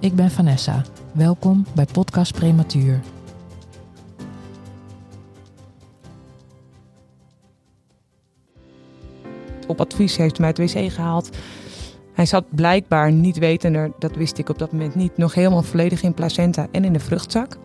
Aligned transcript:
Ik 0.00 0.14
ben 0.14 0.30
Vanessa. 0.30 0.82
Welkom 1.12 1.66
bij 1.74 1.86
Podcast 1.92 2.34
Prematuur. 2.34 3.00
Op 9.66 9.80
advies 9.80 10.16
heeft 10.16 10.38
hij 10.38 10.54
mij 10.54 10.64
het 10.64 10.74
wc 10.74 10.92
gehaald. 10.92 11.36
Hij 12.12 12.26
zat 12.26 12.44
blijkbaar 12.48 13.12
niet 13.12 13.38
wetender, 13.38 13.92
dat 13.98 14.16
wist 14.16 14.38
ik 14.38 14.48
op 14.48 14.58
dat 14.58 14.72
moment 14.72 14.94
niet, 14.94 15.16
nog 15.16 15.34
helemaal 15.34 15.62
volledig 15.62 16.02
in 16.02 16.14
placenta 16.14 16.66
en 16.72 16.84
in 16.84 16.92
de 16.92 17.00
vruchtzak. 17.00 17.56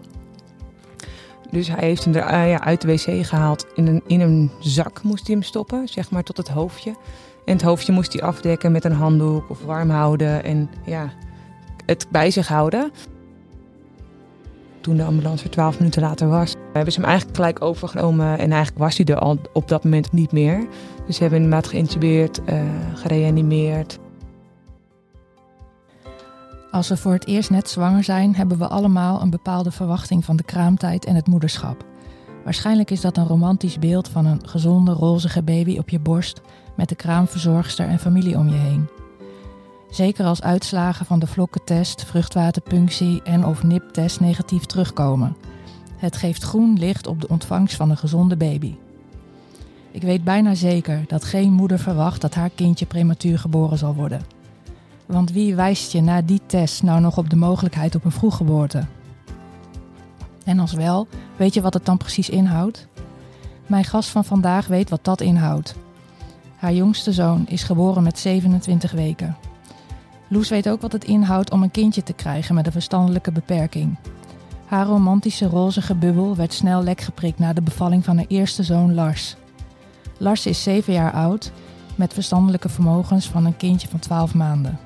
Dus 1.51 1.67
hij 1.67 1.87
heeft 1.87 2.03
hem 2.03 2.15
er 2.15 2.33
uh, 2.33 2.49
ja, 2.49 2.61
uit 2.61 2.81
de 2.81 2.87
wc 2.87 3.25
gehaald. 3.25 3.65
In 3.75 3.87
een, 3.87 4.01
in 4.07 4.21
een 4.21 4.51
zak 4.59 5.03
moest 5.03 5.27
hij 5.27 5.35
hem 5.35 5.43
stoppen, 5.43 5.87
zeg 5.87 6.11
maar 6.11 6.23
tot 6.23 6.37
het 6.37 6.49
hoofdje. 6.49 6.95
En 7.45 7.53
het 7.53 7.61
hoofdje 7.61 7.93
moest 7.93 8.13
hij 8.13 8.21
afdekken 8.21 8.71
met 8.71 8.83
een 8.83 8.91
handdoek 8.91 9.49
of 9.49 9.63
warm 9.63 9.89
houden 9.89 10.43
en 10.43 10.69
ja, 10.85 11.13
het 11.85 12.07
bij 12.11 12.31
zich 12.31 12.47
houden. 12.47 12.91
Toen 14.81 14.97
de 14.97 15.03
ambulance 15.03 15.43
er 15.43 15.49
twaalf 15.49 15.77
minuten 15.79 16.01
later 16.01 16.27
was, 16.27 16.53
hebben 16.73 16.93
ze 16.93 16.99
hem 16.99 17.09
eigenlijk 17.09 17.37
gelijk 17.37 17.61
overgenomen 17.61 18.39
en 18.39 18.51
eigenlijk 18.51 18.77
was 18.77 18.97
hij 18.97 19.05
er 19.05 19.19
al 19.19 19.37
op 19.53 19.67
dat 19.67 19.83
moment 19.83 20.11
niet 20.11 20.31
meer. 20.31 20.67
Dus 21.05 21.15
ze 21.15 21.21
hebben 21.21 21.41
hem 21.41 21.47
inderdaad 21.47 21.71
geïntubeerd, 21.71 22.41
uh, 22.49 22.61
gereanimeerd. 22.93 23.99
Als 26.71 26.89
we 26.89 26.97
voor 26.97 27.13
het 27.13 27.27
eerst 27.27 27.49
net 27.49 27.69
zwanger 27.69 28.03
zijn, 28.03 28.35
hebben 28.35 28.57
we 28.57 28.67
allemaal 28.67 29.21
een 29.21 29.29
bepaalde 29.29 29.71
verwachting 29.71 30.25
van 30.25 30.35
de 30.35 30.43
kraamtijd 30.43 31.05
en 31.05 31.15
het 31.15 31.27
moederschap. 31.27 31.85
Waarschijnlijk 32.43 32.91
is 32.91 33.01
dat 33.01 33.17
een 33.17 33.27
romantisch 33.27 33.79
beeld 33.79 34.09
van 34.09 34.25
een 34.25 34.47
gezonde, 34.47 34.91
rozige 34.91 35.43
baby 35.43 35.77
op 35.77 35.89
je 35.89 35.99
borst 35.99 36.41
met 36.75 36.89
de 36.89 36.95
kraamverzorgster 36.95 37.87
en 37.87 37.99
familie 37.99 38.37
om 38.37 38.47
je 38.47 38.55
heen. 38.55 38.87
Zeker 39.95 40.25
als 40.25 40.41
uitslagen 40.41 41.05
van 41.05 41.19
de 41.19 41.27
vlokkentest, 41.27 42.05
vruchtwaterpunctie 42.05 43.21
en 43.23 43.45
of 43.45 43.63
NIP-test 43.63 44.19
negatief 44.19 44.65
terugkomen. 44.65 45.35
Het 45.97 46.17
geeft 46.17 46.43
groen 46.43 46.77
licht 46.79 47.07
op 47.07 47.21
de 47.21 47.27
ontvangst 47.27 47.75
van 47.75 47.89
een 47.89 47.97
gezonde 47.97 48.35
baby. 48.35 48.75
Ik 49.91 50.01
weet 50.01 50.23
bijna 50.23 50.55
zeker 50.55 51.03
dat 51.07 51.23
geen 51.23 51.53
moeder 51.53 51.79
verwacht 51.79 52.21
dat 52.21 52.33
haar 52.33 52.49
kindje 52.49 52.85
prematuur 52.85 53.39
geboren 53.39 53.77
zal 53.77 53.93
worden. 53.93 54.21
Want 55.05 55.31
wie 55.31 55.55
wijst 55.55 55.91
je 55.91 56.01
na 56.01 56.21
die 56.21 56.41
test 56.45 56.83
nou 56.83 57.01
nog 57.01 57.17
op 57.17 57.29
de 57.29 57.35
mogelijkheid 57.35 57.95
op 57.95 58.05
een 58.05 58.11
vroeggeboorte? 58.11 58.85
En 60.43 60.59
als 60.59 60.73
wel, 60.73 61.07
weet 61.35 61.53
je 61.53 61.61
wat 61.61 61.73
het 61.73 61.85
dan 61.85 61.97
precies 61.97 62.29
inhoudt? 62.29 62.87
Mijn 63.67 63.85
gast 63.85 64.09
van 64.09 64.25
vandaag 64.25 64.67
weet 64.67 64.89
wat 64.89 65.03
dat 65.03 65.21
inhoudt. 65.21 65.75
Haar 66.55 66.73
jongste 66.73 67.13
zoon 67.13 67.47
is 67.47 67.63
geboren 67.63 68.03
met 68.03 68.19
27 68.19 68.91
weken. 68.91 69.44
Loes 70.27 70.49
weet 70.49 70.69
ook 70.69 70.81
wat 70.81 70.91
het 70.91 71.03
inhoudt 71.03 71.51
om 71.51 71.63
een 71.63 71.71
kindje 71.71 72.03
te 72.03 72.13
krijgen 72.13 72.55
met 72.55 72.65
een 72.65 72.71
verstandelijke 72.71 73.31
beperking. 73.31 73.97
Haar 74.65 74.85
romantische 74.85 75.47
rozige 75.47 75.95
bubbel 75.95 76.35
werd 76.35 76.53
snel 76.53 76.83
lek 76.83 77.01
geprikt 77.01 77.39
na 77.39 77.53
de 77.53 77.61
bevalling 77.61 78.03
van 78.03 78.17
haar 78.17 78.25
eerste 78.27 78.63
zoon 78.63 78.93
Lars. 78.93 79.35
Lars 80.17 80.45
is 80.45 80.63
7 80.63 80.93
jaar 80.93 81.11
oud, 81.13 81.51
met 81.95 82.13
verstandelijke 82.13 82.69
vermogens 82.69 83.27
van 83.27 83.45
een 83.45 83.57
kindje 83.57 83.87
van 83.87 83.99
12 83.99 84.33
maanden. 84.33 84.79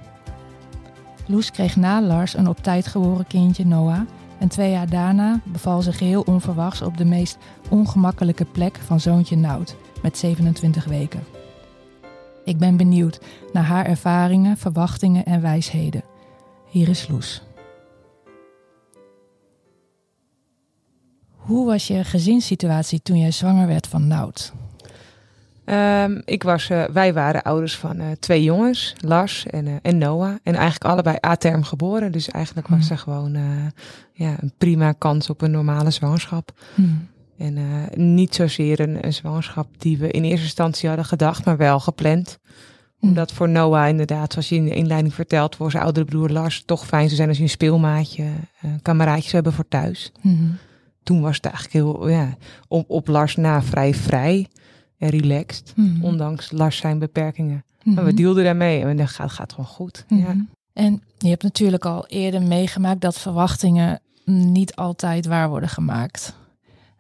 Loes 1.26 1.52
kreeg 1.52 1.76
na 1.76 2.02
Lars 2.02 2.38
een 2.38 2.48
op 2.48 2.58
tijd 2.58 2.88
geboren 2.88 3.28
kindje 3.28 3.66
Noah 3.66 4.02
en 4.38 4.48
twee 4.48 4.72
jaar 4.72 4.90
daarna 4.90 5.40
beval 5.44 5.82
ze 5.82 5.94
geheel 5.94 6.22
onverwachts 6.22 6.82
op 6.82 6.98
de 6.98 7.06
meest 7.06 7.38
ongemakkelijke 7.70 8.46
plek 8.46 8.80
van 8.86 9.00
zoontje 9.00 9.36
Nout, 9.36 9.76
met 10.02 10.18
27 10.18 10.86
weken. 10.86 11.39
Ik 12.50 12.58
ben 12.58 12.78
benieuwd 12.78 13.20
naar 13.52 13.64
haar 13.64 13.86
ervaringen, 13.86 14.58
verwachtingen 14.58 15.26
en 15.26 15.42
wijsheden. 15.42 16.04
Hier 16.70 16.90
is 16.90 17.08
Loes. 17.08 17.44
Hoe 21.36 21.66
was 21.66 21.88
je 21.88 22.04
gezinssituatie 22.04 23.02
toen 23.02 23.18
jij 23.18 23.32
zwanger 23.32 23.68
werd 23.68 23.88
van 23.88 24.08
Nout? 24.08 24.54
Um, 25.66 26.22
ik 26.26 26.44
was, 26.44 26.70
uh, 26.70 26.84
wij 26.84 27.14
waren 27.14 27.42
ouders 27.42 27.78
van 27.78 28.02
uh, 28.02 28.06
twee 28.20 28.44
jongens, 28.44 28.96
Lars 28.98 29.46
en, 29.46 29.66
uh, 29.66 29.76
en 29.82 29.98
Noah. 29.98 30.36
En 30.44 30.56
eigenlijk 30.56 30.84
allebei 30.84 31.18
A-term 31.26 31.64
geboren. 31.64 32.12
Dus 32.12 32.30
eigenlijk 32.30 32.68
was 32.68 32.86
mm. 32.86 32.92
er 32.92 32.98
gewoon 32.98 33.38
ja, 34.14 34.36
een 34.40 34.54
prima 34.58 34.92
kans 34.92 35.30
op 35.30 35.42
een 35.42 35.52
normale 35.52 35.92
zwangerschap. 35.92 36.52
Mm. 36.76 37.08
En 37.40 37.58
niet 38.16 38.36
zozeer 38.36 38.80
een, 38.80 39.06
een, 39.06 39.14
zwangerschap 39.14 39.68
die 39.78 39.98
we 39.98 40.12
in 40.12 40.24
eerste 40.24 40.44
instantie 40.44 40.88
hadden 40.88 41.06
gedacht, 41.06 41.46
maar 41.46 41.58
wel 41.58 41.80
gepland. 41.80 42.38
Mm. 43.00 43.10
Omdat 43.10 43.32
voor 43.32 43.50
Noah 43.50 43.90
inderdaad, 43.90 44.32
zoals 44.32 44.50
je 44.50 44.56
in 44.56 44.66
de 44.66 44.76
inleiding 44.76 45.14
vertelt, 45.14 45.56
voor 45.56 45.72
zijn 45.72 45.84
oudere 45.84 46.06
broer 46.06 46.30
Lars 46.30 46.64
toch 46.66 46.86
fijn 46.86 47.06
zou 47.06 47.16
zijn 47.16 47.28
als 47.28 47.38
je 47.38 47.44
een 47.44 47.50
speelmaatje, 47.50 48.26
kameraadjes 48.82 49.32
hebben 49.32 49.54
voor 49.54 49.68
thuis. 49.68 50.12
-hmm. 50.22 50.58
Toen 51.04 51.22
was 51.22 51.36
het 51.36 51.46
eigenlijk 51.46 51.74
heel, 51.74 52.10
ja, 52.10 52.38
op, 52.68 52.90
op 52.90 53.08
Lars 53.08 53.36
na 53.36 53.62
vrij 53.62 53.94
vrij 53.94 54.48
en 54.98 55.10
relaxed. 55.10 55.74
Mm. 55.76 56.04
Ondanks 56.04 56.52
Lars 56.52 56.78
zijn 56.78 57.00
beperkingen. 57.00 57.64
Mm 57.84 57.94
Maar 57.94 58.06
we 58.06 58.14
deelden 58.14 58.44
daarmee 58.44 58.82
en 58.82 58.98
dat 58.98 59.10
gaat, 59.10 59.32
gaat 59.32 59.52
gewoon 59.52 59.70
goed. 59.70 60.06
Ja. 60.08 60.36
En 60.74 61.04
je 61.18 61.30
hebt 61.30 61.44
natuurlijk 61.44 61.86
al 61.86 62.08
eerder 62.08 62.42
meegemaakt 62.42 63.02
dat 63.02 63.20
verwachtingen 63.20 64.02
niet 64.26 64.76
altijd 64.76 65.26
waar 65.26 65.50
worden 65.50 65.70
gemaakt. 65.70 66.36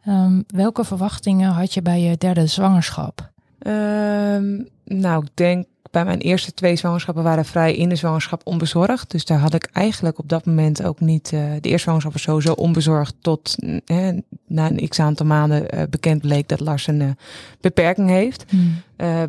Um, 0.07 0.43
welke 0.47 0.83
verwachtingen 0.83 1.51
had 1.51 1.73
je 1.73 1.81
bij 1.81 2.01
je 2.01 2.17
derde 2.17 2.47
zwangerschap? 2.47 3.31
Um, 3.67 4.67
nou, 4.85 5.23
ik 5.23 5.29
denk 5.33 5.67
bij 5.91 6.05
mijn 6.05 6.19
eerste 6.19 6.53
twee 6.53 6.75
zwangerschappen 6.75 7.23
waren 7.23 7.45
vrij 7.45 7.75
in 7.75 7.89
de 7.89 7.95
zwangerschap 7.95 8.41
onbezorgd. 8.43 9.11
Dus 9.11 9.25
daar 9.25 9.39
had 9.39 9.53
ik 9.53 9.69
eigenlijk 9.73 10.19
op 10.19 10.29
dat 10.29 10.45
moment 10.45 10.83
ook 10.83 10.99
niet. 10.99 11.31
Uh, 11.31 11.39
de 11.39 11.69
eerste 11.69 11.77
zwangerschap 11.77 12.13
was 12.13 12.21
sowieso 12.21 12.53
onbezorgd. 12.53 13.15
Tot 13.21 13.55
uh, 13.59 14.07
na 14.47 14.71
een 14.71 14.87
x 14.87 14.99
aantal 14.99 15.25
maanden 15.25 15.75
uh, 15.75 15.81
bekend 15.89 16.21
bleek 16.21 16.47
dat 16.47 16.59
Lars 16.59 16.87
een 16.87 17.17
beperking 17.61 18.09
heeft. 18.09 18.45
Hmm. 18.49 18.81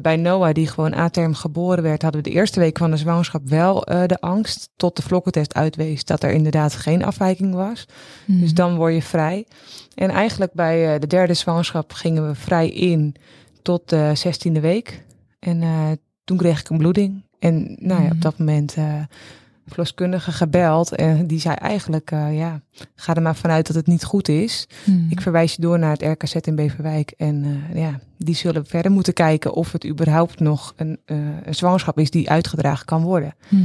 bij 0.02 0.16
Noah, 0.16 0.54
die 0.54 0.66
gewoon 0.66 0.94
A-term 0.94 1.34
geboren 1.34 1.82
werd, 1.82 2.02
hadden 2.02 2.22
we 2.22 2.30
de 2.30 2.34
eerste 2.36 2.60
week 2.60 2.78
van 2.78 2.90
de 2.90 2.96
zwangerschap 2.96 3.48
wel 3.48 3.80
de 3.84 4.20
angst. 4.20 4.70
Tot 4.76 4.96
de 4.96 5.02
vlokkentest 5.02 5.54
uitwees 5.54 6.04
dat 6.04 6.22
er 6.22 6.30
inderdaad 6.30 6.74
geen 6.74 7.04
afwijking 7.04 7.54
was. 7.54 7.86
Hmm. 8.24 8.40
Dus 8.40 8.54
dan 8.54 8.76
word 8.76 8.94
je 8.94 9.02
vrij. 9.02 9.46
En 9.94 10.10
eigenlijk 10.10 10.52
bij 10.52 10.98
de 10.98 11.06
derde 11.06 11.34
zwangerschap 11.34 11.92
gingen 11.92 12.28
we 12.28 12.34
vrij 12.34 12.68
in 12.68 13.14
tot 13.62 13.88
de 13.88 14.12
zestiende 14.14 14.60
week. 14.60 15.04
En 15.38 15.62
toen 16.30 16.38
kreeg 16.38 16.60
ik 16.60 16.68
een 16.68 16.78
bloeding. 16.78 17.22
En 17.38 17.76
nou 17.78 18.00
ja, 18.00 18.06
op 18.06 18.12
mhm. 18.12 18.20
dat 18.20 18.38
moment 18.38 18.76
uh, 18.76 18.94
verloskundige 19.66 20.32
gebeld. 20.32 20.94
En 20.94 21.26
die 21.26 21.40
zei 21.40 21.54
eigenlijk, 21.54 22.10
uh, 22.10 22.38
ja, 22.38 22.60
ga 22.94 23.14
er 23.14 23.22
maar 23.22 23.36
vanuit 23.36 23.66
dat 23.66 23.76
het 23.76 23.86
niet 23.86 24.04
goed 24.04 24.28
is. 24.28 24.68
Mhm. 24.84 25.10
Ik 25.10 25.20
verwijs 25.20 25.54
je 25.54 25.62
door 25.62 25.78
naar 25.78 25.92
het 25.92 26.02
RKZ 26.02 26.34
in 26.34 26.54
Beverwijk. 26.54 27.12
En 27.16 27.44
uh, 27.44 27.82
ja, 27.82 28.00
die 28.18 28.34
zullen 28.34 28.66
verder 28.66 28.90
moeten 28.90 29.12
kijken 29.12 29.52
of 29.52 29.72
het 29.72 29.86
überhaupt 29.86 30.40
nog 30.40 30.72
een, 30.76 30.98
een 31.04 31.54
zwangerschap 31.54 31.98
is 31.98 32.10
die 32.10 32.30
uitgedragen 32.30 32.86
kan 32.86 33.02
worden. 33.02 33.34
Mhm. 33.48 33.64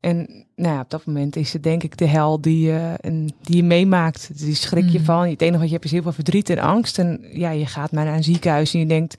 En 0.00 0.46
nou 0.56 0.74
ja, 0.74 0.80
op 0.80 0.90
dat 0.90 1.06
moment 1.06 1.36
is 1.36 1.52
het 1.52 1.62
denk 1.62 1.82
ik 1.82 1.96
de 1.96 2.06
hel 2.06 2.40
die 2.40 2.66
je, 2.66 2.94
die 3.40 3.56
je 3.56 3.64
meemaakt. 3.64 4.38
Die 4.38 4.54
schrik 4.54 4.88
je 4.88 5.00
van. 5.00 5.28
Het 5.28 5.42
enige 5.42 5.58
wat 5.58 5.66
je 5.66 5.72
hebt 5.72 5.84
is 5.84 5.90
heel 5.90 6.02
veel 6.02 6.12
verdriet 6.12 6.50
en 6.50 6.58
angst. 6.58 6.98
En 6.98 7.24
ja, 7.32 7.50
je 7.50 7.66
gaat 7.66 7.92
maar 7.92 8.04
naar 8.04 8.16
een 8.16 8.24
ziekenhuis 8.24 8.74
en 8.74 8.80
je 8.80 8.86
denkt 8.86 9.16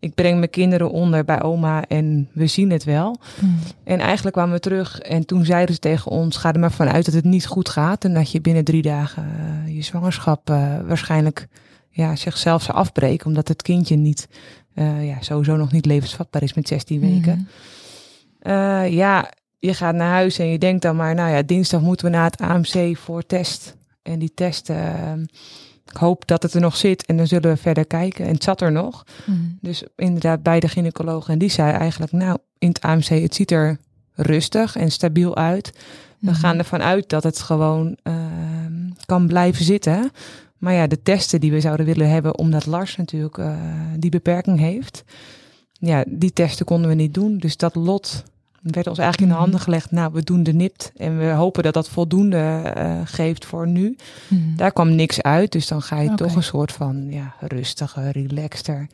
ik 0.00 0.14
breng 0.14 0.38
mijn 0.38 0.50
kinderen 0.50 0.90
onder 0.90 1.24
bij 1.24 1.42
oma 1.42 1.84
en 1.86 2.28
we 2.32 2.46
zien 2.46 2.70
het 2.70 2.84
wel. 2.84 3.16
Hmm. 3.38 3.58
En 3.84 4.00
eigenlijk 4.00 4.36
kwamen 4.36 4.54
we 4.54 4.60
terug 4.60 5.00
en 5.00 5.26
toen 5.26 5.44
zeiden 5.44 5.74
ze 5.74 5.80
tegen 5.80 6.10
ons: 6.10 6.36
ga 6.36 6.52
er 6.52 6.60
maar 6.60 6.72
vanuit 6.72 7.04
dat 7.04 7.14
het 7.14 7.24
niet 7.24 7.46
goed 7.46 7.68
gaat 7.68 8.04
en 8.04 8.14
dat 8.14 8.30
je 8.30 8.40
binnen 8.40 8.64
drie 8.64 8.82
dagen 8.82 9.26
uh, 9.66 9.74
je 9.74 9.82
zwangerschap 9.82 10.50
uh, 10.50 10.76
waarschijnlijk 10.86 11.48
ja, 11.90 12.16
zichzelf 12.16 12.62
zou 12.62 12.78
afbreken, 12.78 13.26
omdat 13.26 13.48
het 13.48 13.62
kindje 13.62 13.96
niet, 13.96 14.28
uh, 14.74 15.06
ja, 15.06 15.16
sowieso 15.20 15.56
nog 15.56 15.72
niet 15.72 15.86
levensvatbaar 15.86 16.42
is 16.42 16.54
met 16.54 16.68
16 16.68 17.00
weken. 17.00 17.48
Hmm. 18.42 18.84
ja, 18.84 19.30
je 19.58 19.74
gaat 19.74 19.94
naar 19.94 20.12
huis 20.12 20.38
en 20.38 20.46
je 20.46 20.58
denkt 20.58 20.82
dan 20.82 20.96
maar, 20.96 21.14
nou 21.14 21.30
ja, 21.30 21.42
dinsdag 21.42 21.80
moeten 21.80 22.06
we 22.06 22.12
naar 22.12 22.30
het 22.30 22.40
AMC 22.40 22.96
voor 22.96 23.26
test. 23.26 23.76
En 24.02 24.18
die 24.18 24.34
test 24.34 24.70
ik 25.90 25.96
hoop 25.96 26.26
dat 26.26 26.42
het 26.42 26.54
er 26.54 26.60
nog 26.60 26.76
zit 26.76 27.06
en 27.06 27.16
dan 27.16 27.26
zullen 27.26 27.50
we 27.50 27.56
verder 27.56 27.86
kijken. 27.86 28.24
En 28.26 28.32
het 28.34 28.42
zat 28.42 28.60
er 28.60 28.72
nog. 28.72 29.04
Mm. 29.26 29.58
Dus 29.60 29.84
inderdaad 29.96 30.42
bij 30.42 30.60
de 30.60 30.68
gynaecoloog. 30.68 31.28
En 31.28 31.38
die 31.38 31.48
zei 31.50 31.72
eigenlijk, 31.72 32.12
nou, 32.12 32.38
in 32.58 32.68
het 32.68 32.80
AMC, 32.80 33.04
het 33.04 33.34
ziet 33.34 33.50
er 33.50 33.78
rustig 34.14 34.76
en 34.76 34.90
stabiel 34.90 35.36
uit. 35.36 35.70
We 36.18 36.30
Mhm. 36.30 36.34
gaan 36.40 36.58
ervan 36.58 36.82
uit 36.82 37.08
dat 37.08 37.22
het 37.22 37.38
gewoon 37.40 37.96
ehm, 38.02 38.90
kan 39.06 39.26
blijven 39.26 39.64
zitten. 39.64 40.10
Maar 40.58 40.72
ja, 40.72 40.86
de 40.86 41.02
testen 41.02 41.40
die 41.40 41.52
we 41.52 41.60
zouden 41.60 41.86
willen 41.86 42.10
hebben, 42.10 42.38
omdat 42.38 42.66
Lars 42.66 42.96
natuurlijk 42.96 43.38
eh, 43.38 43.56
die 43.96 44.10
beperking 44.10 44.58
heeft. 44.58 45.04
Ja, 45.72 46.04
die 46.08 46.32
testen 46.32 46.66
konden 46.66 46.88
we 46.88 46.94
niet 46.96 47.14
doen. 47.14 47.38
Dus 47.38 47.56
dat 47.56 47.74
lot 47.74 48.22
werd 48.62 48.86
ons 48.86 48.98
eigenlijk 48.98 49.18
in 49.20 49.26
de 49.28 49.32
Mhm. 49.32 49.42
handen 49.42 49.60
gelegd. 49.60 49.90
Nou, 49.90 50.12
we 50.12 50.22
doen 50.22 50.42
de 50.42 50.52
NIPT 50.52 50.92
en 50.96 51.18
we 51.18 51.24
hopen 51.30 51.62
dat 51.62 51.74
dat 51.74 51.88
voldoende 51.88 52.36
eh, 52.74 53.00
geeft 53.04 53.44
voor 53.44 53.68
nu. 53.68 53.96
Mhm. 54.28 54.56
Daar 54.56 54.72
kwam 54.72 54.94
niks 54.94 55.22
uit, 55.22 55.52
dus 55.52 55.66
dan 55.66 55.82
ga 55.82 56.00
je 56.00 56.14
toch 56.14 56.34
een 56.34 56.42
soort 56.42 56.72
van 56.72 57.06
ja, 57.10 57.34
rustiger, 57.40 58.10
relaxter 58.10 58.86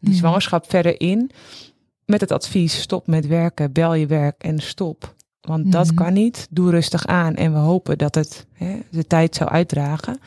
die 0.00 0.10
Mhm. 0.10 0.18
zwangerschap 0.18 0.70
verder 0.70 1.00
in. 1.00 1.30
Met 2.04 2.20
het 2.20 2.32
advies, 2.32 2.80
stop 2.80 3.06
met 3.06 3.26
werken, 3.26 3.72
bel 3.72 3.94
je 3.94 4.06
werk 4.06 4.42
en 4.42 4.58
stop. 4.60 5.14
Want 5.40 5.72
dat 5.72 5.86
Mhm. 5.86 5.94
kan 5.94 6.12
niet. 6.12 6.46
Doe 6.50 6.70
rustig 6.70 7.06
aan 7.06 7.34
en 7.34 7.52
we 7.52 7.58
hopen 7.58 7.98
dat 7.98 8.14
het 8.14 8.46
hè, 8.52 8.78
de 8.90 9.06
tijd 9.06 9.34
zou 9.34 9.50
uitdragen. 9.50 10.18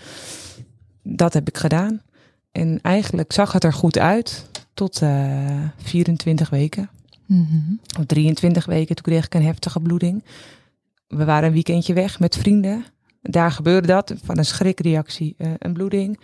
Dat 1.03 1.33
heb 1.33 1.47
ik 1.47 1.57
gedaan. 1.57 2.01
En 2.51 2.79
eigenlijk 2.81 3.31
zag 3.33 3.51
het 3.51 3.63
er 3.63 3.73
goed 3.73 3.97
uit 3.97 4.49
tot 4.73 5.01
eh 5.01 5.35
24 5.77 6.49
weken. 6.49 6.89
Of 7.99 8.05
23 8.05 8.65
weken, 8.65 8.95
toen 8.95 9.03
kreeg 9.05 9.25
ik 9.25 9.33
een 9.33 9.43
heftige 9.43 9.79
bloeding. 9.79 10.23
We 11.07 11.25
waren 11.25 11.47
een 11.47 11.53
weekendje 11.53 11.93
weg 11.93 12.19
met 12.19 12.37
vrienden. 12.37 12.85
Daar 13.21 13.51
gebeurde 13.51 13.87
dat, 13.87 14.13
van 14.23 14.37
een 14.37 14.45
schrikreactie, 14.45 15.35
eh, 15.37 15.51
een 15.57 15.73
bloeding. 15.73 16.19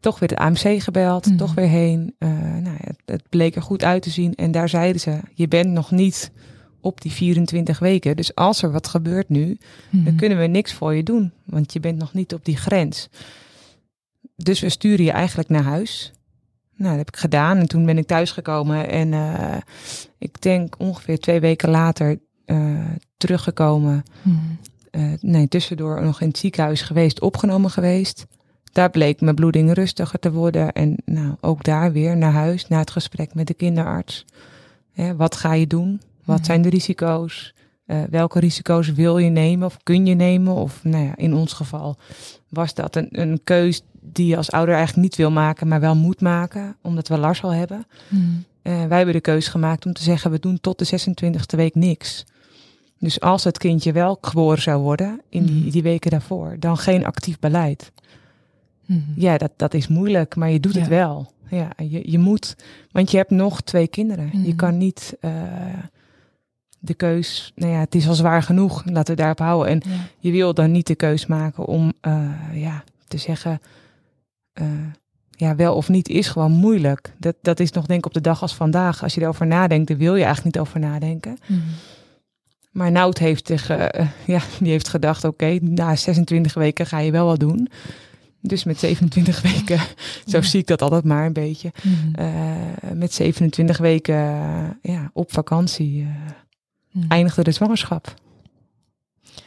Toch 0.00 0.18
weer 0.18 0.28
het 0.28 0.38
AMC 0.38 0.82
gebeld, 0.82 1.26
Mhm. 1.26 1.36
toch 1.36 1.54
weer 1.54 1.68
heen. 1.68 2.14
Eh, 2.18 2.28
nou, 2.38 2.64
ja, 2.64 2.76
het, 2.84 2.96
het 3.04 3.22
bleek 3.28 3.56
er 3.56 3.62
goed 3.62 3.84
uit 3.84 4.02
te 4.02 4.10
zien. 4.10 4.34
En 4.34 4.50
daar 4.50 4.68
zeiden 4.68 5.00
ze, 5.00 5.20
je 5.34 5.48
bent 5.48 5.70
nog 5.70 5.90
niet 5.90 6.30
op 6.80 7.00
die 7.00 7.12
24 7.12 7.78
weken. 7.78 8.16
Dus 8.16 8.34
als 8.34 8.62
er 8.62 8.72
wat 8.72 8.86
gebeurt 8.86 9.28
nu, 9.28 9.58
dan 9.90 10.00
Mhm. 10.02 10.16
kunnen 10.16 10.38
we 10.38 10.46
niks 10.46 10.72
voor 10.72 10.94
je 10.94 11.02
doen. 11.02 11.32
Want 11.44 11.72
je 11.72 11.80
bent 11.80 11.98
nog 11.98 12.12
niet 12.14 12.34
op 12.34 12.44
die 12.44 12.56
grens. 12.56 13.08
Dus 14.36 14.60
we 14.60 14.68
sturen 14.68 15.04
je 15.04 15.10
eigenlijk 15.10 15.48
naar 15.48 15.62
huis. 15.62 16.12
Nou, 16.76 16.88
dat 16.90 16.98
heb 16.98 17.08
ik 17.08 17.16
gedaan. 17.16 17.56
En 17.58 17.68
toen 17.68 17.86
ben 17.86 17.98
ik 17.98 18.06
thuisgekomen. 18.06 18.88
En 18.90 19.12
eh, 19.12 19.56
ik 20.18 20.42
denk 20.42 20.74
ongeveer 20.78 21.18
twee 21.20 21.40
weken 21.40 21.70
later 21.70 22.18
eh, 22.44 22.58
teruggekomen. 23.16 24.02
Mhm. 24.22 24.36
Eh, 24.90 25.02
nee, 25.20 25.48
tussendoor 25.48 26.02
nog 26.02 26.20
in 26.20 26.28
het 26.28 26.38
ziekenhuis 26.38 26.82
geweest, 26.82 27.20
opgenomen 27.20 27.70
geweest. 27.70 28.26
Daar 28.72 28.90
bleek 28.90 29.20
mijn 29.20 29.34
bloeding 29.34 29.72
rustiger 29.72 30.18
te 30.18 30.32
worden. 30.32 30.72
En 30.72 30.96
nou, 31.04 31.34
ook 31.40 31.64
daar 31.64 31.92
weer 31.92 32.16
naar 32.16 32.32
huis, 32.32 32.68
na 32.68 32.78
het 32.78 32.90
gesprek 32.90 33.34
met 33.34 33.46
de 33.46 33.54
kinderarts. 33.54 34.24
Hè, 34.92 35.16
wat 35.16 35.36
ga 35.36 35.52
je 35.52 35.66
doen? 35.66 36.00
Wat 36.24 36.36
Mhm. 36.36 36.46
zijn 36.46 36.62
de 36.62 36.68
risico's? 36.68 37.54
Eh, 37.86 38.02
welke 38.10 38.38
risico's 38.40 38.92
wil 38.92 39.18
je 39.18 39.30
nemen 39.30 39.66
of 39.66 39.76
kun 39.82 40.06
je 40.06 40.14
nemen? 40.14 40.54
Of 40.54 40.84
nou 40.84 41.04
ja, 41.04 41.16
in 41.16 41.34
ons 41.34 41.52
geval 41.52 41.96
was 42.48 42.74
dat 42.74 42.96
een, 42.96 43.08
een 43.10 43.40
keus 43.44 43.82
die 44.00 44.26
je 44.26 44.36
als 44.36 44.50
ouder 44.50 44.74
eigenlijk 44.74 45.02
niet 45.02 45.16
wil 45.16 45.30
maken, 45.30 45.68
maar 45.68 45.80
wel 45.80 45.96
moet 45.96 46.20
maken, 46.20 46.76
omdat 46.82 47.08
we 47.08 47.18
Lars 47.18 47.42
al 47.42 47.52
hebben. 47.52 47.86
Mhm. 48.08 48.22
Eh, 48.62 48.84
wij 48.86 48.96
hebben 48.96 49.14
de 49.14 49.20
keus 49.20 49.48
gemaakt 49.48 49.86
om 49.86 49.92
te 49.92 50.02
zeggen, 50.02 50.30
we 50.30 50.38
doen 50.38 50.60
tot 50.60 50.78
de 50.78 50.84
26e 50.84 51.56
week 51.56 51.74
niks. 51.74 52.24
Dus 52.98 53.20
als 53.20 53.44
het 53.44 53.58
kindje 53.58 53.92
wel 53.92 54.18
geboren 54.20 54.62
zou 54.62 54.82
worden 54.82 55.20
in 55.28 55.44
die, 55.44 55.60
Mhm. 55.62 55.70
die 55.70 55.82
weken 55.82 56.10
daarvoor, 56.10 56.56
dan 56.58 56.76
geen 56.78 57.06
actief 57.06 57.38
beleid. 57.38 57.92
Mhm. 58.86 59.00
Ja, 59.16 59.38
dat, 59.38 59.52
dat 59.56 59.74
is 59.74 59.88
moeilijk, 59.88 60.36
maar 60.36 60.50
je 60.50 60.60
doet 60.60 60.74
het 60.74 60.88
wel. 60.88 61.32
Ja, 61.50 61.68
je, 61.76 62.10
je 62.10 62.18
moet, 62.18 62.56
want 62.92 63.10
je 63.10 63.16
hebt 63.16 63.30
nog 63.30 63.60
twee 63.60 63.88
kinderen. 63.88 64.30
Je 64.32 64.38
Mhm. 64.48 64.56
kan 64.56 64.78
niet 64.78 65.16
eh, 65.20 65.32
de 66.78 66.94
keus, 66.94 67.52
nou 67.54 67.72
ja, 67.72 67.78
het 67.78 67.94
is 67.94 68.08
al 68.08 68.14
zwaar 68.14 68.42
genoeg, 68.42 68.82
laten 68.84 69.14
we 69.14 69.20
daarop 69.20 69.38
houden. 69.38 69.68
En 69.72 69.82
Ja. 69.92 69.96
je 70.18 70.30
wil 70.30 70.54
dan 70.54 70.70
niet 70.72 70.86
de 70.86 70.94
keus 70.94 71.26
maken 71.26 71.64
om 71.66 71.92
eh, 72.00 72.30
ja, 72.54 72.84
te 73.08 73.18
zeggen, 73.18 73.60
ja, 75.38 75.56
wel 75.56 75.74
of 75.74 75.88
niet 75.88 76.08
is 76.08 76.28
gewoon 76.28 76.52
moeilijk. 76.52 77.14
Dat, 77.18 77.34
dat 77.42 77.60
is 77.60 77.70
nog 77.70 77.86
denk 77.86 77.98
ik 77.98 78.06
op 78.06 78.14
de 78.14 78.20
dag 78.20 78.42
als 78.42 78.54
vandaag. 78.54 79.02
Als 79.02 79.14
je 79.14 79.20
erover 79.20 79.46
nadenkt, 79.46 79.88
daar 79.88 79.96
wil 79.96 80.14
je 80.14 80.24
eigenlijk 80.24 80.54
niet 80.54 80.66
over 80.66 80.80
nadenken. 80.80 81.38
Mhm. 81.46 81.60
Maar 82.70 82.90
Nout 82.90 83.18
heeft, 83.18 83.44
tegen, 83.44 83.92
eh, 83.92 84.06
ja, 84.34 84.40
die 84.60 84.70
heeft 84.70 84.88
gedacht, 84.88 85.24
oké, 85.24 85.58
na 85.60 85.96
26 85.96 86.54
weken 86.54 86.86
ga 86.86 86.98
je 86.98 87.10
wel 87.10 87.26
wat 87.26 87.40
doen. 87.40 87.68
Dus 88.40 88.64
met 88.64 88.78
27 88.78 89.42
weken, 89.42 89.80
zo 90.32 90.42
zie 90.42 90.60
ik 90.60 90.66
dat 90.66 90.82
altijd 90.82 91.04
maar 91.04 91.26
een 91.26 91.32
beetje. 91.32 91.72
Eh, 92.12 92.56
met 92.94 93.14
27 93.14 93.78
weken 93.78 94.16
ja, 94.82 95.10
op 95.12 95.32
vakantie 95.32 96.02
eh, 96.02 97.02
eindigde 97.08 97.42
de 97.42 97.52
zwangerschap. 97.52 98.14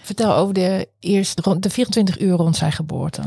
Vertel 0.02 0.36
over 0.36 0.54
de 0.54 0.88
eerste 1.00 1.42
rond 1.42 1.64
de 1.64 1.70
24 1.70 2.20
uur 2.20 2.34
rond 2.34 2.56
zijn 2.56 2.72
geboorte. 2.72 3.22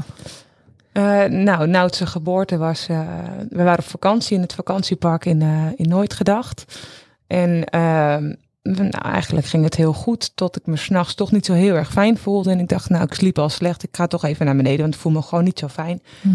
Eh, 0.95 1.25
nou, 1.25 1.67
Nout 1.67 1.95
zijn 1.97 2.09
geboorte 2.09 2.57
was. 2.57 2.87
eh, 2.89 3.01
we 3.49 3.63
waren 3.63 3.79
op 3.85 3.91
vakantie 3.91 4.37
in 4.37 4.43
het 4.43 4.53
vakantiepark 4.55 5.25
in, 5.25 5.43
eh 5.43 5.67
in 5.77 5.89
Nooit 5.89 6.13
gedacht. 6.15 6.81
En 7.27 7.65
ehm, 7.65 8.33
nou, 8.63 8.91
eigenlijk 9.03 9.47
ging 9.47 9.65
het 9.65 9.75
heel 9.75 9.93
goed. 9.93 10.37
Tot 10.37 10.57
ik 10.57 10.67
me 10.67 10.77
s'nachts 10.77 11.15
toch 11.15 11.33
niet 11.33 11.47
zo 11.47 11.53
heel 11.53 11.75
erg 11.75 11.91
fijn 11.93 12.19
voelde. 12.19 12.51
En 12.51 12.59
ik 12.61 12.69
dacht, 12.69 12.89
nou, 12.89 13.03
ik 13.05 13.15
sliep 13.15 13.39
al 13.39 13.49
slecht. 13.49 13.83
Ik 13.83 13.97
ga 13.97 14.07
toch 14.07 14.25
even 14.25 14.47
naar 14.47 14.57
beneden, 14.57 14.81
want 14.81 14.95
ik 14.95 15.01
voel 15.01 15.13
me 15.13 15.23
gewoon 15.23 15.45
niet 15.45 15.59
zo 15.59 15.69
fijn. 15.69 16.03
Mhm. 16.21 16.35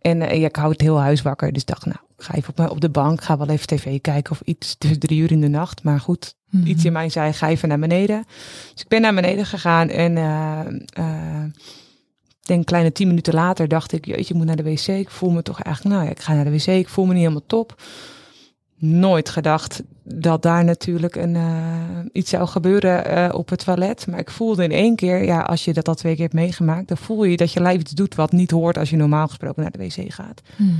En 0.00 0.18
ja, 0.18 0.46
ik 0.46 0.56
hou 0.56 0.70
het 0.72 0.80
heel 0.80 1.00
huis 1.00 1.22
wakker. 1.22 1.52
Dus 1.52 1.60
ik 1.62 1.68
dacht, 1.68 1.84
nou, 1.86 1.98
ik 2.16 2.24
ga 2.24 2.34
even 2.34 2.54
op, 2.56 2.70
op 2.70 2.80
de 2.80 2.90
bank. 2.90 3.22
Ga 3.22 3.36
wel 3.38 3.48
even 3.48 3.66
tv 3.66 4.00
kijken 4.00 4.32
of 4.32 4.40
iets 4.44 4.76
tussen 4.78 4.98
drie 5.00 5.20
uur 5.20 5.30
in 5.32 5.40
de 5.40 5.48
nacht. 5.48 5.82
Maar 5.82 6.00
goed, 6.00 6.34
Mhm. 6.50 6.66
iets 6.66 6.84
in 6.84 6.92
mij 6.92 7.08
zei, 7.08 7.32
ga 7.32 7.48
even 7.48 7.68
naar 7.68 7.78
beneden. 7.78 8.24
Dus 8.72 8.82
ik 8.82 8.88
ben 8.88 9.00
naar 9.00 9.14
beneden 9.14 9.46
gegaan 9.46 9.88
en 9.88 10.16
denk 12.48 12.66
kleine 12.66 12.92
tien 12.92 13.06
minuten 13.08 13.34
later 13.34 13.68
dacht 13.68 13.92
ik, 13.92 14.04
jeetje, 14.06 14.32
ik 14.32 14.34
moet 14.34 14.46
naar 14.46 14.56
de 14.56 14.62
wc. 14.62 14.86
Ik 14.86 15.10
voel 15.10 15.30
me 15.30 15.42
toch 15.42 15.60
eigenlijk, 15.62 15.94
nou 15.94 16.06
ja, 16.06 16.14
ik 16.14 16.20
ga 16.20 16.34
naar 16.34 16.44
de 16.44 16.50
wc. 16.50 16.66
Ik 16.66 16.88
voel 16.88 17.04
me 17.04 17.10
niet 17.12 17.20
helemaal 17.22 17.46
top. 17.46 17.82
Nooit 18.80 19.28
gedacht 19.28 19.82
dat 20.02 20.42
daar 20.42 20.64
natuurlijk 20.64 21.16
een, 21.16 21.36
eh, 21.36 21.76
iets 22.12 22.30
zou 22.30 22.46
gebeuren 22.46 23.04
eh, 23.04 23.34
op 23.34 23.48
het 23.48 23.64
toilet. 23.64 24.06
Maar 24.06 24.18
ik 24.18 24.30
voelde 24.30 24.64
in 24.64 24.70
één 24.72 24.96
keer, 24.96 25.24
ja, 25.24 25.40
als 25.40 25.64
je 25.64 25.72
dat 25.72 25.88
al 25.88 25.94
twee 25.94 26.12
keer 26.12 26.22
hebt 26.22 26.34
meegemaakt, 26.34 26.88
dan 26.88 26.96
voel 26.96 27.24
je 27.24 27.36
dat 27.36 27.52
je 27.52 27.60
lijf 27.60 27.80
iets 27.80 27.92
doet 27.92 28.14
wat 28.14 28.32
niet 28.32 28.50
hoort 28.50 28.78
als 28.78 28.90
je 28.90 28.96
normaal 28.96 29.28
gesproken 29.28 29.62
naar 29.62 29.70
de 29.70 29.78
wc 29.78 30.12
gaat. 30.12 30.40
Mhm. 30.56 30.70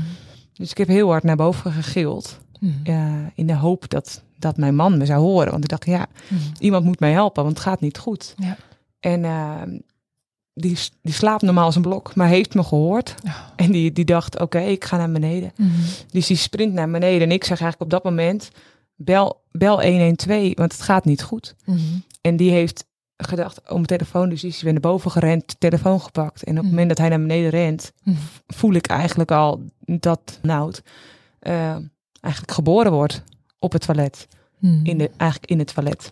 Dus 0.53 0.71
ik 0.71 0.79
heb 0.79 0.89
heel 0.89 1.09
hard 1.11 1.23
naar 1.23 1.37
boven 1.37 1.73
gegild. 1.73 2.39
Mhm. 2.61 2.73
eh, 2.85 3.13
in 3.35 3.47
de 3.47 3.55
hoop 3.55 3.89
dat, 3.89 4.23
dat 4.39 4.57
mijn 4.57 4.75
man 4.75 4.97
me 4.99 5.07
zou 5.07 5.21
horen. 5.21 5.51
Want 5.51 5.65
ik 5.65 5.71
dacht, 5.71 5.87
ja, 5.87 6.07
Mhm. 6.29 6.41
iemand 6.59 6.85
moet 6.85 7.01
mij 7.01 7.13
helpen, 7.13 7.43
want 7.43 7.57
het 7.57 7.67
gaat 7.67 7.81
niet 7.81 7.99
goed. 7.99 8.35
Ja. 8.37 8.57
En 9.01 9.25
eh, 9.25 9.53
die, 10.61 10.79
die 11.03 11.15
slaapt 11.15 11.43
normaal 11.43 11.65
als 11.65 11.77
een 11.77 11.83
blok, 11.83 12.15
maar 12.15 12.29
heeft 12.29 12.55
me 12.55 12.63
gehoord. 12.65 13.15
Ja. 13.23 13.53
En 13.57 13.73
die, 13.73 13.93
die 13.93 14.05
dacht, 14.05 14.41
oké, 14.41 14.59
ik 14.59 14.85
ga 14.85 14.97
naar 14.97 15.11
beneden. 15.13 15.53
Mhm. 15.57 15.71
Dus 16.11 16.27
die 16.27 16.37
sprint 16.37 16.73
naar 16.73 16.91
beneden. 16.91 17.21
En 17.21 17.33
ik 17.33 17.45
zeg 17.45 17.61
eigenlijk 17.61 17.81
op 17.81 17.91
dat 17.91 18.05
moment, 18.05 18.51
bel, 18.97 19.41
bel 19.51 19.83
112, 19.83 20.55
want 20.55 20.73
het 20.73 20.83
gaat 20.83 21.05
niet 21.05 21.23
goed. 21.23 21.55
Mhm. 21.65 21.79
En 22.21 22.37
die 22.37 22.51
heeft 22.51 22.87
gedacht, 23.17 23.61
oh 23.67 23.73
mijn 23.73 23.87
telefoon, 23.87 24.29
dus 24.29 24.41
die 24.41 24.51
is 24.51 24.63
weer 24.63 24.73
naar 24.73 24.81
boven 24.81 25.11
gerend, 25.11 25.57
telefoon 25.59 26.01
gepakt. 26.01 26.43
En 26.43 26.51
op 26.51 26.57
het 26.57 26.63
Mhm. 26.65 26.71
moment 26.71 26.89
dat 26.89 26.99
hij 26.99 27.09
naar 27.09 27.21
beneden 27.21 27.51
rent, 27.51 27.93
voel 28.47 28.73
ik 28.73 28.87
eigenlijk 28.87 29.31
al 29.31 29.63
dat 29.85 30.39
Nout 30.43 30.83
eh, 31.39 31.77
eigenlijk 32.21 32.53
geboren 32.53 32.93
wordt 32.93 33.23
op 33.59 33.73
het 33.73 33.83
toilet. 33.83 34.27
In 34.61 34.99
de, 34.99 35.11
eigenlijk 35.17 35.51
in 35.51 35.59
het 35.59 35.75
toilet. 35.75 36.11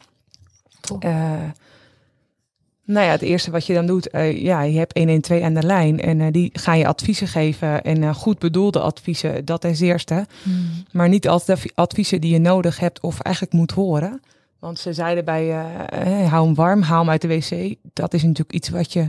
Top. 0.81 1.05
Eh, 1.05 1.33
nou 2.87 3.07
ja, 3.07 3.13
het 3.13 3.23
eerste 3.23 3.51
wat 3.51 3.67
je 3.67 3.75
dan 3.75 3.87
doet, 3.87 4.11
eh, 4.11 4.43
ja, 4.43 4.63
je 4.63 4.79
hebt 4.79 4.99
112 4.99 5.43
aan 5.43 5.55
de 5.55 5.63
lijn 5.63 6.01
en 6.01 6.21
eh, 6.21 6.27
die 6.31 6.51
ga 6.53 6.75
je 6.75 6.87
adviezen 6.87 7.29
geven 7.29 7.83
en 7.83 8.03
eh, 8.03 8.15
goed 8.15 8.39
bedoelde 8.39 8.81
adviezen, 8.81 9.45
dat 9.45 9.65
is 9.65 9.81
eerste. 9.81 10.27
Mhm. 10.43 10.57
Maar 10.93 11.09
niet 11.09 11.29
altijd 11.29 11.73
adviezen 11.75 12.21
die 12.21 12.33
je 12.33 12.39
nodig 12.39 12.79
hebt 12.79 13.01
of 13.01 13.21
eigenlijk 13.21 13.55
moet 13.55 13.71
horen. 13.71 14.21
Want 14.59 14.79
ze 14.79 14.93
zeiden 14.93 15.25
bij, 15.25 15.51
eh, 15.51 16.31
hou 16.31 16.47
hem 16.47 16.55
warm, 16.55 16.83
haal 16.83 17.01
hem 17.01 17.11
uit 17.11 17.21
de 17.21 17.29
wc. 17.29 17.75
Dat 17.93 18.15
is 18.15 18.23
natuurlijk 18.23 18.53
iets 18.53 18.69
wat 18.69 18.93
je, 18.93 19.09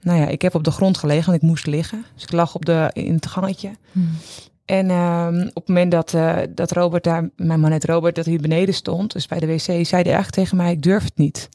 nou 0.00 0.20
ja, 0.20 0.26
ik 0.26 0.42
heb 0.42 0.54
op 0.54 0.64
de 0.64 0.70
grond 0.70 0.98
gelegen, 0.98 1.30
want 1.30 1.42
ik 1.42 1.48
moest 1.48 1.66
liggen. 1.66 2.04
Dus 2.14 2.22
ik 2.22 2.32
lag 2.32 2.54
op 2.54 2.64
de, 2.64 2.90
in 2.92 3.14
het 3.14 3.26
gangetje. 3.26 3.70
Mhm. 3.92 4.06
En 4.64 4.90
ehm, 4.90 5.40
op 5.40 5.66
het 5.66 5.68
moment 5.68 5.90
dat, 5.90 6.16
dat 6.54 6.72
Robert 6.72 7.04
daar, 7.04 7.30
mijn 7.36 7.60
man 7.60 7.72
heet 7.72 7.84
Robert, 7.84 8.14
dat 8.14 8.24
hij 8.24 8.36
beneden 8.36 8.74
stond, 8.74 9.12
dus 9.12 9.26
bij 9.26 9.38
de 9.38 9.46
wc, 9.46 9.60
zei 9.60 9.84
hij 9.86 10.02
eigenlijk 10.02 10.30
tegen 10.30 10.56
mij, 10.56 10.72
ik 10.72 10.82
durf 10.82 11.04
het 11.04 11.16
niet. 11.16 11.48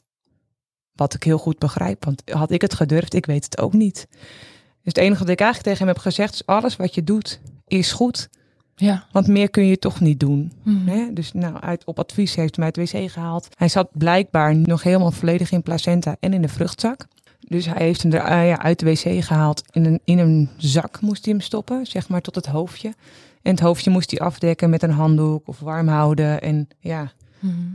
Wat 0.94 1.14
ik 1.14 1.22
heel 1.22 1.38
goed 1.38 1.58
begrijp, 1.58 2.04
want 2.04 2.22
had 2.30 2.50
ik 2.50 2.60
het 2.60 2.74
gedurfd, 2.74 3.14
ik 3.14 3.26
weet 3.26 3.44
het 3.44 3.58
ook 3.58 3.72
niet. 3.72 4.06
Dus 4.10 4.92
het 4.92 4.98
enige 4.98 5.20
wat 5.20 5.28
ik 5.28 5.40
eigenlijk 5.40 5.68
tegen 5.68 5.86
hem 5.86 5.94
heb 5.94 6.04
gezegd, 6.04 6.34
is 6.34 6.46
alles 6.46 6.76
wat 6.76 6.94
je 6.94 7.04
doet, 7.04 7.40
is 7.66 7.92
goed. 7.92 8.28
Ja. 8.76 9.06
Want 9.12 9.26
meer 9.26 9.50
kun 9.50 9.66
je 9.66 9.78
toch 9.78 10.00
niet 10.00 10.20
doen. 10.20 10.52
Mhm. 10.62 10.88
Hè? 10.88 11.12
Dus 11.12 11.32
nou, 11.32 11.60
uit, 11.60 11.84
op 11.84 11.98
advies 11.98 12.34
heeft 12.34 12.56
hij 12.56 12.64
mij 12.64 12.84
de 12.84 12.98
wc 12.98 13.10
gehaald. 13.10 13.48
Hij 13.56 13.68
zat 13.68 13.88
blijkbaar 13.92 14.56
nog 14.56 14.82
helemaal 14.82 15.10
volledig 15.10 15.52
in 15.52 15.62
placenta 15.62 16.16
en 16.20 16.32
in 16.32 16.42
de 16.42 16.48
vruchtzak. 16.48 17.06
Dus 17.40 17.66
hij 17.66 17.86
heeft 17.86 18.02
hem 18.02 18.12
er 18.12 18.20
eh, 18.20 18.48
ja, 18.48 18.58
uit 18.58 18.78
de 18.78 18.86
wc 18.86 19.24
gehaald. 19.24 19.62
In 19.70 19.84
een, 19.84 20.00
in 20.04 20.18
een 20.18 20.48
zak 20.56 21.00
moest 21.00 21.24
hij 21.24 21.34
hem 21.34 21.42
stoppen, 21.42 21.86
zeg 21.86 22.08
maar 22.08 22.20
tot 22.20 22.34
het 22.34 22.46
hoofdje. 22.46 22.94
En 23.42 23.50
het 23.50 23.60
hoofdje 23.60 23.90
moest 23.90 24.10
hij 24.10 24.20
afdekken 24.20 24.70
met 24.70 24.82
een 24.82 24.90
handdoek 24.90 25.48
of 25.48 25.60
warm 25.60 25.88
houden. 25.88 26.42
En 26.42 26.68
ja, 26.78 27.12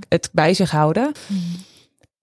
het 0.10 0.30
bij 0.34 0.54
zich 0.54 0.72
houden. 0.72 1.12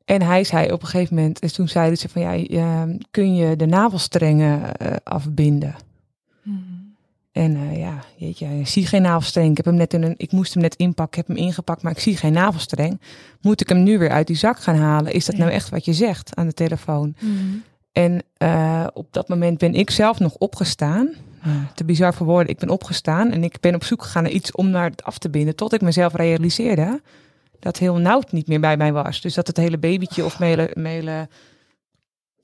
En 0.06 0.22
hij 0.22 0.44
zei 0.44 0.72
op 0.72 0.82
een 0.82 0.88
gegeven 0.88 1.14
moment, 1.14 1.38
en 1.38 1.52
toen 1.52 1.68
zeiden 1.68 1.98
ze 1.98 2.08
van 2.08 2.22
ja, 2.22 2.34
ehm, 2.34 2.98
kun 3.10 3.34
je 3.34 3.56
de 3.56 3.66
navelstrengen 3.66 4.60
uh, 4.82 4.92
afbinden? 5.02 5.74
En 7.32 7.56
uh, 7.56 7.78
ja, 7.78 8.04
jeetje, 8.16 8.46
ik 8.46 8.66
zie 8.66 8.86
geen 8.86 9.02
navelstreng. 9.02 9.50
Ik, 9.50 9.56
heb 9.56 9.64
hem 9.66 9.74
net 9.74 9.94
in 9.94 10.02
een, 10.02 10.14
ik 10.16 10.32
moest 10.32 10.54
hem 10.54 10.62
net 10.62 10.74
inpakken, 10.74 11.20
ik 11.20 11.26
heb 11.26 11.36
hem 11.36 11.46
ingepakt, 11.46 11.82
maar 11.82 11.92
ik 11.92 11.98
zie 11.98 12.16
geen 12.16 12.32
navelstreng. 12.32 13.00
Moet 13.40 13.60
ik 13.60 13.68
hem 13.68 13.82
nu 13.82 13.98
weer 13.98 14.10
uit 14.10 14.26
die 14.26 14.36
zak 14.36 14.58
gaan 14.58 14.76
halen? 14.76 15.12
Is 15.12 15.24
dat 15.24 15.36
nou 15.36 15.50
echt 15.50 15.68
wat 15.68 15.84
je 15.84 15.92
zegt 15.92 16.36
aan 16.36 16.46
de 16.46 16.52
telefoon? 16.52 17.14
En 17.92 18.22
uh, 18.38 18.86
op 18.92 19.06
dat 19.10 19.28
moment 19.28 19.58
ben 19.58 19.74
ik 19.74 19.90
zelf 19.90 20.18
nog 20.18 20.34
opgestaan. 20.34 21.08
te 21.74 21.84
bizar 21.84 22.14
voor 22.14 22.26
woorden. 22.26 22.48
Ik 22.52 22.58
ben 22.58 22.70
opgestaan 22.70 23.30
en 23.30 23.44
ik 23.44 23.60
ben 23.60 23.74
op 23.74 23.84
zoek 23.84 24.02
gegaan 24.02 24.22
naar 24.22 24.32
iets 24.32 24.52
om 24.52 24.70
naar 24.70 24.90
het 24.90 25.04
af 25.04 25.18
te 25.18 25.30
binden. 25.30 25.56
Tot 25.56 25.72
ik 25.72 25.80
mezelf 25.80 26.14
realiseerde 26.14 27.00
dat 27.66 27.78
heel 27.78 27.96
Nout 27.96 28.32
niet 28.32 28.46
meer 28.46 28.60
bij 28.60 28.76
mij 28.76 28.92
was. 28.92 29.20
Dus 29.20 29.34
dat 29.34 29.46
het 29.46 29.56
hele 29.56 29.78
babytje 29.78 30.24
of 30.24 30.38
mele, 30.38 30.70
mele 30.74 31.28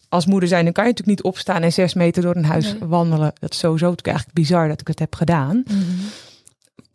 als 0.09 0.27
moeder 0.27 0.49
zijn, 0.49 0.65
dan 0.65 0.73
kan 0.73 0.85
je 0.85 0.91
natuurlijk 0.91 1.19
niet 1.19 1.33
opstaan 1.33 1.63
en 1.63 1.73
zes 1.73 1.95
meter 1.95 2.23
door 2.23 2.37
een 2.37 2.45
huis 2.45 2.79
wandelen. 2.79 3.33
Dat 3.39 3.53
is 3.53 3.59
sowieso 3.59 3.95
eigenlijk 4.03 4.35
bizar 4.35 4.69
dat 4.69 4.81
ik 4.81 4.87
het 4.87 4.99
heb 4.99 5.15
gedaan. 5.15 5.57
Mm 5.57 5.65
-hmm. 5.67 5.99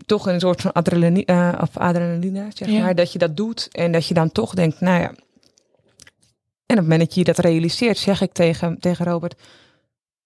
Toch 0.06 0.28
een 0.28 0.40
soort 0.40 0.62
van 0.62 0.72
adrenaline, 0.72 1.24
uh, 1.26 1.62
of 1.62 1.78
adrenaline 1.78 2.48
zeg 2.54 2.70
ja. 2.70 2.82
maar, 2.82 2.96
dat 2.96 3.12
je 3.12 3.20
dat 3.20 3.38
doet 3.38 3.68
en 3.72 3.92
dat 3.92 4.08
je 4.08 4.14
dan 4.14 4.32
toch 4.32 4.54
denkt, 4.54 4.80
nou 4.80 5.02
ja. 5.02 5.10
En 6.66 6.76
op 6.76 6.84
het 6.84 6.88
moment 6.88 7.00
dat 7.00 7.16
je 7.16 7.24
dat 7.24 7.38
realiseert, 7.38 7.98
zeg 7.98 8.22
ik 8.22 8.32
tegen, 8.34 8.80
tegen 8.80 9.06
Robert, 9.06 9.42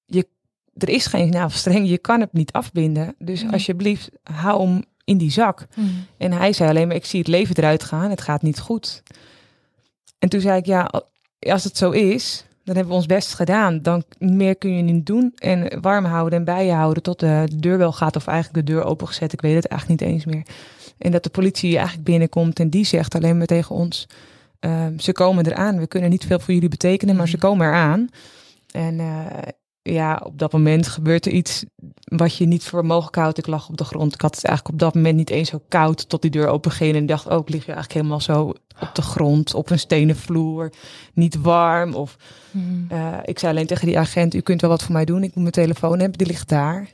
je, 0.06 0.28
er 0.74 0.90
is 0.90 1.06
geen 1.06 1.30
navelstreng, 1.30 1.90
je 1.90 1.98
kan 1.98 2.20
het 2.20 2.34
niet 2.34 2.52
afbinden. 2.52 3.16
Dus 3.18 3.44
mm. 3.44 3.50
alsjeblieft, 3.50 4.10
hou 4.24 4.68
hem 4.68 4.84
in 5.12 5.18
die 5.18 5.32
zak. 5.32 5.68
Mm. 5.76 6.06
En 6.18 6.32
hij 6.32 6.54
zei 6.54 6.70
alleen 6.70 6.88
maar, 6.88 6.96
ik 6.96 7.06
zie 7.06 7.20
het 7.20 7.28
leven 7.28 7.56
eruit 7.56 7.84
gaan, 7.84 8.10
het 8.10 8.22
gaat 8.22 8.42
niet 8.42 8.60
goed. 8.60 9.04
En 10.20 10.30
toen 10.30 10.42
zei 10.42 10.58
ik, 10.58 10.66
ja, 10.66 10.92
als 11.40 11.64
het 11.64 11.78
zo 11.78 11.90
is, 11.92 12.46
dan 12.64 12.76
hebben 12.76 12.94
we 12.94 13.00
ons 13.00 13.06
best 13.06 13.34
gedaan. 13.34 13.82
Dan 13.82 14.04
meer 14.18 14.56
kun 14.56 14.76
je 14.76 14.82
niet 14.82 15.06
doen. 15.06 15.32
En 15.36 15.82
warm 15.82 16.06
houden 16.06 16.40
en 16.40 16.46
bij 16.46 16.66
je 16.66 16.72
houden 16.72 17.04
tot 17.04 17.20
de 17.20 17.48
deur 17.56 17.78
wel 17.78 17.92
gaat 17.92 18.16
of 18.16 18.28
eigenlijk 18.28 18.68
de 18.68 18.74
deur 18.74 18.84
opengezet. 18.84 19.34
Ik 19.34 19.42
weet 19.42 19.56
het 19.56 19.66
eigenlijk 19.66 20.02
niet 20.02 20.10
eens 20.10 20.26
meer. 20.26 20.46
En 20.98 21.12
dat 21.12 21.24
de 21.24 21.30
politie 21.30 21.76
eigenlijk 21.76 22.06
binnenkomt 22.06 22.60
en 22.60 22.70
die 22.70 22.86
zegt 22.86 23.16
alleen 23.16 23.38
maar 23.38 23.48
tegen 23.48 23.76
ons, 23.76 24.08
uh, 24.60 24.86
ze 24.98 25.12
komen 25.12 25.46
eraan. 25.46 25.80
We 25.80 25.88
kunnen 25.88 26.10
niet 26.10 26.26
veel 26.26 26.40
voor 26.40 26.54
jullie 26.54 26.70
betekenen, 26.70 27.16
maar 27.16 27.28
ze 27.28 27.36
mm. 27.36 27.42
komen 27.42 27.68
eraan. 27.68 28.08
En 28.72 29.00
uh, 29.00 29.26
ja, 29.84 30.22
op 30.24 30.40
dat 30.40 30.52
moment 30.52 30.88
gebeurt 30.88 31.26
er 31.26 31.32
iets 31.32 31.66
wat 32.04 32.36
je 32.36 32.46
niet 32.46 32.64
voor 32.64 32.86
mogelijk 32.86 33.16
houdt. 33.16 33.38
Ik 33.38 33.48
lag 33.48 33.70
op 33.70 33.78
de 33.78 33.84
grond. 33.84 34.14
Ik 34.14 34.22
had 34.22 34.36
het 34.36 34.46
eigenlijk 34.46 34.76
op 34.76 34.82
dat 34.82 34.96
moment 34.96 35.16
niet 35.16 35.30
eens 35.30 35.50
zo 35.50 35.62
koud 35.68 36.10
tot 36.10 36.22
die 36.22 36.32
deur 36.32 36.48
open 36.48 36.72
ging. 36.72 36.96
En 36.96 37.06
dacht, 37.06 37.28
oh, 37.28 37.40
ik 37.40 37.50
lig 37.50 37.66
je 37.66 37.72
eigenlijk 37.72 37.94
helemaal 37.94 38.20
zo 38.20 38.54
op 38.80 38.90
de 38.94 39.02
grond, 39.02 39.54
op 39.54 39.70
een 39.70 39.80
stenen 39.80 40.16
vloer. 40.16 40.72
Niet 41.14 41.42
warm. 41.42 41.94
Of 41.94 42.18
hmm. 42.52 42.88
uh, 42.92 43.18
ik 43.24 43.40
zei 43.40 43.52
alleen 43.52 43.68
tegen 43.68 43.88
die 43.88 44.00
agent, 44.00 44.34
u 44.34 44.40
kunt 44.40 44.62
wel 44.62 44.70
wat 44.70 44.84
voor 44.84 44.94
mij 44.94 45.06
doen. 45.06 45.24
Ik 45.24 45.36
moet 45.36 45.36
mijn 45.36 45.52
telefoon 45.52 46.00
hebben, 46.00 46.18
die 46.18 46.28
ligt 46.28 46.50
daar. 46.50 46.90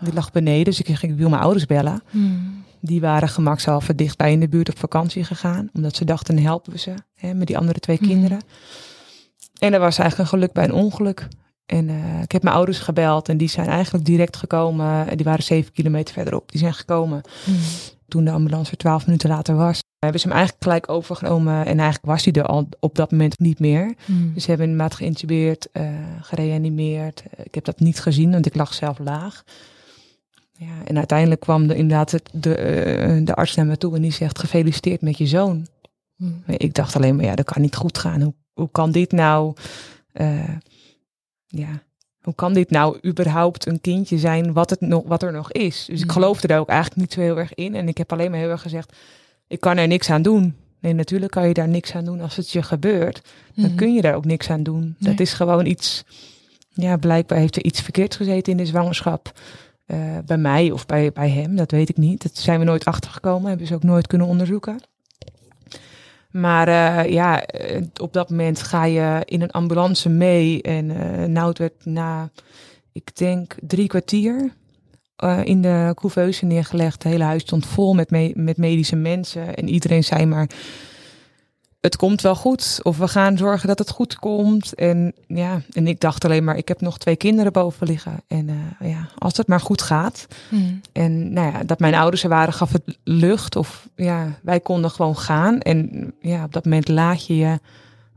Die 0.00 0.12
lag 0.12 0.32
beneden, 0.32 0.64
dus 0.64 0.80
ik, 0.80 0.86
ging, 0.86 1.12
ik 1.12 1.18
wil 1.18 1.28
mijn 1.28 1.42
ouders 1.42 1.66
bellen. 1.66 2.02
Hmm. 2.10 2.64
Die 2.80 3.00
waren 3.00 3.28
gemakshalve 3.28 3.94
dichtbij 3.94 4.32
in 4.32 4.40
de 4.40 4.48
buurt 4.48 4.68
op 4.68 4.78
vakantie 4.78 5.24
gegaan. 5.24 5.70
Omdat 5.72 5.96
ze 5.96 6.04
dachten, 6.04 6.38
helpen 6.38 6.72
we 6.72 6.78
ze 6.78 6.94
hè, 7.14 7.34
met 7.34 7.46
die 7.46 7.58
andere 7.58 7.78
twee 7.78 7.96
hmm. 7.96 8.08
kinderen. 8.08 8.40
En 9.58 9.72
er 9.72 9.80
was 9.80 9.98
eigenlijk 9.98 10.18
een 10.18 10.38
geluk 10.38 10.52
bij 10.52 10.64
een 10.64 10.72
ongeluk. 10.72 11.28
En 11.68 11.88
uh, 11.88 12.22
ik 12.22 12.32
heb 12.32 12.42
mijn 12.42 12.54
ouders 12.54 12.78
gebeld 12.78 13.28
en 13.28 13.36
die 13.36 13.48
zijn 13.48 13.66
eigenlijk 13.66 14.04
direct 14.04 14.36
gekomen. 14.36 15.16
Die 15.16 15.24
waren 15.24 15.42
zeven 15.42 15.72
kilometer 15.72 16.14
verderop. 16.14 16.50
Die 16.50 16.60
zijn 16.60 16.74
gekomen 16.74 17.20
mm. 17.46 17.54
toen 18.08 18.24
de 18.24 18.30
ambulance 18.30 18.70
er 18.70 18.76
twaalf 18.76 19.06
minuten 19.06 19.28
later 19.28 19.56
was. 19.56 19.80
Hebben 19.98 20.20
ze 20.20 20.26
hem 20.28 20.36
eigenlijk 20.36 20.66
gelijk 20.66 20.88
overgenomen 20.88 21.54
en 21.54 21.78
eigenlijk 21.78 22.04
was 22.04 22.24
hij 22.24 22.32
er 22.32 22.46
al 22.46 22.68
op 22.80 22.94
dat 22.94 23.10
moment 23.10 23.38
niet 23.38 23.58
meer. 23.58 23.94
Mm. 24.06 24.34
Dus 24.34 24.42
ze 24.42 24.48
hebben 24.48 24.66
hem 24.66 24.74
inderdaad 24.76 24.98
geïntubeerd, 24.98 25.68
uh, 25.72 25.88
gereanimeerd. 26.20 27.22
ik 27.42 27.54
heb 27.54 27.64
dat 27.64 27.80
niet 27.80 28.00
gezien, 28.00 28.30
want 28.30 28.46
ik 28.46 28.54
lag 28.54 28.74
zelf 28.74 28.98
laag. 28.98 29.42
Ja, 30.52 30.84
en 30.84 30.96
uiteindelijk 30.96 31.40
kwam 31.40 31.66
de, 31.66 31.74
inderdaad 31.74 32.10
de, 32.10 32.20
de, 32.32 33.20
de 33.24 33.34
arts 33.34 33.54
naar 33.54 33.66
me 33.66 33.78
toe 33.78 33.96
en 33.96 34.02
die 34.02 34.12
zegt 34.12 34.38
gefeliciteerd 34.38 35.00
met 35.00 35.18
je 35.18 35.26
zoon. 35.26 35.66
Mm. 36.16 36.42
Ik 36.46 36.74
dacht 36.74 36.96
alleen 36.96 37.16
maar 37.16 37.24
ja, 37.24 37.34
dat 37.34 37.52
kan 37.52 37.62
niet 37.62 37.76
goed 37.76 37.98
gaan. 37.98 38.20
Hoe, 38.20 38.34
hoe 38.52 38.68
kan 38.72 38.90
dit 38.90 39.12
nou? 39.12 39.54
Uh, 40.14 40.40
ja, 41.48 41.82
hoe 42.22 42.34
kan 42.34 42.52
dit 42.52 42.70
nou 42.70 42.98
überhaupt 43.06 43.66
een 43.66 43.80
kindje 43.80 44.18
zijn 44.18 44.52
wat, 44.52 44.70
het 44.70 44.80
nog, 44.80 45.02
wat 45.06 45.22
er 45.22 45.32
nog 45.32 45.52
is? 45.52 45.84
Dus 45.84 46.00
ik 46.00 46.06
mm. 46.06 46.12
geloofde 46.12 46.46
daar 46.46 46.60
ook 46.60 46.68
eigenlijk 46.68 47.00
niet 47.00 47.12
zo 47.12 47.20
heel 47.20 47.38
erg 47.38 47.54
in. 47.54 47.74
En 47.74 47.88
ik 47.88 47.98
heb 47.98 48.12
alleen 48.12 48.30
maar 48.30 48.40
heel 48.40 48.50
erg 48.50 48.62
gezegd, 48.62 48.96
ik 49.46 49.60
kan 49.60 49.76
er 49.76 49.86
niks 49.86 50.10
aan 50.10 50.22
doen. 50.22 50.56
Nee, 50.80 50.92
natuurlijk 50.92 51.32
kan 51.32 51.48
je 51.48 51.54
daar 51.54 51.68
niks 51.68 51.94
aan 51.94 52.04
doen 52.04 52.20
als 52.20 52.36
het 52.36 52.50
je 52.50 52.62
gebeurt. 52.62 53.22
Dan 53.54 53.64
mm-hmm. 53.64 53.76
kun 53.76 53.94
je 53.94 54.02
daar 54.02 54.14
ook 54.14 54.24
niks 54.24 54.50
aan 54.50 54.62
doen. 54.62 54.96
Dat 54.98 55.20
is 55.20 55.32
gewoon 55.32 55.66
iets, 55.66 56.04
ja, 56.68 56.96
blijkbaar 56.96 57.38
heeft 57.38 57.56
er 57.56 57.64
iets 57.64 57.80
verkeerd 57.80 58.16
gezeten 58.16 58.52
in 58.52 58.58
de 58.58 58.66
zwangerschap. 58.66 59.32
Uh, 59.86 60.18
bij 60.26 60.38
mij 60.38 60.70
of 60.70 60.86
bij, 60.86 61.12
bij 61.12 61.30
hem, 61.30 61.56
dat 61.56 61.70
weet 61.70 61.88
ik 61.88 61.96
niet. 61.96 62.22
Dat 62.22 62.36
zijn 62.36 62.58
we 62.58 62.64
nooit 62.64 62.84
achtergekomen, 62.84 63.48
hebben 63.48 63.66
ze 63.66 63.74
ook 63.74 63.82
nooit 63.82 64.06
kunnen 64.06 64.26
onderzoeken. 64.26 64.80
Maar 66.30 66.68
uh, 66.68 67.12
ja, 67.12 67.42
eh, 67.44 67.82
op 68.00 68.12
dat 68.12 68.30
moment 68.30 68.62
ga 68.62 68.84
je 68.84 69.22
in 69.24 69.42
een 69.42 69.50
ambulance 69.50 70.08
mee. 70.08 70.62
En 70.62 70.90
uh, 70.90 71.24
nou, 71.24 71.48
het 71.48 71.58
werd 71.58 71.84
na, 71.84 72.30
ik 72.92 73.16
denk, 73.16 73.54
drie 73.60 73.86
kwartier 73.86 74.52
in 75.44 75.62
de 75.62 75.92
couveuse 75.94 76.44
neergelegd. 76.44 77.02
Het 77.02 77.12
hele 77.12 77.24
huis 77.24 77.42
stond 77.42 77.66
vol 77.66 77.94
met, 77.94 78.10
me 78.10 78.32
met 78.34 78.56
medische 78.56 78.96
mensen. 78.96 79.54
En 79.54 79.68
iedereen 79.68 80.04
zei 80.04 80.26
maar, 80.26 80.50
het 81.80 81.96
komt 81.96 82.20
wel 82.20 82.34
goed. 82.34 82.80
Of 82.82 82.98
we 82.98 83.08
gaan 83.08 83.36
zorgen 83.36 83.68
dat 83.68 83.78
het 83.78 83.90
goed 83.90 84.14
komt. 84.14 84.74
En 84.74 85.14
ja, 85.26 85.60
en 85.72 85.86
ik 85.86 86.00
dacht 86.00 86.24
alleen 86.24 86.44
maar, 86.44 86.56
ik 86.56 86.68
heb 86.68 86.80
nog 86.80 86.98
twee 86.98 87.16
kinderen 87.16 87.52
boven 87.52 87.86
liggen. 87.86 88.22
En 88.26 88.48
uh, 88.48 88.90
ja, 88.90 89.08
als 89.18 89.36
het 89.36 89.46
maar 89.46 89.60
goed 89.60 89.82
gaat. 89.82 90.26
Hmm. 90.48 90.80
En 90.92 91.32
nou 91.32 91.52
ja, 91.52 91.64
dat 91.64 91.78
mijn 91.78 91.94
ouders 91.94 92.22
er 92.22 92.28
waren, 92.28 92.52
gaf 92.52 92.72
het 92.72 92.98
lucht. 93.04 93.56
Of 93.56 93.88
ja, 93.94 94.38
wij 94.42 94.60
konden 94.60 94.90
gewoon 94.90 95.16
gaan. 95.16 95.60
En 95.60 96.12
ja, 96.20 96.44
op 96.44 96.52
dat 96.52 96.64
moment 96.64 96.88
laat 96.88 97.26
je 97.26 97.36
je 97.36 97.58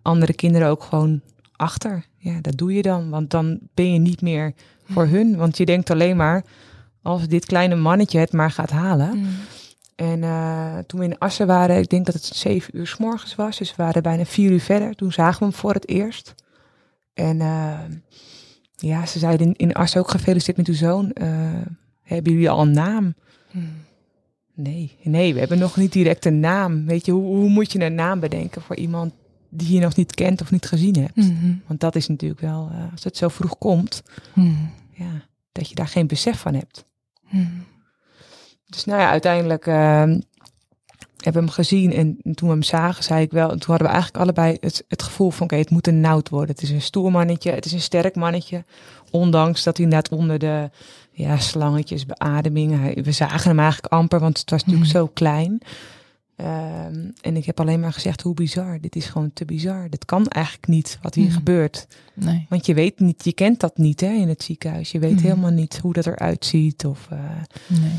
andere 0.01 0.33
kinderen 0.33 0.67
ook 0.67 0.83
gewoon 0.83 1.21
achter. 1.55 2.05
Ja, 2.17 2.41
dat 2.41 2.57
doe 2.57 2.73
je 2.73 2.81
dan. 2.81 3.09
Want 3.09 3.29
dan 3.29 3.59
ben 3.73 3.93
je 3.93 3.99
niet 3.99 4.21
meer 4.21 4.53
voor 4.83 5.03
hmm. 5.03 5.13
hun. 5.13 5.37
Want 5.37 5.57
je 5.57 5.65
denkt 5.65 5.89
alleen 5.89 6.17
maar, 6.17 6.43
als 7.01 7.27
dit 7.27 7.45
kleine 7.45 7.75
mannetje 7.75 8.19
het 8.19 8.31
maar 8.31 8.51
gaat 8.51 8.71
halen. 8.71 9.09
Hmm. 9.09 9.27
En 10.01 10.21
uh, 10.21 10.77
toen 10.77 10.99
we 10.99 11.05
in 11.05 11.17
Assen 11.17 11.47
waren, 11.47 11.77
ik 11.77 11.89
denk 11.89 12.05
dat 12.05 12.15
het 12.15 12.23
zeven 12.23 12.77
uur 12.77 12.87
s 12.87 12.97
morgens 12.97 13.35
was. 13.35 13.57
Dus 13.57 13.75
we 13.75 13.83
waren 13.83 14.03
bijna 14.03 14.25
vier 14.25 14.51
uur 14.51 14.59
verder. 14.59 14.95
Toen 14.95 15.11
zagen 15.11 15.39
we 15.39 15.45
hem 15.45 15.53
voor 15.53 15.73
het 15.73 15.87
eerst. 15.87 16.35
En 17.13 17.39
uh, 17.39 17.79
ja, 18.75 19.05
ze 19.05 19.19
zeiden 19.19 19.47
in, 19.47 19.55
in 19.55 19.73
Assen 19.73 20.01
ook 20.01 20.09
gefeliciteerd 20.09 20.57
met 20.57 20.67
uw 20.67 20.73
zoon. 20.73 21.11
Uh, 21.21 21.27
hebben 22.01 22.31
jullie 22.33 22.49
al 22.49 22.61
een 22.61 22.71
naam? 22.71 23.15
Hmm. 23.51 23.73
Nee, 24.53 24.97
nee, 25.03 25.33
we 25.33 25.39
hebben 25.39 25.59
nog 25.59 25.77
niet 25.77 25.93
direct 25.93 26.25
een 26.25 26.39
naam. 26.39 26.85
Weet 26.85 27.05
je, 27.05 27.11
hoe, 27.11 27.35
hoe 27.35 27.49
moet 27.49 27.71
je 27.71 27.83
een 27.83 27.95
naam 27.95 28.19
bedenken 28.19 28.61
voor 28.61 28.75
iemand 28.75 29.13
die 29.49 29.73
je 29.73 29.79
nog 29.79 29.95
niet 29.95 30.13
kent 30.13 30.41
of 30.41 30.51
niet 30.51 30.65
gezien 30.65 30.95
hebt? 30.95 31.15
Mm 31.15 31.61
Want 31.67 31.79
dat 31.79 31.95
is 31.95 32.07
natuurlijk 32.07 32.41
wel, 32.41 32.71
als 32.91 33.03
het 33.03 33.17
zo 33.17 33.27
vroeg 33.27 33.57
komt, 33.57 34.03
mm. 34.33 34.69
ja, 34.91 35.25
dat 35.51 35.69
je 35.69 35.75
daar 35.75 35.87
geen 35.87 36.07
besef 36.07 36.39
van 36.39 36.53
hebt. 36.53 36.85
Mm. 37.29 37.63
Dus 38.71 38.85
nou 38.85 38.99
ja, 38.99 39.09
uiteindelijk 39.09 39.65
uh, 39.65 39.75
hebben 39.75 40.21
we 41.17 41.31
hem 41.31 41.49
gezien 41.49 41.93
en 41.93 42.17
toen 42.35 42.47
we 42.47 42.53
hem 42.53 42.63
zagen, 42.63 43.03
zei 43.03 43.21
ik 43.21 43.31
wel, 43.31 43.47
toen 43.47 43.59
hadden 43.59 43.87
we 43.87 43.93
eigenlijk 43.93 44.23
allebei 44.23 44.57
het, 44.59 44.85
het 44.87 45.03
gevoel 45.03 45.29
van, 45.29 45.43
oké, 45.43 45.55
het 45.55 45.69
moet 45.69 45.87
een 45.87 46.01
nout 46.01 46.29
worden. 46.29 46.55
Het 46.55 46.63
is 46.63 46.69
een 46.69 46.81
stoer 46.81 47.11
mannetje, 47.11 47.51
het 47.51 47.65
is 47.65 47.71
een 47.71 47.81
sterk 47.81 48.15
mannetje. 48.15 48.63
Ondanks 49.11 49.63
dat 49.63 49.77
hij 49.77 49.85
net 49.85 50.09
onder 50.09 50.39
de 50.39 50.69
ja, 51.11 51.37
slangetjes, 51.37 52.05
beademingen, 52.05 53.03
we 53.03 53.11
zagen 53.11 53.49
hem 53.49 53.59
eigenlijk 53.59 53.93
amper, 53.93 54.19
want 54.19 54.37
het 54.37 54.49
was 54.49 54.63
natuurlijk 54.63 54.91
mhm. 54.91 54.97
zo 54.97 55.07
klein. 55.07 55.61
Um, 56.41 57.13
en 57.21 57.35
ik 57.35 57.45
heb 57.45 57.59
alleen 57.59 57.79
maar 57.79 57.93
gezegd, 57.93 58.21
hoe 58.21 58.33
bizar. 58.33 58.77
Dit 58.81 58.95
is 58.95 59.05
gewoon 59.05 59.33
te 59.33 59.45
bizar. 59.45 59.89
Dit 59.89 60.05
kan 60.05 60.27
eigenlijk 60.27 60.67
niet 60.67 60.99
wat 61.01 61.15
hier 61.15 61.25
mm. 61.25 61.31
gebeurt. 61.31 61.87
Nee. 62.13 62.45
Want 62.49 62.65
je 62.65 62.73
weet 62.73 62.99
niet, 62.99 63.23
je 63.23 63.33
kent 63.33 63.59
dat 63.59 63.77
niet 63.77 64.01
hè, 64.01 64.13
in 64.13 64.27
het 64.27 64.43
ziekenhuis. 64.43 64.91
Je 64.91 64.99
weet 64.99 65.11
mm. 65.11 65.17
helemaal 65.17 65.51
niet 65.51 65.77
hoe 65.77 65.93
dat 65.93 66.05
eruit 66.05 66.45
ziet. 66.45 66.85
Of, 66.85 67.07
uh, 67.13 67.19
nee. 67.67 67.91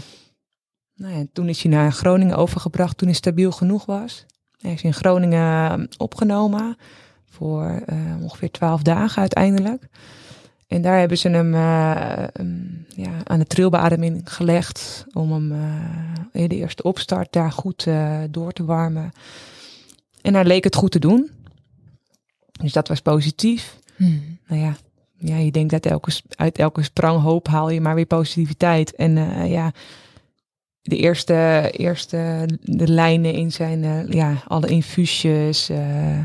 Nou 1.03 1.15
ja, 1.15 1.25
toen 1.33 1.49
is 1.49 1.63
hij 1.63 1.73
naar 1.73 1.93
Groningen 1.93 2.37
overgebracht 2.37 2.99
toen 2.99 3.09
hij 3.09 3.17
stabiel 3.17 3.53
genoeg 3.53 3.85
was. 3.85 4.27
Hij 4.61 4.73
is 4.73 4.83
in 4.83 4.95
Groningen 4.95 5.71
ehm, 5.71 5.87
opgenomen 5.97 6.77
voor 7.31 7.83
uh, 7.93 8.23
ongeveer 8.23 8.51
twaalf 8.51 8.83
dagen 8.83 9.21
uiteindelijk. 9.21 9.89
En 10.67 10.83
daar 10.83 10.99
hebben 10.99 11.19
ze 11.19 11.29
hem 11.29 11.55
uh, 11.55 12.25
um, 12.41 12.87
ja, 12.97 13.11
aan 13.25 13.39
de 13.39 13.47
trilbeademing 13.47 14.23
gelegd 14.25 15.07
om 15.13 15.33
hem 15.33 15.53
uh, 15.53 16.43
in 16.43 16.49
de 16.49 16.57
eerste 16.57 16.83
opstart 16.83 17.33
daar 17.33 17.53
goed 17.53 17.87
door 18.31 18.53
te 18.53 18.65
warmen. 18.65 19.13
En 20.21 20.33
daar 20.33 20.47
leek 20.47 20.65
het 20.65 20.77
goed 20.77 20.91
te 20.91 20.99
doen. 20.99 21.31
Dus 22.61 22.73
dat 22.73 22.89
was 22.89 23.01
positief. 23.01 23.79
Hmm. 23.97 24.39
Nou 24.47 24.61
ja, 24.61 24.77
ja, 25.19 25.37
je 25.37 25.51
denkt 25.51 25.71
dat 25.71 25.87
elke, 25.87 26.13
uit 26.37 26.59
elke 26.59 26.83
spranghoop 26.83 27.49
haal 27.49 27.71
je 27.71 27.81
maar 27.81 27.95
weer 27.95 28.07
positiviteit. 28.07 28.95
En 28.95 29.15
ja, 29.49 29.73
de 30.83 30.97
eerste, 30.97 31.69
eerste 31.77 32.49
de 32.63 32.89
lijnen 32.89 33.33
in 33.35 33.53
zijn, 33.53 33.85
eh, 33.85 34.09
ja, 34.09 34.43
alle 34.47 34.67
infuusjes, 34.67 35.69
eh, 35.69 36.19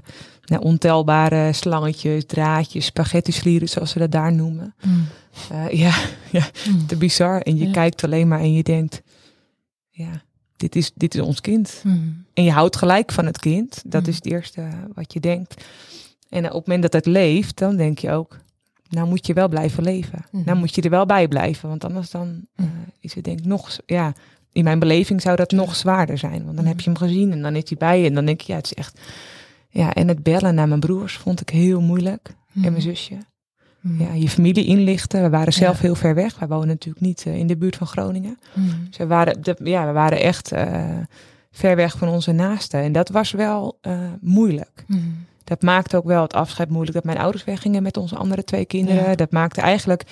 nou, 0.46 0.62
ontelbare 0.64 1.54
slangetjes, 1.54 2.26
draadjes, 2.26 2.86
spaghetti 2.86 3.32
slieren, 3.32 3.70
zoals 3.70 3.92
ze 3.92 4.00
dat 4.00 4.12
daar 4.12 4.34
noemen. 4.34 4.76
Mm. 4.86 5.06
Eh, 5.52 5.70
ja, 5.80 5.96
ja, 6.32 6.48
Mm. 6.70 6.88
te 6.88 6.96
bizar. 6.96 7.42
En 7.42 7.58
je 7.58 7.66
Ja. 7.66 7.72
kijkt 7.72 8.04
alleen 8.04 8.28
maar 8.28 8.40
en 8.40 8.54
je 8.54 8.64
denkt, 8.64 9.02
ja, 9.90 10.22
dit 10.56 10.76
is, 10.76 10.92
dit 10.96 11.16
is 11.16 11.22
ons 11.22 11.42
kind. 11.42 11.82
Mm. 11.84 12.26
En 12.34 12.44
je 12.44 12.52
houdt 12.52 12.76
gelijk 12.76 13.12
van 13.12 13.26
het 13.26 13.40
kind. 13.40 13.84
Dat 13.86 14.08
is 14.08 14.16
het 14.16 14.26
eerste 14.26 14.68
wat 14.94 15.14
je 15.14 15.20
denkt. 15.20 15.64
En 16.30 16.46
op 16.46 16.52
het 16.54 16.66
moment 16.66 16.82
dat 16.82 16.94
het 16.94 17.06
leeft, 17.06 17.58
dan 17.58 17.76
denk 17.76 18.00
je 18.00 18.12
ook, 18.12 18.38
nou 18.90 19.08
moet 19.08 19.28
je 19.28 19.34
wel 19.34 19.48
blijven 19.48 19.84
leven. 19.84 20.26
Nou 20.32 20.58
moet 20.58 20.76
je 20.76 20.82
er 20.82 20.90
wel 20.90 21.06
bij 21.06 21.28
blijven, 21.28 21.70
want 21.70 21.84
anders 21.84 22.10
dan 22.12 22.46
Mhm. 22.56 22.68
is 23.00 23.14
het 23.14 23.24
denk 23.24 23.40
ik 23.40 23.46
nog, 23.46 23.78
ja, 23.86 24.14
in 24.58 24.64
mijn 24.64 24.80
beleving 24.80 25.22
zou 25.22 25.36
dat 25.36 25.52
nog 25.52 25.76
zwaarder 25.76 26.18
zijn. 26.18 26.44
Want 26.44 26.56
dan 26.56 26.66
heb 26.66 26.80
je 26.80 26.90
hem 26.90 26.98
gezien 27.00 27.32
en 27.32 27.42
dan 27.42 27.56
is 27.56 27.64
hij 27.68 27.78
bij 27.78 28.02
je 28.02 28.08
en 28.08 28.14
dan 28.14 28.26
denk 28.26 28.42
je, 28.42 28.52
ja, 28.52 28.58
het 28.58 28.66
is 28.66 28.74
echt, 28.74 29.00
ja, 29.70 29.94
en 29.94 30.08
het 30.08 30.24
bellen 30.24 30.56
naar 30.56 30.68
mijn 30.68 30.80
broers 30.80 31.18
vond 31.18 31.42
ik 31.42 31.50
heel 31.50 31.82
moeilijk. 31.82 32.30
En 32.64 32.72
mijn 32.72 32.82
zusje. 32.82 33.18
Mm. 33.82 34.00
Ja, 34.00 34.14
je 34.14 34.30
familie 34.30 34.66
inlichten. 34.66 35.22
We 35.22 35.30
waren 35.30 35.54
zelf 35.54 35.76
Ja. 35.76 35.82
heel 35.82 35.96
ver 35.96 36.16
weg. 36.16 36.40
Wij 36.40 36.48
wonen 36.48 36.68
natuurlijk 36.68 37.06
niet 37.06 37.24
eh, 37.26 37.38
in 37.38 37.48
de 37.48 37.58
buurt 37.58 37.76
van 37.76 37.88
Groningen. 37.88 38.40
Mm. 38.54 38.88
Dus 38.88 38.98
we 38.98 39.08
waren, 39.08 39.42
de, 39.42 39.58
ja, 39.64 39.86
we 39.86 39.92
waren 39.92 40.22
echt 40.22 40.52
eh, 40.52 40.84
ver 41.52 41.76
weg 41.76 41.98
van 41.98 42.08
onze 42.08 42.32
naasten. 42.32 42.82
En 42.82 42.92
dat 42.92 43.10
was 43.10 43.32
wel 43.32 43.78
eh, 43.82 44.00
moeilijk. 44.22 44.84
Mm. 44.88 45.26
Dat 45.44 45.62
maakte 45.62 45.98
ook 45.98 46.06
wel 46.06 46.22
het 46.22 46.34
afscheid 46.34 46.70
moeilijk 46.70 46.94
dat 46.94 47.04
mijn 47.04 47.18
ouders 47.18 47.44
weggingen 47.44 47.84
met 47.84 47.98
onze 47.98 48.16
andere 48.16 48.44
twee 48.44 48.66
kinderen. 48.66 49.10
Ja. 49.10 49.16
Dat 49.16 49.32
maakte 49.32 49.62
eigenlijk 49.62 50.04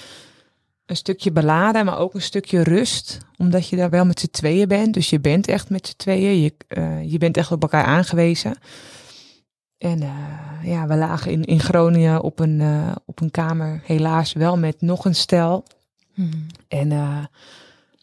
een 0.86 0.96
stukje 0.96 1.32
beladen, 1.32 1.86
maar 1.86 1.98
ook 1.98 2.14
een 2.14 2.22
stukje 2.22 2.64
rust. 2.64 3.18
Omdat 3.38 3.70
je 3.70 3.76
daar 3.76 3.90
wel 3.90 4.06
met 4.06 4.20
z'n 4.20 4.30
tweeën 4.32 4.68
bent. 4.68 4.94
Dus 4.94 5.10
je 5.10 5.20
bent 5.20 5.48
echt 5.48 5.70
met 5.70 5.88
z'n 5.88 5.96
tweeën. 5.98 6.42
Je, 6.42 6.54
eh, 6.68 7.12
je 7.12 7.18
bent 7.18 7.38
echt 7.38 7.52
op 7.52 7.62
elkaar 7.62 7.84
aangewezen. 7.84 8.56
En 9.78 10.02
eh, 10.02 10.10
ja, 10.64 10.88
we 10.88 10.96
lagen 10.96 11.32
in, 11.32 11.44
in 11.44 11.60
Groningen 11.60 12.22
op 12.22 12.40
een, 12.40 12.62
eh, 12.62 12.96
op 13.06 13.22
een 13.22 13.32
kamer, 13.32 13.82
helaas 13.84 14.34
wel 14.34 14.58
met 14.58 14.82
nog 14.82 15.06
een 15.06 15.16
stel. 15.16 15.66
Mm. 16.14 16.46
En 16.68 16.90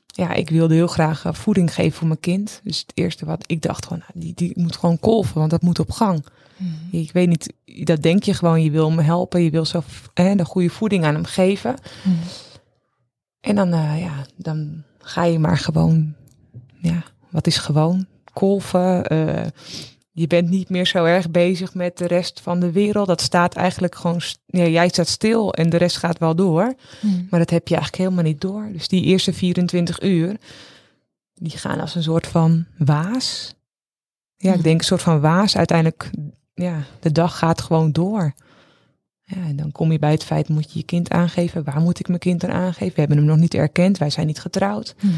ja, 0.06 0.32
ik 0.32 0.50
wilde 0.50 0.74
heel 0.74 0.86
graag 0.86 1.24
voeding 1.30 1.74
geven 1.74 1.92
voor 1.92 2.06
mijn 2.06 2.20
kind. 2.20 2.60
Dus 2.64 2.78
het 2.78 2.92
eerste 2.94 3.24
wat 3.24 3.44
ik 3.46 3.62
dacht, 3.62 3.84
gewoon, 3.86 4.02
nou, 4.08 4.24
die, 4.24 4.34
die 4.34 4.52
moet 4.54 4.76
gewoon 4.76 4.98
kolven, 4.98 5.38
want 5.38 5.50
dat 5.50 5.62
moet 5.62 5.78
op 5.78 5.90
gang. 5.90 6.24
Mm. 6.56 6.88
Ik 6.90 7.12
weet 7.12 7.28
niet, 7.28 7.52
dat 7.64 8.02
denk 8.02 8.22
je 8.22 8.34
gewoon. 8.34 8.62
Je 8.62 8.70
wil 8.70 8.88
hem 8.88 8.98
helpen, 8.98 9.42
je 9.42 9.50
wil 9.50 9.64
zo 9.64 9.82
hè, 10.14 10.34
de 10.34 10.44
goede 10.44 10.68
voeding 10.70 11.04
aan 11.04 11.14
hem 11.14 11.24
geven. 11.24 11.74
Mm. 12.04 12.18
En 13.42 13.54
dan, 13.54 13.72
eh, 13.72 14.00
ja, 14.00 14.26
dan 14.36 14.82
ga 14.98 15.24
je 15.24 15.38
maar 15.38 15.58
gewoon, 15.58 16.14
ja, 16.78 17.02
wat 17.30 17.46
is 17.46 17.56
gewoon? 17.56 18.06
Kolven. 18.32 19.06
eh, 19.06 19.46
je 20.14 20.26
bent 20.26 20.48
niet 20.48 20.68
meer 20.68 20.86
zo 20.86 21.04
erg 21.04 21.30
bezig 21.30 21.74
met 21.74 21.98
de 21.98 22.06
rest 22.06 22.40
van 22.40 22.60
de 22.60 22.72
wereld. 22.72 23.06
Dat 23.06 23.20
staat 23.20 23.54
eigenlijk 23.54 23.94
gewoon, 23.94 24.20
ja, 24.46 24.66
jij 24.66 24.88
staat 24.88 25.08
stil 25.08 25.54
en 25.54 25.70
de 25.70 25.76
rest 25.76 25.96
gaat 25.96 26.18
wel 26.18 26.34
door. 26.36 26.74
Mm. 27.00 27.26
Maar 27.30 27.38
dat 27.40 27.50
heb 27.50 27.68
je 27.68 27.74
eigenlijk 27.74 28.04
helemaal 28.04 28.30
niet 28.32 28.40
door. 28.40 28.68
Dus 28.72 28.88
die 28.88 29.02
eerste 29.04 29.32
24 29.32 30.02
uur, 30.02 30.36
die 31.34 31.50
gaan 31.58 31.80
als 31.80 31.94
een 31.94 32.02
soort 32.02 32.26
van 32.26 32.66
waas. 32.78 33.54
Ja, 34.36 34.48
ik 34.50 34.54
Mhm. 34.54 34.64
denk 34.64 34.78
een 34.78 34.86
soort 34.86 35.02
van 35.02 35.20
waas. 35.20 35.56
Uiteindelijk, 35.56 36.10
ja, 36.54 36.82
de 37.00 37.12
dag 37.12 37.38
gaat 37.38 37.60
gewoon 37.60 37.92
door. 37.92 38.32
Ja, 39.34 39.46
en 39.48 39.56
dan 39.56 39.72
kom 39.72 39.92
je 39.92 39.98
bij 39.98 40.10
het 40.10 40.24
feit, 40.24 40.48
moet 40.48 40.72
je 40.72 40.78
je 40.78 40.84
kind 40.84 41.10
aangeven? 41.10 41.64
Waar 41.64 41.80
moet 41.80 41.98
ik 42.00 42.08
mijn 42.08 42.20
kind 42.20 42.40
dan 42.40 42.50
aangeven? 42.52 42.94
We 42.94 43.00
hebben 43.00 43.16
hem 43.16 43.26
nog 43.26 43.36
niet 43.36 43.54
erkend, 43.54 43.98
wij 43.98 44.10
zijn 44.10 44.26
niet 44.26 44.40
getrouwd. 44.40 44.94
Mm. 45.00 45.12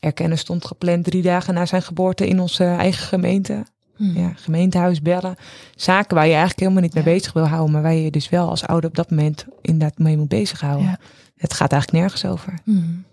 Erkennen 0.00 0.38
stond 0.38 0.64
gepland 0.64 1.04
drie 1.04 1.22
dagen 1.22 1.54
na 1.54 1.66
zijn 1.66 1.82
geboorte 1.82 2.28
in 2.28 2.40
onze 2.40 2.64
eigen 2.64 3.06
gemeente. 3.06 3.66
Mm. 3.96 4.16
Ja, 4.16 4.32
gemeentehuis 4.36 5.02
bellen. 5.02 5.36
Zaken 5.76 6.14
waar 6.14 6.24
je 6.24 6.30
eigenlijk 6.30 6.60
helemaal 6.60 6.82
niet 6.82 6.94
mee 6.94 7.04
Ja. 7.04 7.10
bezig 7.10 7.32
wil 7.32 7.46
houden, 7.46 7.72
maar 7.72 7.82
waar 7.82 7.94
je 7.94 8.10
dus 8.10 8.28
wel 8.28 8.48
als 8.48 8.66
ouder 8.66 8.90
op 8.90 8.96
dat 8.96 9.10
moment 9.10 9.46
inderdaad 9.62 9.98
mee 9.98 10.16
moet 10.16 10.28
bezighouden. 10.28 10.86
Ja. 10.86 10.98
Het 11.36 11.52
gaat 11.54 11.72
eigenlijk 11.72 12.02
nergens 12.02 12.24
over. 12.24 12.58
Mm. 12.64 13.04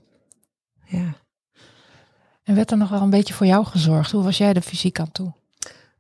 Ja. 0.86 1.14
En 2.44 2.56
werd 2.56 2.72
er 2.72 2.78
nog 2.78 2.90
wel 2.90 3.02
een 3.02 3.10
beetje 3.10 3.34
voor 3.34 3.46
jou 3.46 3.66
gezorgd? 3.66 4.12
Hoe 4.12 4.24
was 4.24 4.38
jij 4.38 4.54
er 4.54 4.62
fysiek 4.62 5.00
aan 5.00 5.12
toe? 5.12 5.34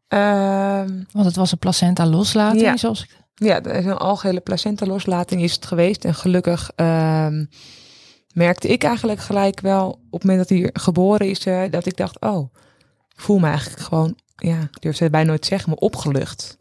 Ehm, 0.07 1.03
Want 1.11 1.25
het 1.25 1.35
was 1.35 1.51
een 1.51 1.57
placenta 1.57 2.05
loslating, 2.05 2.61
Ja. 2.61 2.77
zoals 2.77 3.03
ik... 3.03 3.23
ja, 3.35 3.63
er 3.63 3.75
is 3.75 3.85
een 3.85 3.97
algehele 3.97 4.39
placenta 4.39 4.85
loslating 4.85 5.41
is 5.41 5.53
het 5.53 5.65
geweest. 5.65 6.05
En 6.05 6.15
gelukkig 6.15 6.71
ehm, 6.75 7.45
merkte 8.33 8.67
ik 8.67 8.83
eigenlijk 8.83 9.19
gelijk 9.19 9.59
wel 9.59 9.87
op 9.89 10.21
het 10.21 10.23
moment 10.23 10.49
dat 10.49 10.57
hij 10.57 10.69
geboren 10.73 11.29
is, 11.29 11.45
eh, 11.45 11.61
dat 11.69 11.85
ik 11.85 11.97
dacht, 11.97 12.21
oh, 12.21 12.53
ik 13.15 13.21
voel 13.21 13.39
me 13.39 13.47
eigenlijk 13.47 13.81
gewoon, 13.81 14.17
ja, 14.35 14.61
ik 14.61 14.81
durf 14.81 14.97
het 14.97 15.11
bijna 15.11 15.27
nooit 15.27 15.45
zeggen, 15.45 15.69
maar 15.69 15.77
opgelucht. 15.77 16.57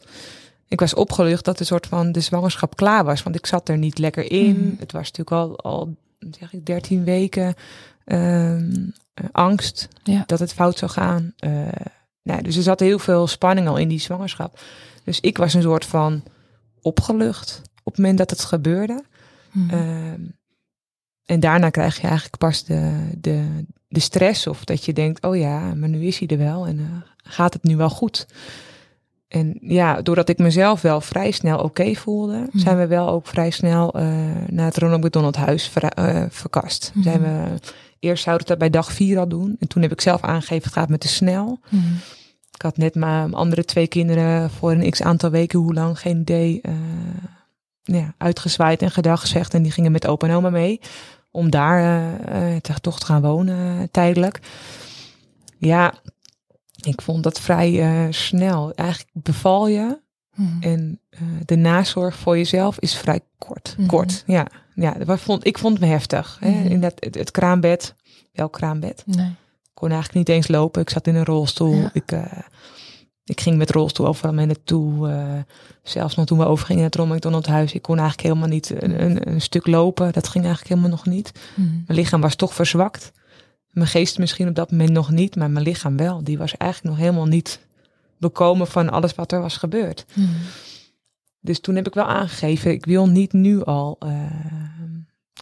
Ik 0.68 0.80
was 0.80 0.94
opgelucht 0.94 1.44
dat 1.44 1.58
de 1.58 1.64
soort 1.64 1.86
van 1.86 2.12
de 2.12 2.20
zwangerschap 2.20 2.76
klaar 2.76 3.04
was, 3.04 3.22
want 3.22 3.36
ik 3.36 3.46
zat 3.46 3.68
er 3.68 3.78
niet 3.78 3.98
lekker 3.98 4.30
in. 4.30 4.56
Mhm. 4.58 4.80
Het 4.80 4.92
was 4.92 5.10
natuurlijk 5.12 5.30
al, 5.30 5.58
al 5.58 5.94
zeg 6.30 6.52
ik, 6.52 6.66
13 6.66 7.04
weken 7.04 7.54
ehm, 8.04 8.86
eh, 9.14 9.24
angst 9.32 9.88
Ja. 10.02 10.22
dat 10.26 10.38
het 10.38 10.52
fout 10.52 10.78
zou 10.78 10.90
gaan. 10.90 11.32
Eh, 11.38 11.50
nou, 12.22 12.42
dus 12.42 12.56
er 12.56 12.62
zat 12.62 12.80
heel 12.80 12.98
veel 12.98 13.26
spanning 13.26 13.68
al 13.68 13.76
in 13.76 13.88
die 13.88 14.00
zwangerschap. 14.00 14.60
Dus 15.04 15.20
ik 15.20 15.36
was 15.38 15.54
een 15.54 15.62
soort 15.62 15.84
van 15.84 16.22
opgelucht 16.84 17.62
op 17.82 17.92
het 17.92 17.96
moment 17.96 18.18
dat 18.18 18.30
het 18.30 18.44
gebeurde. 18.44 19.04
Mm. 19.52 19.70
Ehm, 19.70 20.20
en 21.24 21.40
daarna 21.40 21.70
krijg 21.70 21.96
je 21.96 22.06
eigenlijk 22.06 22.36
pas 22.36 22.64
de, 22.64 23.10
de, 23.18 23.64
de 23.88 24.00
stress 24.00 24.46
of 24.46 24.64
dat 24.64 24.84
je 24.84 24.92
denkt, 24.92 25.22
oh 25.24 25.36
ja, 25.36 25.74
maar 25.74 25.88
nu 25.88 26.04
is 26.04 26.18
hij 26.18 26.28
er 26.28 26.38
wel 26.38 26.66
en 26.66 26.78
eh, 26.78 26.84
gaat 27.16 27.52
het 27.52 27.62
nu 27.62 27.76
wel 27.76 27.90
goed? 27.90 28.26
En 29.28 29.58
ja, 29.60 30.02
doordat 30.02 30.28
ik 30.28 30.38
mezelf 30.38 30.80
wel 30.80 31.00
vrij 31.00 31.30
snel 31.30 31.58
oké 31.58 31.94
voelde, 31.94 32.36
Mhm. 32.36 32.58
zijn 32.58 32.78
we 32.78 32.86
wel 32.86 33.08
ook 33.08 33.26
vrij 33.26 33.50
snel 33.50 33.92
eh, 33.94 34.06
naar 34.46 34.66
het 34.66 34.78
Ronald 34.78 35.04
McDonald 35.04 35.36
huis 35.36 35.68
ver, 35.68 35.84
eh, 35.84 36.22
verkast. 36.28 36.90
Mhm. 36.94 37.02
Zijn 37.02 37.20
we, 37.20 37.44
eerst 37.98 38.22
zouden 38.24 38.46
we 38.46 38.50
dat 38.52 38.60
bij 38.60 38.70
dag 38.80 38.92
vier 38.92 39.18
al 39.18 39.28
doen. 39.28 39.56
En 39.60 39.68
toen 39.68 39.82
heb 39.82 39.92
ik 39.92 40.00
zelf 40.00 40.22
aangegeven, 40.22 40.64
het 40.64 40.72
gaat 40.72 40.88
me 40.88 40.98
te 40.98 41.08
snel. 41.08 41.58
Mm. 41.68 41.82
Had 42.64 42.76
net 42.76 42.94
mijn 42.94 43.34
andere 43.34 43.64
twee 43.64 43.86
kinderen 43.86 44.50
voor 44.50 44.70
een 44.72 44.90
x 44.90 45.02
aantal 45.02 45.30
weken, 45.30 45.58
hoe 45.58 45.74
lang, 45.74 45.98
geen 45.98 46.20
idee, 46.20 46.60
eh, 46.62 46.74
ja, 47.82 48.14
uitgezwaaid 48.18 48.82
en 48.82 48.90
gedag 48.90 49.20
gezegd. 49.20 49.54
En 49.54 49.62
die 49.62 49.72
gingen 49.72 49.92
met 49.92 50.06
opa 50.06 50.26
en 50.28 50.34
oma 50.34 50.50
mee, 50.50 50.80
om 51.30 51.50
daar 51.50 51.78
eh, 51.78 52.54
eh, 52.54 52.60
te, 52.60 52.80
toch 52.80 52.98
te 52.98 53.06
gaan 53.06 53.22
wonen 53.22 53.90
tijdelijk. 53.90 54.40
Ja, 55.58 55.94
ik 56.80 57.02
vond 57.02 57.22
dat 57.22 57.40
vrij 57.40 58.06
snel. 58.12 58.72
Eigenlijk 58.74 59.10
beval 59.12 59.68
je 59.68 60.02
Mm. 60.34 60.56
en 60.60 61.00
de 61.44 61.56
nazorg 61.56 62.16
voor 62.16 62.36
jezelf 62.36 62.78
is 62.78 62.96
vrij 62.96 63.20
kort. 63.38 63.74
Mhm. 63.78 63.86
Kort, 63.86 64.22
ja. 64.26 64.46
ja 64.74 64.92
dat 64.92 65.20
vond, 65.20 65.46
ik 65.46 65.58
vond 65.58 65.80
me 65.80 65.86
heftig. 65.86 66.36
Hè? 66.40 66.50
Mhm. 66.50 66.66
In 66.66 66.80
dat, 66.80 66.94
het, 66.98 67.14
het 67.14 67.30
kraambed, 67.30 67.94
welk 68.32 68.52
kraambed? 68.52 69.02
Nee. 69.06 69.26
Ik 69.62 69.80
kon 69.80 69.90
eigenlijk 69.90 70.18
niet 70.18 70.36
eens 70.36 70.48
lopen. 70.48 70.82
Ik 70.82 70.90
zat 70.90 71.06
in 71.06 71.14
een 71.14 71.24
rolstoel. 71.24 71.74
Ja. 71.74 71.90
Ik, 71.92 72.12
ik 73.24 73.40
ging 73.40 73.56
met 73.56 73.70
rolstoel 73.70 74.06
overal 74.06 74.32
mee 74.32 74.46
naartoe. 74.46 75.08
eh 75.08 75.38
zelfs 75.82 76.14
nog 76.14 76.26
toen 76.26 76.38
we 76.38 76.44
overgingen 76.44 76.90
naar 76.92 77.32
het 77.32 77.46
huis. 77.46 77.72
Ik 77.72 77.82
kon 77.82 77.98
eigenlijk 77.98 78.28
helemaal 78.28 78.48
niet 78.48 78.82
een, 78.82 79.02
een, 79.04 79.28
een 79.30 79.40
stuk 79.40 79.66
lopen. 79.66 80.12
Dat 80.12 80.28
ging 80.28 80.44
eigenlijk 80.44 80.74
helemaal 80.74 80.96
nog 80.96 81.06
niet. 81.14 81.32
Mm. 81.54 81.82
Mijn 81.86 81.98
lichaam 81.98 82.20
was 82.20 82.34
toch 82.34 82.54
verzwakt. 82.54 83.12
Mijn 83.70 83.86
geest 83.88 84.18
misschien 84.18 84.48
op 84.48 84.54
dat 84.54 84.70
moment 84.70 84.90
nog 84.90 85.10
niet, 85.10 85.36
maar 85.36 85.50
mijn 85.50 85.64
lichaam 85.64 85.96
wel. 85.96 86.24
Die 86.24 86.38
was 86.38 86.56
eigenlijk 86.56 86.94
nog 86.96 87.04
helemaal 87.04 87.26
niet 87.26 87.66
bekomen 88.18 88.66
van 88.66 88.90
alles 88.90 89.14
wat 89.14 89.32
er 89.32 89.40
was 89.40 89.56
gebeurd. 89.56 90.04
Mm. 90.14 90.28
Dus 91.40 91.60
toen 91.60 91.74
heb 91.74 91.86
ik 91.86 91.94
wel 91.94 92.04
aangegeven, 92.06 92.70
ik 92.70 92.84
wil 92.84 93.08
niet 93.08 93.32
nu 93.32 93.64
al, 93.64 93.96
eh, 93.98 94.10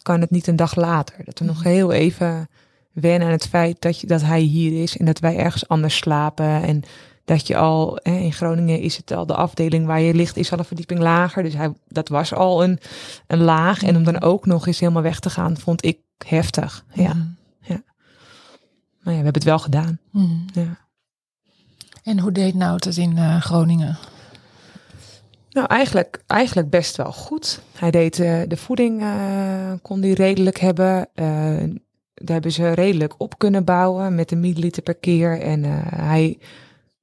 kan 0.01 0.21
het 0.21 0.29
niet 0.31 0.47
een 0.47 0.55
dag 0.55 0.75
later. 0.75 1.15
Dat 1.25 1.39
we 1.39 1.45
nog 1.45 1.57
Mhm. 1.59 1.67
heel 1.67 1.91
even 1.91 2.47
wennen 2.91 3.27
aan 3.27 3.33
het 3.33 3.47
feit 3.47 3.81
dat, 3.81 3.99
je, 3.99 4.07
dat 4.07 4.21
hij 4.21 4.41
hier 4.41 4.81
is 4.81 4.97
en 4.97 5.05
dat 5.05 5.19
wij 5.19 5.37
ergens 5.37 5.67
anders 5.67 5.95
slapen. 5.95 6.45
En 6.63 6.83
dat 7.25 7.47
je 7.47 7.57
al, 7.57 7.99
hè, 8.03 8.15
in 8.17 8.33
Groningen 8.33 8.79
is 8.79 8.97
het 8.97 9.11
al 9.11 9.25
de 9.25 9.35
afdeling 9.35 9.85
waar 9.85 10.01
je 10.01 10.13
ligt, 10.13 10.37
is 10.37 10.51
al 10.51 10.59
een 10.59 10.65
verdieping 10.65 10.99
lager. 10.99 11.43
Dus 11.43 11.53
hij, 11.53 11.73
dat 11.87 12.07
was 12.09 12.33
al 12.33 12.63
een, 12.63 12.79
een 13.27 13.41
laag. 13.41 13.83
En 13.83 13.95
om 13.95 14.03
dan 14.03 14.21
ook 14.21 14.45
nog 14.45 14.67
eens 14.67 14.79
helemaal 14.79 15.01
weg 15.01 15.19
te 15.19 15.29
gaan, 15.29 15.57
vond 15.57 15.85
ik 15.85 15.99
heftig. 16.25 16.85
Ja, 16.93 17.13
Mm. 17.13 17.37
maar 19.03 19.13
ja, 19.13 19.19
we 19.19 19.25
hebben 19.25 19.33
het 19.33 19.43
wel 19.43 19.59
gedaan. 19.59 19.99
Mm. 20.11 20.45
Ja. 20.53 20.77
En 22.03 22.19
hoe 22.19 22.31
deed 22.31 22.53
Nout 22.53 22.83
het 22.83 22.97
in 22.97 23.17
eh, 23.17 23.41
Groningen? 23.41 23.97
Nou, 25.53 25.67
eigenlijk, 25.67 26.23
eigenlijk 26.27 26.69
best 26.69 26.97
wel 26.97 27.11
goed. 27.11 27.61
Hij 27.77 27.91
deed 27.91 28.19
eh, 28.19 28.41
de 28.47 28.57
voeding, 28.57 29.01
eh, 29.01 29.71
kon 29.81 30.01
hij 30.01 30.11
redelijk 30.11 30.59
hebben. 30.59 31.07
Eh, 31.13 31.25
daar 32.13 32.33
hebben 32.33 32.51
ze 32.51 32.71
redelijk 32.71 33.13
op 33.17 33.37
kunnen 33.37 33.63
bouwen 33.63 34.15
met 34.15 34.31
een 34.31 34.39
milliliter 34.39 34.83
per 34.83 34.95
keer. 34.95 35.41
En 35.41 35.63
hij, 35.95 36.37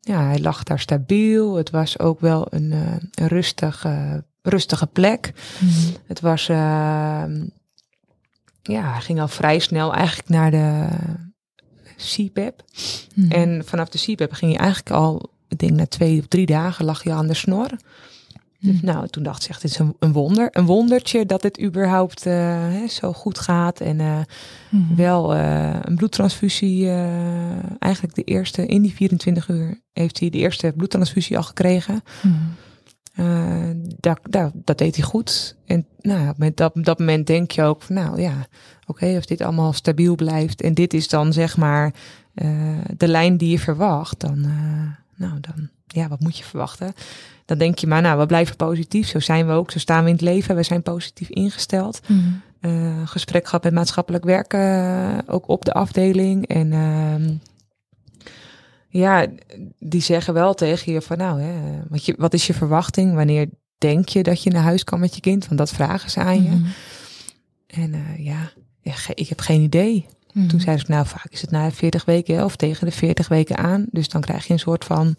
ja, 0.01 0.25
hij 0.25 0.39
lag 0.41 0.63
daar 0.63 0.79
stabiel. 0.79 1.55
Het 1.55 1.71
was 1.71 1.99
ook 1.99 2.21
wel 2.21 2.47
een, 2.51 2.73
eh, 2.73 2.97
een 3.15 3.29
rustige, 3.29 4.25
rustige 4.43 4.87
plek. 4.87 5.33
Mm. 5.59 5.71
Het 6.07 6.21
was, 6.21 6.49
eh, 6.49 7.25
ja, 8.63 8.93
hij 8.93 9.01
ging 9.01 9.21
al 9.21 9.29
vrij 9.29 9.59
snel 9.59 9.95
eigenlijk 9.95 10.29
naar 10.29 10.51
de 10.51 10.89
CPAP. 11.97 12.65
Mhm. 13.15 13.31
En 13.31 13.63
vanaf 13.65 13.89
de 13.89 13.99
CPAP 13.99 14.33
ging 14.33 14.53
je 14.53 14.59
eigenlijk 14.59 14.91
al, 14.91 15.31
ik 15.49 15.59
denk 15.59 15.73
na 15.73 15.87
twee 15.87 16.19
of 16.19 16.27
drie 16.27 16.47
dagen 16.47 16.85
lag 16.85 17.05
je 17.05 17.13
aan 17.13 17.27
de 17.27 17.35
snor. 17.35 17.71
Dus 18.61 18.75
Mhm. 18.77 18.87
nou, 18.87 19.09
toen 19.09 19.23
dacht 19.23 19.45
ik, 19.45 19.51
echt, 19.51 19.63
dit 19.63 19.71
is 19.71 19.79
een, 19.79 19.97
een 19.99 20.13
wonder. 20.13 20.49
Een 20.53 20.67
wondertje 20.67 21.27
dat 21.27 21.43
dit 21.43 21.61
überhaupt 21.63 22.27
eh, 22.27 22.35
hè, 22.59 22.87
zo 22.89 23.13
goed 23.13 23.39
gaat. 23.39 23.81
En 23.81 24.01
eh, 24.01 24.19
Mhm. 24.71 24.95
wel 24.95 25.35
eh, 25.35 25.77
een 25.83 25.97
bloedtransfusie. 25.97 26.89
eigenlijk 27.79 28.15
de 28.15 28.25
eerste, 28.25 28.67
in 28.67 28.83
die 28.83 28.93
24 28.95 29.49
uur 29.49 29.81
heeft 29.93 30.21
hij 30.21 30.31
de 30.31 30.39
eerste 30.39 30.73
bloedtransfusie 30.77 31.37
al 31.37 31.43
gekregen. 31.43 32.03
Mhm. 32.23 32.35
Eh, 33.15 33.71
dat, 33.99 34.19
dat, 34.23 34.53
dat 34.55 34.79
deed 34.79 34.97
hij 34.97 35.05
goed. 35.05 35.57
En 35.67 35.87
nou, 36.01 36.35
met 36.37 36.57
dat, 36.57 36.73
dat 36.75 36.99
moment 36.99 37.27
denk 37.27 37.51
je 37.51 37.63
ook 37.63 37.83
van, 37.83 37.95
nou 37.95 38.21
ja, 38.21 38.47
oké, 38.87 39.15
als 39.17 39.27
dit 39.27 39.41
allemaal 39.41 39.73
stabiel 39.73 40.15
blijft 40.15 40.63
en 40.63 40.75
dit 40.75 40.95
is 40.95 41.09
dan 41.09 41.33
zeg 41.33 41.57
maar 41.57 41.95
de 42.97 43.09
lijn 43.09 43.37
die 43.37 43.51
je 43.51 43.59
verwacht, 43.59 44.21
dan, 44.21 44.47
nou 45.21 45.41
dan, 45.41 45.69
ja, 45.87 46.09
wat 46.09 46.21
moet 46.21 46.39
je 46.39 46.45
verwachten? 46.45 46.93
Dan 47.45 47.59
denk 47.59 47.79
je 47.79 47.87
maar, 47.87 48.03
nou, 48.03 48.19
we 48.19 48.27
blijven 48.27 48.57
positief. 48.57 49.09
Zo 49.09 49.19
zijn 49.19 49.47
we 49.47 49.53
ook, 49.53 49.71
zo 49.71 49.79
staan 49.79 50.03
we 50.03 50.09
in 50.09 50.15
het 50.15 50.25
leven. 50.25 50.57
We 50.57 50.63
zijn 50.63 50.83
positief 50.83 51.29
ingesteld. 51.29 52.01
Mhm. 52.07 52.19
Eh, 52.61 53.07
gesprek 53.07 53.45
gehad 53.45 53.65
met 53.65 53.73
maatschappelijk 53.73 54.25
werken, 54.25 54.61
eh, 54.61 55.19
ook 55.27 55.49
op 55.49 55.65
de 55.65 55.73
afdeling. 55.73 56.47
En 56.47 56.73
ehm, 56.73 57.35
ja, 58.89 59.27
die 59.79 60.03
zeggen 60.03 60.35
wel 60.35 60.55
tegen 60.55 60.93
je 60.93 61.03
van 61.03 61.19
nou, 61.19 61.41
hè, 61.41 61.81
wat, 61.89 62.05
je, 62.05 62.15
wat 62.19 62.35
is 62.35 62.47
je 62.47 62.55
verwachting? 62.55 63.15
Wanneer 63.15 63.49
denk 63.79 64.09
je 64.09 64.23
dat 64.23 64.43
je 64.43 64.51
naar 64.51 64.63
huis 64.63 64.85
kan 64.85 65.01
met 65.01 65.15
je 65.15 65.21
kind? 65.21 65.47
Want 65.47 65.59
dat 65.59 65.71
vragen 65.71 66.11
ze 66.11 66.21
aan 66.21 66.43
je. 66.43 66.51
Mhm. 66.51 66.67
En 67.67 67.95
eh, 67.95 68.25
ja, 68.25 68.53
ik 69.15 69.29
heb 69.29 69.41
geen 69.41 69.61
idee. 69.61 70.07
Mhm. 70.33 70.47
Toen 70.47 70.61
zeiden 70.61 70.87
ze, 70.87 70.93
nou 70.93 71.07
vaak 71.07 71.31
is 71.31 71.41
het 71.41 71.51
na 71.51 71.69
de 71.69 71.75
40 71.75 72.05
weken 72.05 72.45
of 72.45 72.57
tegen 72.57 72.87
de 72.87 72.93
40 72.93 73.29
weken 73.29 73.57
aan. 73.57 73.87
Dus 73.91 74.09
dan 74.09 74.21
krijg 74.21 74.47
je 74.47 74.53
een 74.53 74.59
soort 74.59 74.85
van 74.85 75.17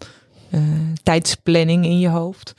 eh, 0.50 0.60
tijdsplanning 1.02 1.84
in 1.84 1.98
je 1.98 2.08
hoofd. 2.08 2.54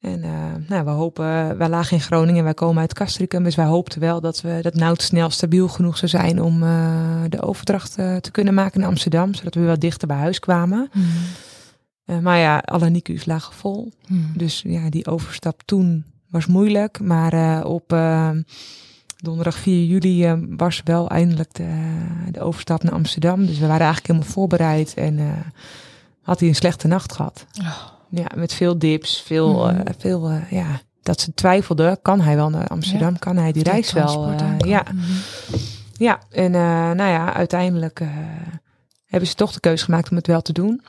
En 0.00 0.22
eh, 0.22 0.30
nou, 0.68 0.84
we 0.84 0.90
hopen, 0.90 1.58
wij 1.58 1.68
lagen 1.68 1.96
in 1.96 2.02
Groningen, 2.02 2.44
wij 2.44 2.54
komen 2.54 2.80
uit 2.80 2.94
Castricum. 2.94 3.44
Dus 3.44 3.54
wij 3.54 3.64
hoopten 3.64 4.00
wel 4.00 4.20
dat 4.20 4.40
we 4.40 4.58
dat 4.62 4.74
nou 4.74 4.96
snel 4.98 5.30
stabiel 5.30 5.68
genoeg 5.68 5.96
zou 5.96 6.10
zijn 6.10 6.42
om 6.42 6.62
eh, 6.62 7.22
de 7.28 7.42
overdracht 7.42 7.92
te 7.94 8.28
kunnen 8.32 8.54
maken 8.54 8.80
naar 8.80 8.88
Amsterdam. 8.88 9.34
Zodat 9.34 9.54
we 9.54 9.60
wel 9.60 9.78
dichter 9.78 10.08
bij 10.08 10.16
huis 10.16 10.38
kwamen. 10.38 10.90
Mhm. 10.92 12.22
Maar 12.22 12.38
ja, 12.38 12.58
alle 12.58 12.90
NICU's 12.90 13.24
lagen 13.24 13.54
vol. 13.54 13.92
Mhm. 14.06 14.38
Dus 14.38 14.62
ja, 14.66 14.90
die 14.90 15.06
overstap 15.06 15.62
toen 15.64 16.04
was 16.30 16.46
moeilijk. 16.46 17.00
Maar 17.00 17.64
op 17.64 17.92
donderdag 19.22 19.56
4 19.56 19.84
juli 19.84 20.24
eh, 20.24 20.32
was 20.56 20.80
wel 20.84 21.08
eindelijk 21.08 21.54
de, 21.54 21.96
de 22.30 22.40
overstap 22.40 22.82
naar 22.82 22.92
Amsterdam. 22.92 23.46
Dus 23.46 23.54
we 23.58 23.60
waren 23.66 23.80
eigenlijk 23.86 24.06
helemaal 24.06 24.32
voorbereid. 24.32 24.94
En 24.94 25.18
eh, 25.18 25.26
had 26.22 26.40
hij 26.40 26.48
een 26.48 26.54
slechte 26.54 26.86
nacht 26.86 27.12
gehad. 27.12 27.46
Oh. 27.60 27.82
Ja, 28.10 28.26
met 28.34 28.52
veel 28.54 28.78
dips, 28.78 29.22
veel, 29.22 29.66
Mhm. 29.66 29.76
eh, 29.80 29.94
veel 29.98 30.28
eh, 30.28 30.50
ja, 30.50 30.80
dat 31.02 31.20
ze 31.20 31.34
twijfelden. 31.34 32.02
Kan 32.02 32.20
hij 32.20 32.36
wel 32.36 32.50
naar 32.50 32.66
Amsterdam? 32.66 33.18
Kan 33.18 33.36
hij 33.36 33.52
die 33.52 33.62
reis 33.62 33.92
wel? 33.92 34.26
Eh, 34.30 34.58
ja, 34.58 34.84
Mhm. 34.94 35.12
ja, 35.96 36.18
en 36.30 36.54
eh, 36.54 36.60
nou 36.90 37.10
ja, 37.10 37.34
uiteindelijk 37.34 38.00
eh, 38.00 38.08
hebben 39.06 39.28
ze 39.28 39.34
toch 39.34 39.52
de 39.52 39.60
keuze 39.60 39.84
gemaakt 39.84 40.10
om 40.10 40.16
het 40.16 40.26
wel 40.26 40.42
te 40.42 40.52
doen. 40.52 40.82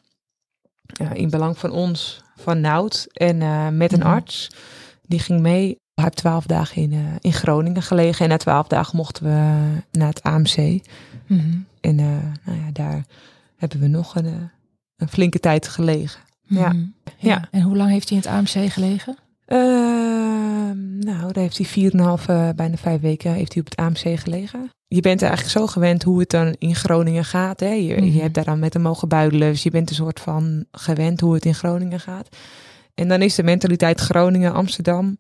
In 1.14 1.30
belang 1.30 1.58
van 1.58 1.72
ons, 1.72 2.22
van 2.36 2.62
Nout 2.62 3.08
en 3.14 3.42
eh, 3.42 3.68
met 3.68 3.94
een 3.94 4.00
Mhm. 4.00 4.08
arts. 4.08 4.52
Die 5.02 5.20
ging 5.20 5.40
mee. 5.42 5.79
Hij 6.00 6.08
heeft 6.10 6.22
twaalf 6.22 6.46
dagen 6.46 6.82
in, 6.82 6.94
eh, 6.94 7.00
in 7.20 7.34
Groningen 7.34 7.82
gelegen. 7.82 8.24
En 8.24 8.30
na 8.30 8.38
twaalf 8.38 8.68
dagen 8.68 8.96
mochten 8.98 9.24
we 9.24 9.66
naar 9.92 10.08
het 10.08 10.24
AMC. 10.24 10.82
Mhm. 11.28 11.58
En 11.82 12.00
eh, 12.00 12.06
nou 12.46 12.58
ja, 12.58 12.72
daar 12.74 13.06
hebben 13.58 13.80
we 13.80 13.88
nog 13.88 14.16
een, 14.16 14.26
eh, 14.26 14.32
een 14.98 15.10
flinke 15.10 15.40
tijd 15.40 15.68
gelegen. 15.68 16.22
Ja. 16.42 16.70
Mhm. 16.70 16.84
Ja. 17.18 17.48
En 17.52 17.62
hoe 17.62 17.78
lang 17.78 17.92
heeft 17.92 18.10
hij 18.10 18.18
in 18.18 18.24
het 18.24 18.34
AMC 18.34 18.72
gelegen? 18.72 19.18
Ehm, 19.46 21.00
nou, 21.00 21.32
daar 21.34 21.44
heeft 21.44 21.58
hij 21.58 21.66
4,5, 21.66 22.28
eh 22.28 22.50
bijna 22.56 22.78
vijf 22.78 23.02
weken 23.02 23.34
heeft 23.34 23.54
hij 23.54 23.62
op 23.62 23.70
het 23.70 23.80
AMC 23.80 24.20
gelegen. 24.20 24.70
Je 24.88 25.02
bent 25.02 25.22
eigenlijk 25.22 25.52
zo 25.52 25.68
gewend 25.68 26.04
hoe 26.04 26.20
het 26.20 26.30
dan 26.30 26.56
in 26.60 26.76
Groningen 26.76 27.26
gaat. 27.26 27.60
Hè? 27.60 27.70
Je, 27.72 27.96
Mhm. 27.96 28.04
je 28.04 28.22
hebt 28.22 28.34
daar 28.34 28.44
dan 28.44 28.60
met 28.60 28.74
hem 28.74 28.82
mogen 28.82 29.08
buidelen. 29.08 29.52
Dus 29.52 29.64
je 29.64 29.72
bent 29.72 29.90
een 29.90 29.96
soort 29.96 30.20
van 30.20 30.66
gewend 30.72 31.20
hoe 31.20 31.34
het 31.34 31.46
in 31.46 31.56
Groningen 31.56 32.00
gaat. 32.00 32.36
En 32.94 33.08
dan 33.08 33.22
is 33.22 33.36
de 33.36 33.44
mentaliteit 33.44 34.00
Groningen, 34.00 34.54
Amsterdam 34.54 35.18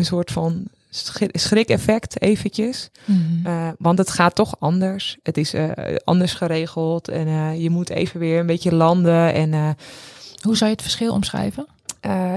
een 0.00 0.06
soort 0.06 0.30
van 0.30 0.64
schri- 0.90 1.28
schrik-effect 1.32 2.20
eventjes. 2.22 2.90
Mhm. 3.04 3.46
Eh, 3.46 3.68
want 3.78 3.98
het 3.98 4.10
gaat 4.10 4.34
toch 4.34 4.56
anders. 4.58 5.16
Het 5.22 5.36
is 5.36 5.52
eh, 5.54 5.70
anders 6.04 6.32
geregeld 6.34 7.08
en 7.08 7.26
eh, 7.26 7.62
je 7.62 7.70
moet 7.70 7.90
even 7.90 8.20
weer 8.20 8.40
een 8.40 8.46
beetje 8.46 8.74
landen. 8.74 9.32
En 9.34 9.76
Hoe 10.42 10.56
zou 10.56 10.64
je 10.70 10.76
het 10.76 10.82
verschil 10.82 11.12
omschrijven? 11.12 11.66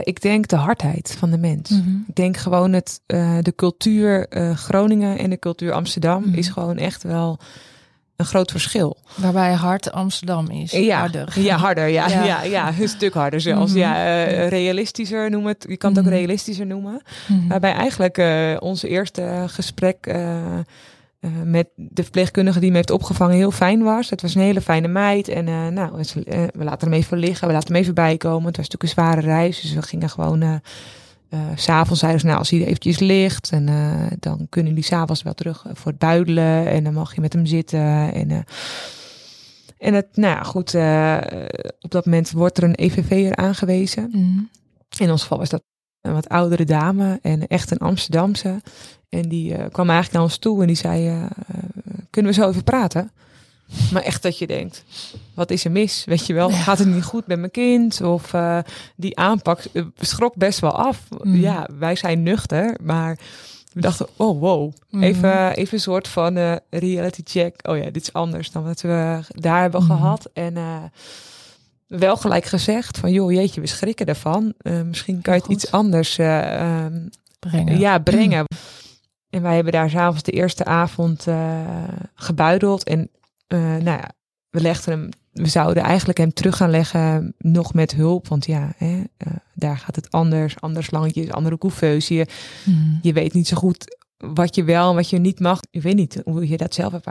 ik 0.03 0.21
denk 0.21 0.47
de 0.47 0.55
hardheid 0.55 1.15
van 1.19 1.31
de 1.31 1.37
mens. 1.37 1.69
Mhm. 1.69 1.89
Ik 2.07 2.15
denk 2.15 2.37
gewoon 2.37 2.73
het, 2.73 3.01
de 3.41 3.53
cultuur 3.55 4.27
Groningen 4.55 5.17
en 5.17 5.29
de 5.29 5.39
cultuur 5.39 5.71
Amsterdam 5.71 6.23
Mhm. 6.25 6.33
is 6.37 6.47
gewoon 6.47 6.77
echt 6.77 7.03
wel 7.03 7.39
een 8.15 8.25
groot 8.25 8.51
verschil. 8.51 8.97
Waarbij 9.15 9.53
hard 9.53 9.91
Amsterdam 9.91 10.49
is. 10.49 10.71
Ja, 10.71 10.99
Harder. 10.99 11.39
Ja, 11.39 11.57
harder. 11.57 11.87
Ja, 11.97 12.07
Ja. 12.07 12.23
ja. 12.23 12.43
Ja, 12.43 12.73
een 12.79 12.87
stuk 12.87 13.13
harder 13.13 13.41
zelfs. 13.41 13.71
Mhm. 13.71 13.79
Ja, 13.79 13.95
eh, 14.25 14.47
realistischer 14.47 15.29
noem 15.29 15.45
het. 15.45 15.65
Je 15.69 15.77
kan 15.77 15.89
het 15.89 15.99
ook 15.99 16.05
Mhm. 16.05 16.13
realistischer 16.13 16.65
noemen. 16.65 17.01
Mhm. 17.27 17.47
Waarbij 17.47 17.73
eigenlijk 17.73 18.17
eh 18.17 18.55
ons 18.59 18.83
eerste 18.83 19.43
gesprek 19.47 19.97
eh, 20.05 20.37
met 21.43 21.67
de 21.75 22.01
verpleegkundige 22.03 22.59
die 22.59 22.69
me 22.69 22.75
heeft 22.75 22.91
opgevangen 22.91 23.35
heel 23.35 23.51
fijn 23.51 23.83
was. 23.83 24.09
Het 24.09 24.21
was 24.21 24.35
een 24.35 24.41
hele 24.41 24.61
fijne 24.61 24.87
meid. 24.87 25.27
En 25.27 25.73
nou, 25.73 25.91
we 26.53 26.63
laten 26.63 26.87
hem 26.91 26.97
even 26.99 27.17
liggen. 27.17 27.47
We 27.47 27.53
laten 27.53 27.73
hem 27.73 27.81
even 27.81 27.93
bijkomen. 27.93 28.47
Het 28.47 28.57
was 28.57 28.69
natuurlijk 28.69 28.83
een 28.83 29.03
zware 29.03 29.21
reis. 29.21 29.61
Dus 29.61 29.73
we 29.73 29.81
gingen 29.81 30.09
gewoon... 30.09 30.61
eh 31.33 31.39
s'avonds 31.55 31.99
zeiden 31.99 32.21
ze, 32.21 32.25
nou, 32.25 32.39
als 32.39 32.49
hij 32.49 32.65
eventjes 32.65 32.99
ligt, 32.99 33.49
en, 33.51 33.67
eh, 33.67 34.17
dan 34.19 34.47
kunnen 34.49 34.71
jullie 34.71 34.87
s'avonds 34.87 35.23
wel 35.23 35.33
terug 35.33 35.65
eh, 35.65 35.71
voor 35.75 35.91
het 35.91 35.99
buidelen. 35.99 36.67
En 36.67 36.83
dan 36.83 36.93
mag 36.93 37.15
je 37.15 37.21
met 37.21 37.33
hem 37.33 37.45
zitten. 37.45 38.13
En, 38.13 38.45
en 39.77 39.93
het, 39.93 40.07
nou 40.13 40.35
ja, 40.35 40.43
goed, 40.43 40.75
op 41.81 41.91
dat 41.91 42.05
moment 42.05 42.31
wordt 42.31 42.57
er 42.57 42.63
een 42.63 42.75
EVV'er 42.75 43.35
aangewezen. 43.35 44.09
Mhm. 44.11 44.39
In 44.97 45.11
ons 45.11 45.21
geval 45.21 45.37
was 45.37 45.49
dat 45.49 45.63
een 46.01 46.13
wat 46.13 46.29
oudere 46.29 46.65
dame 46.65 47.19
en 47.21 47.47
echt 47.47 47.71
een 47.71 47.77
Amsterdamse. 47.77 48.61
En 49.09 49.29
die 49.29 49.69
kwam 49.69 49.89
eigenlijk 49.89 50.11
naar 50.11 50.23
ons 50.23 50.37
toe 50.37 50.61
en 50.61 50.67
die 50.67 50.75
zei, 50.75 51.27
kunnen 52.09 52.31
we 52.31 52.41
zo 52.41 52.49
even 52.49 52.63
praten? 52.63 53.11
Maar 53.91 54.01
echt 54.01 54.21
dat 54.23 54.37
je 54.37 54.47
denkt, 54.47 54.83
wat 55.33 55.51
is 55.51 55.65
er 55.65 55.71
mis? 55.71 56.03
Weet 56.05 56.25
je 56.25 56.33
wel, 56.33 56.49
Ja. 56.49 56.55
gaat 56.55 56.77
het 56.79 56.87
niet 56.87 57.03
goed 57.03 57.27
met 57.27 57.39
mijn 57.39 57.51
kind? 57.51 58.01
Of 58.01 58.33
eh, 58.33 58.57
die 58.95 59.17
aanpak 59.17 59.59
eh, 59.73 59.83
schrok 59.99 60.35
best 60.35 60.59
wel 60.59 60.71
af. 60.71 61.07
Mhm. 61.09 61.35
Ja, 61.39 61.67
wij 61.79 61.95
zijn 61.95 62.23
nuchter, 62.23 62.77
maar 62.83 63.17
we 63.73 63.81
dachten, 63.81 64.07
oh 64.17 64.39
wow, 64.39 64.71
Mhm. 64.89 65.03
even, 65.03 65.51
even 65.55 65.73
een 65.73 65.79
soort 65.79 66.07
van 66.07 66.37
eh, 66.37 66.55
reality 66.69 67.21
check. 67.25 67.67
Oh 67.69 67.77
ja, 67.77 67.83
dit 67.83 68.01
is 68.01 68.13
anders 68.13 68.51
dan 68.51 68.63
wat 68.63 68.81
we 68.81 69.19
daar 69.27 69.61
hebben 69.61 69.83
Mhm. 69.83 69.91
gehad. 69.91 70.29
En 70.33 70.57
wel 71.87 72.17
gelijk 72.17 72.45
gezegd 72.45 72.97
van, 72.97 73.11
joh, 73.11 73.31
jeetje, 73.31 73.61
we 73.61 73.67
schrikken 73.67 74.05
ervan. 74.05 74.53
Misschien 74.85 75.21
kan 75.21 75.33
je 75.33 75.39
het 75.39 75.47
Goed. 75.49 75.63
iets 75.63 75.71
anders 75.71 76.17
eh, 76.17 76.59
ehm, 76.85 77.07
Brengen. 77.39 77.79
ja, 77.79 77.99
brengen. 77.99 78.45
En 79.29 79.41
wij 79.41 79.55
hebben 79.55 79.73
daar 79.73 79.89
s'avonds 79.89 80.23
de 80.23 80.31
eerste 80.31 80.65
avond 80.65 81.25
gebuideld. 82.15 82.83
En 82.83 83.09
eh, 83.53 83.59
nou 83.61 83.83
ja, 83.83 84.11
we 84.49 84.61
legden 84.61 84.93
hem, 84.99 85.09
we 85.31 85.47
zouden 85.47 85.83
eigenlijk 85.83 86.17
hem 86.17 86.33
terug 86.33 86.57
gaan 86.57 86.69
leggen, 86.69 87.33
nog 87.37 87.73
met 87.73 87.93
hulp. 87.95 88.27
Want 88.27 88.45
ja, 88.45 88.73
hè, 88.77 89.03
eh, 89.17 89.33
daar 89.53 89.77
gaat 89.77 89.95
het 89.95 90.11
anders, 90.11 90.59
anders 90.61 90.91
landjes, 90.91 91.31
andere 91.31 91.57
couveuse. 91.57 92.13
Je, 92.13 92.27
Mhm. 92.65 92.77
je 93.01 93.13
weet 93.13 93.33
niet 93.33 93.47
zo 93.47 93.57
goed 93.57 93.97
wat 94.17 94.55
je 94.55 94.63
wel 94.63 94.89
en 94.89 94.95
wat 94.95 95.09
je 95.09 95.17
niet 95.19 95.39
mag. 95.39 95.59
Ik 95.71 95.81
weet 95.81 95.95
niet 95.95 96.21
hoe 96.25 96.47
je 96.47 96.57
dat 96.57 96.73
zelf 96.73 96.93
er- 96.93 97.03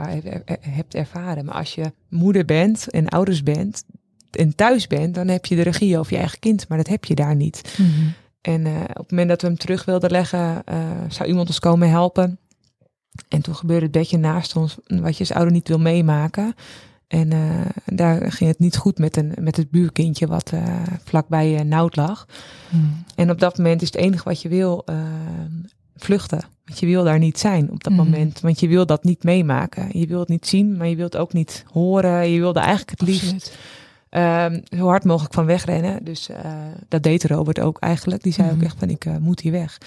er- 0.45 0.57
hebt 0.59 0.95
ervaren. 0.95 1.45
Maar 1.45 1.55
als 1.55 1.75
je 1.75 1.91
moeder 2.09 2.45
bent 2.45 2.89
en 2.89 3.09
ouders 3.09 3.43
bent 3.43 3.83
en 4.31 4.55
thuis 4.55 4.87
bent, 4.87 5.15
dan 5.15 5.27
heb 5.27 5.45
je 5.45 5.55
de 5.55 5.61
regie 5.61 5.99
over 5.99 6.11
je 6.13 6.19
eigen 6.19 6.39
kind. 6.39 6.67
Maar 6.67 6.77
dat 6.77 6.87
heb 6.87 7.05
je 7.05 7.15
daar 7.15 7.35
niet. 7.35 7.75
Mhm. 7.77 7.89
En 8.41 8.65
eh, 8.65 8.81
op 8.81 8.95
het 8.97 9.09
moment 9.11 9.29
dat 9.29 9.41
we 9.41 9.47
hem 9.47 9.57
terug 9.57 9.85
wilden 9.85 10.11
leggen, 10.11 10.63
zou 11.07 11.29
iemand 11.29 11.47
ons 11.47 11.59
komen 11.59 11.89
helpen. 11.89 12.39
En 13.27 13.41
toen 13.41 13.55
gebeurde 13.55 13.83
het 13.83 13.91
bedje 13.91 14.17
naast 14.17 14.55
ons, 14.55 14.77
wat 14.87 15.13
je 15.13 15.19
als 15.19 15.31
ouder 15.33 15.53
niet 15.53 15.67
wil 15.67 15.79
meemaken. 15.79 16.53
En 17.07 17.31
eh, 17.31 17.39
daar 17.85 18.31
ging 18.31 18.49
het 18.49 18.59
niet 18.59 18.77
goed 18.77 18.97
met, 18.97 19.17
een, 19.17 19.33
met 19.39 19.55
het 19.55 19.69
buurkindje 19.71 20.27
wat 20.27 20.51
eh, 20.51 20.63
vlakbij 21.03 21.53
uh, 21.53 21.61
Nout 21.61 21.95
lag. 21.95 22.27
Mhm. 22.69 22.83
En 23.15 23.29
op 23.29 23.39
dat 23.39 23.57
moment 23.57 23.81
is 23.81 23.87
het 23.87 23.97
enige 23.97 24.23
wat 24.23 24.41
je 24.41 24.49
wil 24.49 24.81
eh, 24.85 24.95
vluchten. 25.95 26.41
Want 26.65 26.79
je 26.79 26.85
wil 26.85 27.03
daar 27.03 27.19
niet 27.19 27.39
zijn 27.39 27.71
op 27.71 27.83
dat 27.83 27.93
Mhm. 27.93 28.03
moment. 28.03 28.39
Want 28.39 28.59
je 28.59 28.67
wil 28.67 28.85
dat 28.85 29.03
niet 29.03 29.23
meemaken. 29.23 29.99
Je 29.99 30.07
wilt 30.07 30.19
het 30.19 30.29
niet 30.29 30.47
zien, 30.47 30.77
maar 30.77 30.87
je 30.87 30.95
wilt 30.95 31.17
ook 31.17 31.33
niet 31.33 31.63
horen. 31.71 32.29
Je 32.29 32.39
wilde 32.39 32.59
eigenlijk 32.59 32.89
het 32.99 33.01
liefst 33.09 33.57
ehm, 34.09 34.59
zo 34.77 34.87
hard 34.87 35.03
mogelijk 35.03 35.33
van 35.33 35.45
wegrennen. 35.45 36.03
Dus 36.03 36.29
eh, 36.29 36.51
dat 36.87 37.03
deed 37.03 37.23
Robert 37.23 37.59
ook 37.59 37.79
eigenlijk. 37.79 38.23
Die 38.23 38.33
zei 38.33 38.51
ook 38.51 38.61
echt 38.61 38.79
van, 38.79 38.89
ik 38.89 39.05
eh, 39.05 39.17
moet 39.17 39.39
hier 39.39 39.51
weg. 39.51 39.77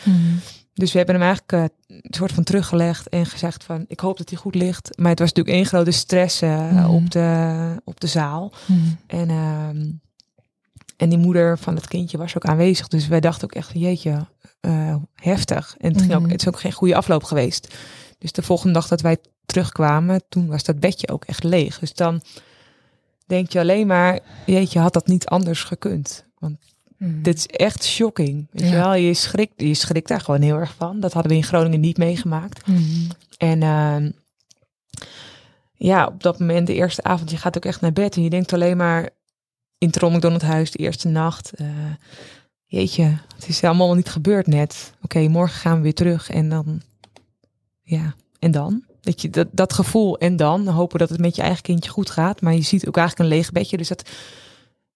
Dus 0.76 0.92
we 0.92 0.96
hebben 0.98 1.14
hem 1.14 1.24
eigenlijk 1.24 1.52
eh, 1.52 1.96
een 2.02 2.14
soort 2.14 2.32
van 2.32 2.44
teruggelegd 2.44 3.08
en 3.08 3.26
gezegd 3.26 3.64
van, 3.64 3.84
ik 3.88 4.00
hoop 4.00 4.16
dat 4.18 4.28
hij 4.28 4.38
goed 4.38 4.54
ligt. 4.54 4.98
Maar 4.98 5.10
het 5.10 5.18
was 5.18 5.28
natuurlijk 5.32 5.56
één 5.56 5.66
grote 5.66 5.90
stress 5.90 6.42
eh, 6.42 6.70
Mhm. 6.72 6.90
op, 6.90 7.10
de, 7.10 7.80
op 7.84 8.00
de 8.00 8.06
zaal. 8.06 8.52
Mhm. 8.66 8.80
En, 9.06 9.28
ehm, 9.30 9.90
en 10.96 11.08
die 11.08 11.18
moeder 11.18 11.58
van 11.58 11.74
het 11.74 11.88
kindje 11.88 12.18
was 12.18 12.36
ook 12.36 12.44
aanwezig. 12.44 12.88
Dus 12.88 13.06
wij 13.08 13.20
dachten 13.20 13.44
ook 13.44 13.54
echt 13.54 13.70
van 13.70 13.80
jeetje, 13.80 14.26
eh, 14.60 14.96
heftig. 15.14 15.74
En 15.78 15.92
het, 15.92 16.00
ging 16.00 16.14
ook, 16.14 16.20
Mhm. 16.20 16.30
het 16.30 16.40
is 16.40 16.48
ook 16.48 16.60
geen 16.60 16.72
goede 16.72 16.96
afloop 16.96 17.24
geweest. 17.24 17.74
Dus 18.18 18.32
de 18.32 18.42
volgende 18.42 18.72
dag 18.72 18.88
dat 18.88 19.00
wij 19.00 19.16
terugkwamen, 19.46 20.22
toen 20.28 20.46
was 20.46 20.62
dat 20.64 20.80
bedje 20.80 21.08
ook 21.08 21.24
echt 21.24 21.44
leeg. 21.44 21.78
Dus 21.78 21.94
dan 21.94 22.22
denk 23.26 23.50
je 23.50 23.60
alleen 23.60 23.86
maar, 23.86 24.20
jeetje, 24.46 24.78
had 24.78 24.92
dat 24.92 25.06
niet 25.06 25.26
anders 25.26 25.62
gekund? 25.64 26.26
Want 26.38 26.56
Mhm. 26.98 27.22
dit 27.22 27.36
is 27.36 27.46
echt 27.46 27.84
shocking. 27.84 28.46
Weet 28.50 28.68
je 28.68 28.74
wel, 28.74 28.94
je 28.94 29.14
schrikt, 29.14 29.52
je 29.56 29.74
schrikt 29.74 30.08
daar 30.08 30.20
gewoon 30.20 30.40
heel 30.40 30.56
erg 30.56 30.74
van. 30.74 31.00
Dat 31.00 31.12
hadden 31.12 31.32
we 31.32 31.38
in 31.38 31.44
Groningen 31.44 31.80
niet 31.80 31.96
meegemaakt. 31.98 32.66
Mhm. 32.66 33.10
En 33.36 33.62
ehm, 33.62 34.10
ja, 35.72 36.06
op 36.06 36.22
dat 36.22 36.38
moment, 36.38 36.66
de 36.66 36.74
eerste 36.74 37.02
avond, 37.02 37.30
je 37.30 37.36
gaat 37.36 37.56
ook 37.56 37.64
echt 37.64 37.80
naar 37.80 37.92
bed 37.92 38.16
en 38.16 38.22
je 38.22 38.30
denkt 38.30 38.52
alleen 38.52 38.76
maar 38.76 39.10
in 39.78 39.92
het 40.22 40.42
huis, 40.42 40.70
de 40.70 40.78
eerste 40.78 41.08
nacht. 41.08 41.52
eh, 41.54 41.66
jeetje, 42.66 43.18
het 43.34 43.48
is 43.48 43.64
allemaal 43.64 43.94
niet 43.94 44.08
gebeurd 44.08 44.46
net. 44.46 44.92
Oké, 45.02 45.28
morgen 45.28 45.60
gaan 45.60 45.76
we 45.76 45.82
weer 45.82 45.94
terug 45.94 46.30
en 46.30 46.48
dan, 46.48 46.82
ja, 47.82 48.14
en 48.38 48.50
dan? 48.50 48.84
Dat, 49.00 49.22
je, 49.22 49.30
dat, 49.30 49.48
dat 49.52 49.72
gevoel 49.72 50.18
en 50.18 50.36
dan 50.36 50.66
hopen 50.66 50.98
dat 50.98 51.08
het 51.08 51.20
met 51.20 51.36
je 51.36 51.42
eigen 51.42 51.62
kindje 51.62 51.90
goed 51.90 52.10
gaat. 52.10 52.40
Maar 52.40 52.54
je 52.54 52.62
ziet 52.62 52.86
ook 52.86 52.96
eigenlijk 52.96 53.28
een 53.30 53.36
leeg 53.36 53.52
bedje. 53.52 53.76
Dus 53.76 53.88
dat, 53.88 54.10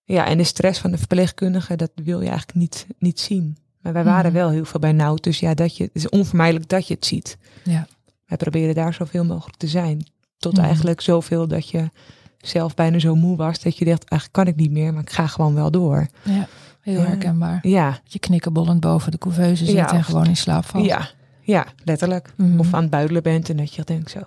ja, 0.04 0.26
en 0.26 0.38
de 0.38 0.44
stress 0.44 0.80
van 0.80 0.90
de 0.90 0.98
verpleegkundige, 0.98 1.76
dat 1.76 1.90
wil 1.94 2.20
je 2.20 2.28
eigenlijk 2.28 2.58
niet, 2.58 2.86
niet 2.98 3.20
zien. 3.20 3.56
Maar 3.80 3.92
wij 3.92 4.04
waren 4.04 4.30
Mhm. 4.32 4.40
wel 4.40 4.50
heel 4.50 4.64
veel 4.64 4.80
bij 4.80 4.92
Nout. 4.92 5.22
Dus 5.22 5.40
ja, 5.40 5.54
dat 5.54 5.76
je, 5.76 5.82
het 5.82 5.92
is 5.94 6.08
onvermijdelijk 6.08 6.68
dat 6.68 6.86
je 6.86 6.94
het 6.94 7.06
ziet. 7.06 7.38
Ja. 7.64 7.86
Wij 8.26 8.36
proberen 8.36 8.74
daar 8.74 8.94
zoveel 8.94 9.24
mogelijk 9.24 9.56
te 9.56 9.66
zijn. 9.66 10.04
Tot 10.38 10.52
Mhm. 10.56 10.64
eigenlijk 10.64 11.00
zoveel 11.00 11.48
dat 11.48 11.68
je 11.70 11.90
zelf 12.38 12.74
bijna 12.74 12.98
zo 12.98 13.14
moe 13.14 13.36
was. 13.36 13.60
Dat 13.62 13.76
je 13.76 13.84
dacht, 13.84 14.04
eigenlijk 14.04 14.32
kan 14.32 14.46
ik 14.54 14.56
niet 14.60 14.70
meer, 14.70 14.92
maar 14.92 15.02
ik 15.02 15.10
ga 15.10 15.26
gewoon 15.26 15.54
wel 15.54 15.70
door. 15.70 16.06
ja, 16.22 16.48
heel 16.80 17.00
herkenbaar. 17.00 17.58
Ja, 17.68 17.90
Dat 17.90 18.12
je 18.12 18.18
knikkenbollend 18.18 18.80
boven 18.80 19.10
de 19.10 19.18
couveuse 19.18 19.64
zit 19.64 19.74
Ja, 19.74 19.92
en 19.92 20.04
gewoon 20.04 20.26
in 20.26 20.36
slaap 20.36 20.64
valt. 20.64 20.84
ja, 20.84 21.08
ja, 21.42 21.66
letterlijk. 21.84 22.32
Mhm. 22.36 22.58
Of 22.58 22.74
aan 22.74 22.80
het 22.82 22.90
buidelen 22.90 23.22
bent 23.22 23.48
en 23.50 23.56
dat 23.56 23.74
je 23.74 23.82
denkt 23.84 24.10
zo. 24.10 24.18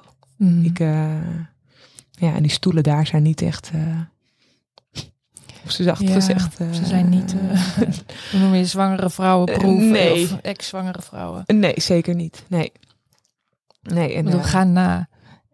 Ik, 0.64 0.80
eh, 0.80 1.12
ja, 2.12 2.34
en 2.34 2.42
die 2.42 2.52
stoelen 2.52 2.84
daar 2.84 3.08
zijn 3.08 3.24
niet 3.24 3.42
echt, 3.42 3.72
eh 3.74 4.00
ze 5.72 5.84
zacht 5.84 6.02
Ja, 6.02 6.14
gezegd. 6.14 6.60
eh, 6.60 6.68
Ze 6.72 6.86
zijn 6.86 7.10
niet, 7.10 7.36
eh, 7.52 7.60
hoe 8.32 8.40
noem 8.40 8.54
je, 8.54 8.66
zwangere 8.66 9.10
vrouwenproef 9.10 9.80
Eh, 9.82 9.90
nee. 9.90 10.24
of 10.24 10.38
ex-zwangere 10.42 11.02
vrouwen. 11.02 11.44
nee, 11.48 11.74
zeker 11.76 12.16
niet. 12.16 12.44
Nee. 12.48 12.72
Nee, 13.82 14.14
en, 14.14 14.26
bedoel, 14.26 14.40
eh, 14.40 14.46
ga 14.46 14.64
na 14.64 15.08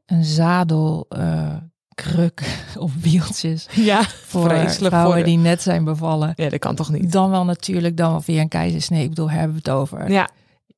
een 0.05 0.23
zadel, 0.25 1.05
eh, 1.09 1.55
kruk 1.95 2.41
of 2.79 2.91
wieltjes 3.01 3.67
ja, 3.91 4.01
voor 4.03 4.49
Vreselijk 4.49 4.93
vrouwen 4.93 5.13
voor 5.15 5.23
de- 5.23 5.29
die 5.29 5.37
net 5.37 5.61
zijn 5.61 5.83
bevallen. 5.83 6.33
ja, 6.35 6.49
dat 6.49 6.59
kan 6.59 6.75
toch 6.75 6.89
niet? 6.91 7.11
Dan 7.11 7.29
wel 7.29 7.45
natuurlijk, 7.45 7.97
dan 7.97 8.11
wel 8.11 8.21
via 8.21 8.41
een 8.41 8.47
keizersnee. 8.47 9.03
Ik 9.03 9.09
bedoel, 9.09 9.29
hebben 9.29 9.51
we 9.51 9.57
het 9.57 9.69
over. 9.69 10.11
Ja, 10.11 10.29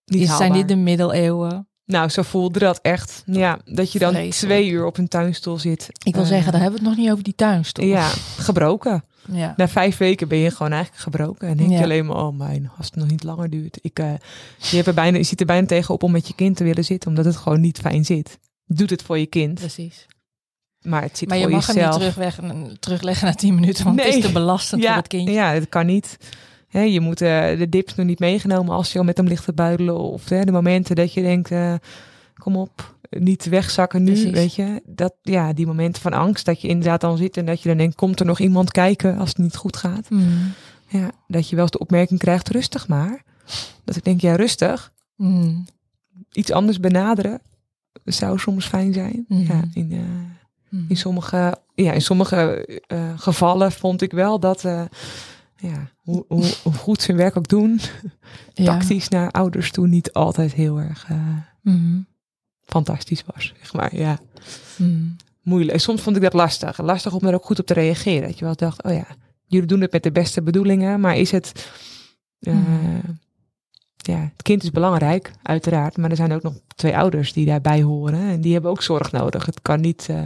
niet 0.05 0.21
Is, 0.21 0.37
zijn 0.37 0.53
dit 0.53 0.67
de 0.67 0.75
middeleeuwen? 0.75 1.67
Nou, 1.91 2.09
zo 2.09 2.21
voelde 2.21 2.59
dat 2.59 2.79
echt. 2.81 3.23
Ja, 3.25 3.59
dat 3.65 3.91
je 3.91 3.99
dan 3.99 4.29
twee 4.29 4.69
uur 4.69 4.85
op 4.85 4.97
een 4.97 5.07
tuinstoel 5.07 5.57
zit. 5.57 5.87
Ik 6.03 6.13
wil 6.13 6.23
Eh, 6.23 6.29
zeggen, 6.29 6.51
daar 6.51 6.61
hebben 6.61 6.79
we 6.79 6.85
het 6.85 6.95
nog 6.95 7.03
niet 7.05 7.11
over 7.13 7.23
die 7.23 7.35
tuinstoel. 7.35 7.85
Ja, 7.85 8.07
gebroken. 8.37 9.03
ja. 9.31 9.53
Na 9.57 9.67
vijf 9.67 9.97
weken 9.97 10.27
ben 10.27 10.37
je 10.37 10.51
gewoon 10.51 10.71
eigenlijk 10.71 11.03
gebroken. 11.03 11.47
En 11.47 11.57
denk 11.57 11.69
je 11.71 11.83
alleen 11.83 12.05
maar, 12.05 12.15
oh 12.17 12.37
mijn, 12.37 12.71
als 12.77 12.85
het 12.85 12.95
nog 12.95 13.07
niet 13.07 13.23
langer 13.23 13.49
duurt. 13.49 13.79
Ik, 13.81 13.99
eh, 13.99 14.13
je, 14.57 14.75
hebt 14.75 14.87
er 14.87 14.93
bijna, 14.93 15.17
je 15.17 15.23
ziet 15.23 15.39
er 15.39 15.45
bijna 15.45 15.67
tegenop 15.67 16.03
om 16.03 16.11
met 16.11 16.27
je 16.27 16.33
kind 16.35 16.57
te 16.57 16.63
willen 16.63 16.85
zitten, 16.85 17.09
omdat 17.09 17.25
het 17.25 17.35
gewoon 17.35 17.61
niet 17.61 17.77
fijn 17.79 18.05
zit. 18.05 18.39
Doet 18.65 18.89
het 18.89 19.01
voor 19.01 19.19
je 19.19 19.25
kind, 19.25 19.53
Precies. 19.59 20.05
maar 20.81 21.01
het 21.01 21.17
zit 21.17 21.27
Maar 21.29 21.37
je 21.37 21.43
voor 21.43 21.51
mag 21.53 21.65
hem 21.67 21.75
jezelf. 21.75 21.93
niet 21.99 22.13
terugweg, 22.13 22.39
terugleggen 22.79 23.27
na 23.27 23.33
10 23.33 23.55
minuten, 23.55 23.83
want 23.83 23.99
het 23.99 24.07
Nee. 24.07 24.17
is 24.17 24.25
te 24.25 24.31
belastend 24.31 24.81
voor 24.81 24.89
ja, 24.89 24.95
het 24.97 25.07
kindje. 25.07 25.33
ja, 25.33 25.53
dat 25.53 25.69
kan 25.69 25.85
niet. 25.85 26.17
Hè, 26.71 26.81
je 26.81 26.99
moet 26.99 27.21
eh, 27.21 27.57
de 27.57 27.69
dips 27.69 27.95
nog 27.95 28.05
niet 28.05 28.19
meegenomen 28.19 28.75
als 28.75 28.91
je 28.91 28.99
al 28.99 29.05
met 29.05 29.17
hem 29.17 29.27
ligt 29.27 29.45
te 29.45 29.53
buidelen. 29.53 29.97
Of 29.97 30.29
hè, 30.29 30.43
de 30.43 30.51
momenten 30.51 30.95
dat 30.95 31.13
je 31.13 31.21
denkt, 31.21 31.51
eh, 31.51 31.73
kom 32.33 32.55
op, 32.55 32.95
niet 33.09 33.45
wegzakken 33.45 34.03
nu, 34.03 34.11
Precies. 34.11 34.31
weet 34.31 34.55
je. 34.55 34.81
Dat, 34.85 35.13
ja, 35.21 35.53
die 35.53 35.65
momenten 35.65 36.01
van 36.01 36.13
angst, 36.13 36.45
dat 36.45 36.61
je 36.61 36.67
inderdaad 36.67 37.01
dan 37.01 37.17
zit 37.17 37.37
en 37.37 37.45
dat 37.45 37.61
je 37.61 37.69
dan 37.69 37.77
denkt, 37.77 37.95
komt 37.95 38.19
er 38.19 38.25
nog 38.25 38.39
iemand 38.39 38.71
kijken 38.71 39.17
als 39.17 39.29
het 39.29 39.37
niet 39.37 39.55
goed 39.55 39.77
gaat. 39.77 40.09
Mm. 40.09 40.53
Ja, 40.87 41.11
dat 41.27 41.49
je 41.49 41.55
wel 41.55 41.63
eens 41.63 41.73
de 41.73 41.79
opmerking 41.79 42.19
krijgt, 42.19 42.49
rustig 42.49 42.87
maar. 42.87 43.23
Dat 43.83 43.95
ik 43.95 44.03
denk, 44.03 44.21
ja, 44.21 44.35
rustig. 44.35 44.91
Mm. 45.15 45.65
Iets 46.31 46.51
anders 46.51 46.79
benaderen 46.79 47.41
zou 48.03 48.39
soms 48.39 48.65
fijn 48.65 48.93
zijn. 48.93 49.25
Mhm. 49.27 49.41
Ja, 49.41 49.61
in, 49.73 49.91
eh, 49.91 50.79
in 50.87 50.97
sommige, 50.97 51.57
ja, 51.75 51.91
in 51.91 52.01
sommige 52.01 52.67
gevallen 53.15 53.71
vond 53.71 54.01
ik 54.01 54.11
wel 54.11 54.39
dat, 54.39 54.65
ja, 55.61 55.89
hoe, 55.97 56.25
hoe, 56.27 56.51
hoe 56.63 56.73
goed 56.73 57.01
ze 57.01 57.07
hun 57.11 57.19
werk 57.19 57.37
ook 57.37 57.47
doen, 57.47 57.79
Ja. 58.53 58.65
tactisch 58.65 59.07
naar 59.09 59.31
ouders 59.31 59.71
toe 59.71 59.87
niet 59.87 60.13
altijd 60.13 60.53
heel 60.53 60.79
erg 60.79 61.05
eh, 61.09 61.17
Mm. 61.61 62.05
fantastisch 62.65 63.23
was. 63.33 63.53
Zeg 63.59 63.73
maar, 63.73 63.95
ja, 63.95 64.19
Mm. 64.77 65.15
moeilijk. 65.41 65.79
Soms 65.79 66.01
vond 66.01 66.15
ik 66.15 66.21
dat 66.21 66.33
lastig. 66.33 66.81
Lastig 66.81 67.13
om 67.13 67.27
er 67.27 67.33
ook 67.33 67.45
goed 67.45 67.59
op 67.59 67.65
te 67.65 67.73
reageren. 67.73 68.27
Dat 68.27 68.39
je 68.39 68.45
wel 68.45 68.55
dacht, 68.55 68.83
oh 68.83 68.91
ja, 68.93 69.05
jullie 69.45 69.67
doen 69.67 69.81
het 69.81 69.91
met 69.91 70.03
de 70.03 70.11
beste 70.11 70.41
bedoelingen, 70.41 70.99
maar 70.99 71.17
is 71.17 71.31
het... 71.31 71.71
eh, 72.39 72.53
Mhm. 72.53 73.11
Ja, 74.03 74.19
het 74.33 74.41
kind 74.41 74.63
is 74.63 74.71
belangrijk, 74.71 75.31
uiteraard. 75.43 75.97
Maar 75.97 76.09
er 76.09 76.15
zijn 76.15 76.31
ook 76.31 76.41
nog 76.41 76.53
twee 76.75 76.97
ouders 76.97 77.33
die 77.33 77.45
daarbij 77.45 77.81
horen. 77.81 78.19
En 78.29 78.41
die 78.41 78.53
hebben 78.53 78.71
ook 78.71 78.81
zorg 78.81 79.11
nodig. 79.11 79.45
Het 79.45 79.61
kan 79.61 79.81
niet 79.81 80.07
eh, 80.09 80.23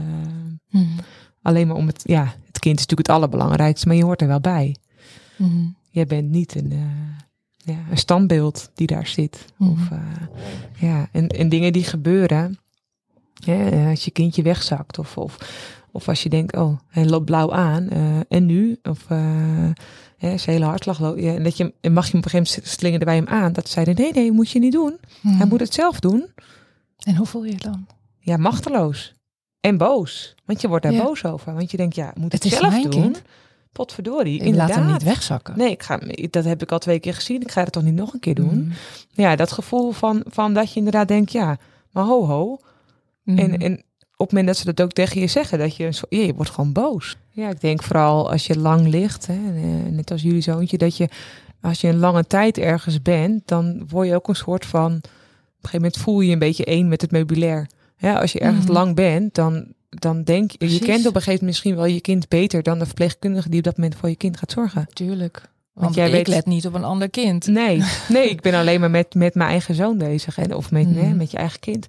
alleen 1.41 1.67
maar 1.67 1.75
om 1.75 1.87
het... 1.87 2.01
Ja, 2.05 2.23
het 2.45 2.59
kind 2.59 2.79
is 2.79 2.81
natuurlijk 2.85 3.07
het 3.07 3.09
allerbelangrijkste, 3.17 3.87
maar 3.87 3.95
je 3.95 4.03
hoort 4.03 4.21
er 4.21 4.27
wel 4.27 4.39
bij. 4.39 4.75
Mm. 5.37 5.75
Jij 5.89 6.05
bent 6.05 6.29
niet 6.29 6.55
een, 6.55 6.71
eh, 6.71 7.73
ja, 7.73 7.77
een 7.91 7.97
standbeeld 7.97 8.69
die 8.75 8.87
daar 8.87 9.07
zit. 9.07 9.45
Mhm. 9.57 9.71
Of, 9.71 9.91
eh, 9.91 9.99
ja, 10.79 11.07
en, 11.11 11.27
en 11.27 11.49
dingen 11.49 11.73
die 11.73 11.83
gebeuren. 11.83 12.59
eh, 13.45 13.87
als 13.89 14.05
je 14.05 14.11
kindje 14.11 14.41
wegzakt. 14.41 14.99
Of, 14.99 15.17
of, 15.17 15.37
of 15.91 16.07
als 16.07 16.23
je 16.23 16.29
denkt, 16.29 16.55
oh, 16.55 16.79
hij 16.87 17.05
loopt 17.05 17.25
blauw 17.25 17.51
aan. 17.53 17.89
en 18.29 18.45
nu? 18.45 18.79
Of 18.83 19.05
eh 19.09 19.69
hè, 20.17 20.37
zijn 20.37 20.55
hele 20.55 20.65
hartslag 20.69 20.99
loopt. 20.99 21.21
Ja, 21.21 21.33
en 21.35 21.43
dat 21.43 21.57
je, 21.57 21.73
en 21.81 21.93
mag 21.93 22.05
je 22.05 22.11
hem 22.11 22.19
op 22.19 22.25
een 22.25 22.31
gegeven 22.31 22.53
moment 22.55 22.73
slingerde 22.77 23.05
bij 23.05 23.15
hem 23.15 23.27
aan. 23.27 23.53
Dat 23.53 23.69
zeiden, 23.69 23.95
nee, 23.95 24.11
nee, 24.13 24.31
moet 24.31 24.49
je 24.51 24.59
niet 24.59 24.71
doen. 24.71 24.97
Mm. 25.21 25.37
Hij 25.37 25.45
moet 25.47 25.59
het 25.59 25.73
zelf 25.73 25.99
doen. 25.99 26.25
En 26.99 27.15
hoe 27.15 27.25
voel 27.25 27.43
je 27.45 27.51
je 27.51 27.57
dan? 27.57 27.87
Ja, 28.19 28.37
machteloos. 28.37 29.13
En 29.59 29.77
boos. 29.77 30.35
Want 30.45 30.61
je 30.61 30.67
wordt 30.67 30.83
daar 30.83 30.93
Ja. 30.93 31.03
boos 31.03 31.25
over. 31.25 31.53
Want 31.53 31.71
je 31.71 31.77
denkt, 31.77 31.95
ja, 31.95 32.13
moet 32.17 32.31
het, 32.31 32.43
zelf 32.43 32.81
doen. 32.81 32.89
kind. 32.89 33.21
Potverdorie, 33.75 34.35
Ik 34.35 34.41
inderdaad. 34.45 34.69
laat 34.69 34.77
hem 34.77 34.87
niet 34.91 35.03
wegzakken. 35.03 35.57
Nee, 35.57 35.71
ik 35.71 35.83
ga, 35.83 35.99
dat 36.29 36.43
heb 36.45 36.61
ik 36.61 36.71
al 36.71 36.79
twee 36.79 36.99
keer 36.99 37.13
gezien. 37.13 37.41
Ik 37.41 37.51
ga 37.51 37.63
het 37.63 37.71
toch 37.71 37.83
niet 37.83 37.93
nog 37.95 38.13
een 38.13 38.19
keer 38.19 38.35
doen. 38.35 38.53
Mm. 38.63 38.71
Ja, 39.11 39.35
dat 39.35 39.51
gevoel 39.51 39.91
van, 39.91 40.23
van 40.27 40.53
dat 40.53 40.69
je 40.71 40.77
inderdaad 40.77 41.07
denkt, 41.07 41.31
ja, 41.31 41.57
maar 41.91 42.03
ho 42.03 42.25
ho. 42.25 42.57
Mm. 43.23 43.37
En, 43.37 43.57
en 43.57 43.73
op 44.17 44.27
het 44.27 44.29
moment 44.29 44.47
dat 44.47 44.57
ze 44.57 44.65
dat 44.73 44.81
ook 44.81 44.91
tegen 44.91 45.21
je 45.21 45.27
zeggen, 45.27 45.59
dat 45.59 45.75
je, 45.75 45.89
je 46.09 46.33
wordt 46.35 46.51
gewoon 46.51 46.71
boos. 46.71 47.17
Ja, 47.29 47.49
ik 47.49 47.61
denk 47.61 47.83
vooral 47.83 48.31
als 48.31 48.47
je 48.47 48.59
lang 48.59 48.87
ligt, 48.87 49.27
hè, 49.27 49.33
eh, 49.55 49.91
net 49.91 50.11
als 50.11 50.21
jullie 50.21 50.41
zoontje, 50.41 50.77
dat 50.77 50.97
je 50.97 51.09
als 51.61 51.81
je 51.81 51.87
een 51.87 51.97
lange 51.99 52.27
tijd 52.27 52.57
ergens 52.57 53.01
bent, 53.01 53.41
dan 53.47 53.83
word 53.87 54.07
je 54.07 54.15
ook 54.15 54.27
een 54.27 54.35
soort 54.35 54.65
van, 54.65 54.91
op 54.95 55.03
een 55.03 55.09
gegeven 55.61 55.79
moment 55.81 55.97
voel 55.97 56.19
je 56.21 56.27
je 56.27 56.33
een 56.33 56.39
beetje 56.39 56.65
één 56.65 56.87
met 56.87 57.01
het 57.01 57.11
meubilair. 57.11 57.67
Ja, 57.97 58.19
als 58.19 58.31
je 58.31 58.39
ergens 58.39 58.63
Mhm. 58.65 58.73
lang 58.73 58.95
bent, 58.95 59.35
dan, 59.35 59.65
dan 59.99 60.23
denk 60.23 60.51
je, 60.51 60.71
je 60.71 60.79
kent 60.79 60.99
op 60.99 61.15
een 61.15 61.21
gegeven 61.21 61.23
moment 61.31 61.41
misschien 61.41 61.75
wel 61.75 61.85
je 61.85 62.01
kind 62.01 62.27
beter 62.27 62.63
dan 62.63 62.79
de 62.79 62.85
verpleegkundige 62.85 63.49
die 63.49 63.57
op 63.57 63.63
dat 63.65 63.77
moment 63.77 63.95
voor 63.95 64.09
je 64.09 64.15
kind 64.15 64.37
gaat 64.37 64.51
zorgen. 64.51 64.87
Tuurlijk. 64.93 65.49
Want 65.73 65.95
jij 65.95 66.05
ik 66.07 66.11
weet- 66.13 66.27
let 66.27 66.45
niet 66.45 66.65
op 66.67 66.73
een 66.73 66.83
ander 66.83 67.09
kind. 67.09 67.47
Nee, 67.47 67.83
nee, 68.09 68.29
ik 68.29 68.41
ben 68.41 68.53
alleen 68.53 68.79
maar 68.79 68.89
met, 68.91 69.13
met 69.15 69.35
mijn 69.35 69.49
eigen 69.49 69.75
zoon 69.75 69.97
bezig. 69.97 70.37
En, 70.37 70.53
of 70.55 70.71
met, 70.71 70.89
Mhm. 70.95 71.17
met 71.17 71.31
je 71.31 71.37
eigen 71.37 71.59
kind. 71.59 71.85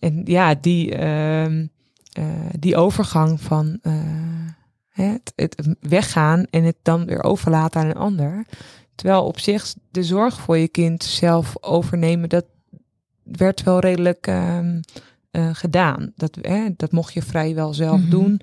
En 0.00 0.22
ja, 0.24 0.54
die, 0.60 0.94
ehm, 0.94 1.66
eh, 2.12 2.24
die 2.58 2.76
overgang 2.76 3.40
van 3.40 3.78
eh, 3.82 3.92
het, 4.88 5.32
het 5.36 5.68
weggaan 5.80 6.44
en 6.50 6.64
het 6.64 6.76
dan 6.82 7.06
weer 7.06 7.22
overlaten 7.22 7.80
aan 7.80 7.86
een 7.86 7.94
ander. 7.96 8.44
Terwijl 8.94 9.24
op 9.24 9.38
zich 9.38 9.74
de 9.90 10.02
zorg 10.02 10.40
voor 10.40 10.58
je 10.58 10.68
kind 10.68 11.04
zelf 11.04 11.54
overnemen, 11.60 12.28
dat 12.28 12.44
werd 13.22 13.62
wel 13.62 13.78
redelijk 13.78 14.26
eh, 15.30 15.48
gedaan. 15.52 16.12
Dat, 16.16 16.38
hè, 16.42 16.68
dat 16.76 16.92
mocht 16.92 17.12
je 17.14 17.22
vrij 17.22 17.54
wel 17.54 17.74
zelf 17.74 18.00
Mhm. 18.00 18.10
doen. 18.10 18.40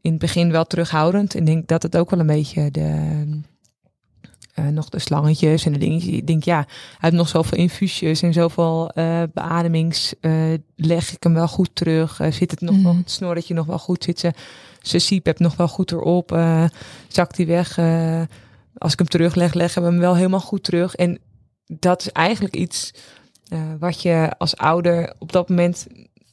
In 0.00 0.10
het 0.10 0.20
begin 0.20 0.50
wel 0.50 0.64
terughoudend. 0.64 1.34
En 1.34 1.40
ik 1.40 1.46
denk 1.46 1.68
dat 1.68 1.82
het 1.82 1.96
ook 1.96 2.10
wel 2.10 2.20
een 2.20 2.26
beetje 2.26 2.70
de, 2.70 3.24
eh, 4.54 4.66
nog 4.66 4.88
de 4.88 4.98
slangetjes 4.98 5.66
en 5.66 5.72
de 5.72 5.78
dingetjes. 5.78 6.14
Ik 6.14 6.26
denk, 6.26 6.44
ja, 6.44 6.56
hij 6.66 6.66
heeft 6.98 7.14
nog 7.14 7.28
zoveel 7.28 7.58
infuusjes 7.58 8.22
en 8.22 8.32
zoveel 8.32 8.90
uh, 8.94 9.22
beademings. 9.34 10.14
Leg 10.76 11.12
ik 11.12 11.22
hem 11.22 11.34
wel 11.34 11.48
goed 11.48 11.70
terug? 11.72 12.20
zit 12.30 12.50
het 12.50 12.60
nog 12.60 12.74
Mhm. 12.74 12.84
wel, 12.84 12.96
het 12.96 13.10
snorretje 13.10 13.54
nog 13.54 13.66
wel 13.66 13.78
goed? 13.78 14.04
Zit 14.04 14.18
ze, 14.18 14.32
zijn 14.80 15.02
siep 15.02 15.38
nog 15.38 15.56
wel 15.56 15.68
goed 15.68 15.90
erop? 15.92 16.30
zakt 17.08 17.36
hij 17.36 17.46
weg? 17.46 17.78
als 18.78 18.92
ik 18.92 18.98
hem 18.98 19.08
terugleg, 19.08 19.54
leggen 19.54 19.82
we 19.82 19.88
hem 19.88 19.98
wel 19.98 20.16
helemaal 20.16 20.40
goed 20.40 20.62
terug. 20.64 20.94
En 20.94 21.18
dat 21.66 22.00
is 22.00 22.12
eigenlijk 22.12 22.56
iets 22.56 22.90
wat 23.78 24.02
je 24.02 24.32
als 24.38 24.56
ouder 24.56 25.14
op 25.18 25.32
dat 25.32 25.48
moment 25.48 25.86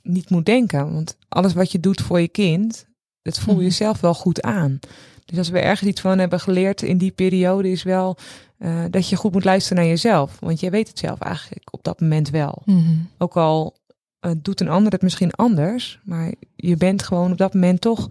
niet 0.04 0.30
moet 0.30 0.46
denken. 0.46 0.94
Want 0.94 1.18
alles 1.30 1.54
wat 1.54 1.72
je 1.72 1.80
doet 1.80 2.02
voor 2.02 2.22
je 2.22 2.28
kind, 2.28 2.88
dat 3.22 3.39
voel 3.39 3.56
je 3.60 3.62
Mhm. 3.68 3.72
zelf 3.72 4.00
wel 4.00 4.13
goed 4.13 4.42
aan. 4.42 4.80
Dus 5.26 5.38
als 5.38 5.50
we 5.50 5.60
ergens 5.60 5.89
iets 5.89 6.02
van 6.02 6.20
hebben 6.20 6.39
geleerd 6.39 6.82
in 6.82 6.98
die 6.98 7.12
periode, 7.12 7.72
is 7.72 7.84
wel 7.84 8.18
uh, 8.60 8.84
dat 8.89 9.10
je 9.10 9.16
goed 9.16 9.32
moet 9.32 9.44
luisteren 9.44 9.78
naar 9.78 9.92
jezelf. 9.92 10.39
Want 10.39 10.60
jij 10.60 10.72
weet 10.72 10.88
het 10.88 11.00
zelf 11.00 11.20
eigenlijk 11.20 11.74
op 11.74 11.84
dat 11.84 12.02
moment 12.02 12.30
wel. 12.30 12.62
Mhm. 12.66 12.96
Ook 13.18 13.38
al 13.38 13.78
uh, 14.26 14.32
doet 14.38 14.62
een 14.62 14.70
ander 14.70 14.92
het 14.92 15.02
misschien 15.02 15.32
anders, 15.32 16.00
maar 16.04 16.34
je 16.56 16.78
bent 16.78 17.04
gewoon 17.04 17.32
op 17.32 17.38
dat 17.38 17.54
moment 17.54 17.82
toch, 17.82 18.08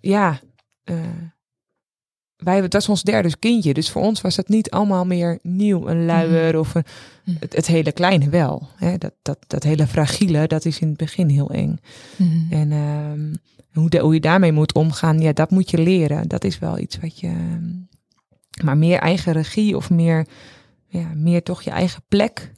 ja. 0.00 0.40
Uh, 0.84 0.96
wij, 2.36 2.60
dat 2.60 2.72
was 2.72 2.88
ons 2.88 3.02
derde 3.02 3.36
kindje, 3.38 3.74
dus 3.74 3.90
voor 3.90 4.02
ons 4.02 4.20
was 4.20 4.34
dat 4.34 4.48
niet 4.48 4.70
allemaal 4.70 5.06
meer 5.06 5.38
nieuw, 5.42 5.88
een 5.88 6.04
luier 6.04 6.48
Mhm. 6.48 6.58
of 6.58 6.74
een, 6.74 6.84
het, 7.40 7.56
het, 7.56 7.66
hele 7.66 7.92
kleine 7.92 8.28
wel. 8.28 8.68
Hè? 8.76 8.98
Dat, 8.98 9.12
dat, 9.22 9.38
dat 9.46 9.62
hele 9.62 9.86
fragiele, 9.86 10.46
dat 10.46 10.64
is 10.64 10.78
in 10.78 10.88
het 10.88 10.96
begin 10.96 11.28
heel 11.28 11.50
eng. 11.50 11.78
Mhm. 12.16 12.52
En 12.52 12.70
uh, 12.70 13.34
hoe, 13.72 13.90
de, 13.90 13.98
hoe 13.98 14.14
je 14.14 14.20
daarmee 14.20 14.52
moet 14.52 14.74
omgaan, 14.74 15.20
ja, 15.20 15.32
dat 15.32 15.50
moet 15.50 15.70
je 15.70 15.78
leren. 15.78 16.28
Dat 16.28 16.44
is 16.44 16.58
wel 16.58 16.78
iets 16.78 16.98
wat 17.00 17.20
je. 17.20 17.32
Maar 18.64 18.76
meer 18.76 18.98
eigen 18.98 19.32
regie 19.32 19.76
of 19.76 19.90
meer, 19.90 20.26
ja, 20.86 21.12
meer 21.14 21.42
toch 21.42 21.62
je 21.62 21.70
eigen 21.70 22.02
plek. 22.08 22.52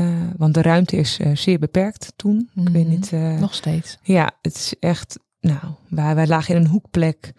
Uh, 0.00 0.08
want 0.36 0.54
de 0.54 0.62
ruimte 0.62 0.96
is 0.96 1.18
uh, 1.20 1.36
zeer 1.36 1.58
beperkt 1.58 2.12
toen. 2.16 2.50
Mhm. 2.54 2.66
Ik 2.66 2.72
weet 2.72 2.88
niet. 2.88 3.12
Uh, 3.12 3.38
Nog 3.38 3.54
steeds. 3.54 3.98
Ja, 4.02 4.30
het 4.42 4.54
is 4.54 4.74
echt. 4.80 5.18
Nou, 5.40 5.58
wij, 5.88 6.14
wij 6.14 6.26
lagen 6.26 6.54
in 6.54 6.60
een 6.60 6.70
hoekplek. 6.70 7.32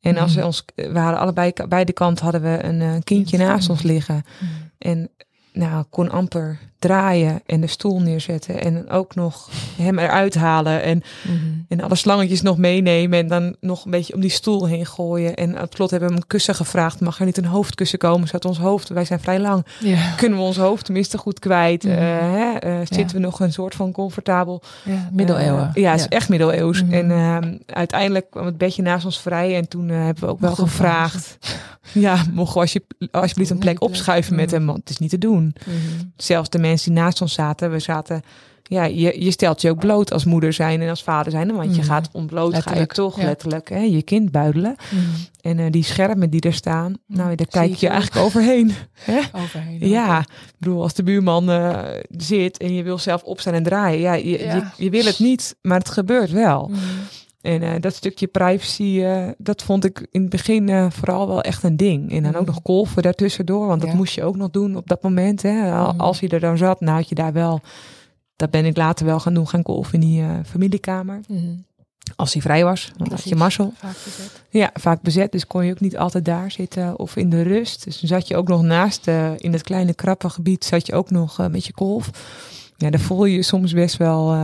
En 0.00 0.16
als 0.16 0.30
Mhm. 0.30 0.40
we 0.40 0.46
ons. 0.46 0.64
We 0.74 0.98
hadden 0.98 1.20
allebei, 1.20 1.52
beide 1.68 1.92
kanten 1.92 2.24
hadden 2.24 2.42
we 2.42 2.64
een 2.64 2.80
uh, 2.80 2.94
kindje 3.04 3.38
naast 3.38 3.68
ons 3.70 3.82
liggen. 3.82 4.24
Mhm. 4.40 4.50
En 4.78 5.10
nou, 5.52 5.84
kon 5.90 6.10
amper 6.10 6.58
draaien 6.78 7.40
en 7.46 7.60
de 7.60 7.66
stoel 7.66 8.00
neerzetten. 8.00 8.60
En 8.62 8.90
ook 8.90 9.14
nog 9.14 9.48
hem 9.76 9.98
eruit 9.98 10.34
halen. 10.34 10.82
En, 10.82 11.02
Mhm. 11.24 11.36
en 11.68 11.80
alle 11.80 11.94
slangetjes 11.94 12.42
nog 12.42 12.58
meenemen. 12.58 13.18
En 13.18 13.28
dan 13.28 13.56
nog 13.60 13.84
een 13.84 13.90
beetje 13.90 14.14
om 14.14 14.20
die 14.20 14.30
stoel 14.30 14.66
heen 14.66 14.86
gooien. 14.86 15.34
En 15.34 15.50
slot 15.70 15.90
hebben 15.90 16.08
we 16.08 16.14
hem 16.14 16.22
een 16.22 16.26
kussen 16.28 16.54
gevraagd. 16.54 17.00
Mag 17.00 17.18
er 17.18 17.26
niet 17.26 17.36
een 17.36 17.44
hoofdkussen 17.44 17.98
komen? 17.98 18.26
Zodat 18.26 18.44
ons 18.44 18.58
hoofd, 18.58 18.88
wij 18.88 19.04
zijn 19.04 19.20
vrij 19.20 19.40
lang. 19.40 19.66
Ja. 19.80 20.14
Kunnen 20.16 20.38
we 20.38 20.44
ons 20.44 20.56
hoofd 20.56 20.84
tenminste 20.84 21.18
goed 21.18 21.38
kwijt? 21.38 21.84
Mhm. 21.84 21.92
Uh, 21.92 21.98
hè? 22.20 22.66
Uh, 22.70 22.78
zitten 22.78 23.06
Ja. 23.06 23.12
we 23.12 23.18
nog 23.18 23.40
een 23.40 23.52
soort 23.52 23.74
van 23.74 23.92
comfortabel. 23.92 24.62
ja, 24.84 25.08
middeleeuwen. 25.12 25.70
Uh, 25.74 25.82
ja, 25.82 25.90
het 25.90 26.00
is 26.00 26.08
echt 26.08 26.28
middeleeuws. 26.28 26.82
Mhm. 26.82 26.92
En 26.92 27.10
uh, 27.10 27.38
uiteindelijk 27.66 28.30
kwam 28.30 28.46
het 28.46 28.58
bedje 28.58 28.82
naast 28.82 29.04
ons 29.04 29.20
vrij. 29.20 29.56
En 29.56 29.68
toen 29.68 29.88
hebben 29.88 30.24
we 30.24 30.30
ook 30.30 30.40
wel 30.40 30.54
gevraagd. 30.54 31.38
Ja, 31.92 32.24
mogen 32.32 32.54
we 32.54 32.60
alsje, 32.60 32.82
alsjeblieft 33.10 33.50
een 33.50 33.58
plek 33.58 33.82
opschuiven 33.82 34.34
met 34.34 34.50
hem. 34.50 34.66
Want 34.66 34.78
het 34.78 34.90
is 34.90 34.98
niet 34.98 35.10
te 35.10 35.18
doen 35.18 35.54
zelfs 36.16 36.48
de 36.48 36.58
mensen 36.58 36.67
die 36.76 36.92
naast 36.92 37.20
ons 37.22 37.32
zaten, 37.32 37.70
we 37.70 37.78
zaten. 37.78 38.22
Ja, 38.62 38.84
je, 38.84 39.24
je 39.24 39.30
stelt 39.30 39.60
je 39.62 39.70
ook 39.70 39.78
bloot 39.78 40.12
als 40.12 40.24
moeder 40.24 40.52
zijn 40.52 40.80
en 40.82 40.88
als 40.88 41.02
vader 41.02 41.32
zijn. 41.32 41.52
Want 41.54 41.74
je 41.74 41.80
Mhm. 41.80 41.90
gaat 41.90 42.08
ontbloot, 42.12 42.50
ga 42.50 42.56
je 42.56 42.62
Letterlijk, 42.64 42.92
toch 42.92 43.16
ja. 43.20 43.24
letterlijk 43.24 43.68
hè, 43.68 43.78
je 43.80 44.02
kind 44.02 44.30
buidelen. 44.30 44.76
Mhm. 44.90 45.04
En 45.40 45.58
eh, 45.58 45.70
die 45.70 45.82
schermen 45.84 46.30
die 46.30 46.40
er 46.40 46.52
staan, 46.52 46.94
nou, 47.06 47.34
daar 47.34 47.46
kijk 47.46 47.74
je 47.74 47.88
eigenlijk 47.88 48.24
overheen. 48.26 48.72
Hè? 49.10 49.18
Overheen. 49.32 49.88
Ja, 49.88 50.18
ik 50.20 50.26
bedoel, 50.58 50.82
als 50.82 50.94
de 50.94 51.02
buurman 51.02 51.50
eh, 51.50 51.78
zit 52.10 52.58
en 52.58 52.74
je 52.74 52.82
wil 52.82 52.98
zelf 52.98 53.22
opstaan 53.22 53.54
en 53.54 53.62
draaien. 53.62 54.00
Ja, 54.00 54.12
je, 54.12 54.38
Ja. 54.44 54.54
Je, 54.76 54.84
je 54.84 54.90
wil 54.90 55.04
het 55.04 55.18
niet, 55.18 55.56
maar 55.62 55.78
het 55.78 55.90
gebeurt 55.90 56.30
wel. 56.30 56.68
Mhm. 56.68 56.78
En 57.40 57.62
eh, 57.62 57.70
dat 57.80 57.94
stukje 57.94 58.26
privacy, 58.26 59.00
eh, 59.02 59.28
dat 59.38 59.62
vond 59.62 59.84
ik 59.84 60.06
in 60.10 60.20
het 60.20 60.30
begin 60.30 60.68
eh, 60.68 60.86
vooral 60.90 61.26
wel 61.28 61.40
echt 61.42 61.62
een 61.62 61.76
ding. 61.76 62.10
En 62.12 62.22
dan 62.22 62.34
ook 62.34 62.40
Mhm. 62.42 62.50
nog 62.50 62.62
kolven 62.62 63.02
daartussendoor, 63.02 63.66
want 63.66 63.80
dat 63.80 63.90
Ja. 63.90 63.96
moest 63.96 64.14
je 64.14 64.24
ook 64.24 64.36
nog 64.36 64.50
doen 64.50 64.76
op 64.76 64.88
dat 64.88 65.02
moment. 65.02 65.42
Hè. 65.42 65.52
Mhm. 65.70 66.00
Als 66.00 66.20
je 66.20 66.28
er 66.28 66.40
dan 66.40 66.56
zat, 66.58 66.80
nou 66.80 66.96
had 66.96 67.08
je 67.08 67.14
daar 67.14 67.32
wel, 67.32 67.60
dat 68.36 68.50
ben 68.50 68.64
ik 68.64 68.76
later 68.76 69.06
wel 69.06 69.20
gaan 69.20 69.34
doen, 69.34 69.48
gaan 69.48 69.62
kolven 69.62 69.94
in 69.94 70.00
die 70.00 70.24
familiekamer. 70.46 71.20
Mhm. 71.28 71.54
Als 72.16 72.32
die 72.32 72.42
vrij 72.42 72.64
was, 72.64 72.92
dan 72.96 73.10
had 73.10 73.22
je. 73.24 73.36
Marcel. 73.36 73.72
Vaak 73.76 73.96
bezet. 74.04 74.42
Ja, 74.50 74.70
vaak 74.74 75.00
bezet, 75.02 75.32
dus 75.32 75.46
kon 75.46 75.64
je 75.64 75.70
ook 75.72 75.80
niet 75.80 75.96
altijd 75.98 76.24
daar 76.24 76.50
zitten 76.50 76.98
of 76.98 77.16
in 77.16 77.30
de 77.30 77.42
rust. 77.42 77.84
Dus 77.84 78.00
dan 78.00 78.08
zat 78.08 78.28
je 78.28 78.36
ook 78.36 78.48
nog 78.48 78.62
naast, 78.62 79.06
in 79.36 79.52
het 79.52 79.62
kleine 79.62 79.94
krappe 79.94 80.28
gebied, 80.30 80.64
zat 80.64 80.86
je 80.86 80.94
ook 80.94 81.10
nog 81.10 81.48
met 81.50 81.66
je 81.66 81.72
kolf. 81.72 82.10
Ja, 82.76 82.90
dan 82.90 83.00
voel 83.00 83.24
je 83.24 83.36
je 83.36 83.42
soms 83.42 83.72
best 83.72 83.96
wel, 83.96 84.36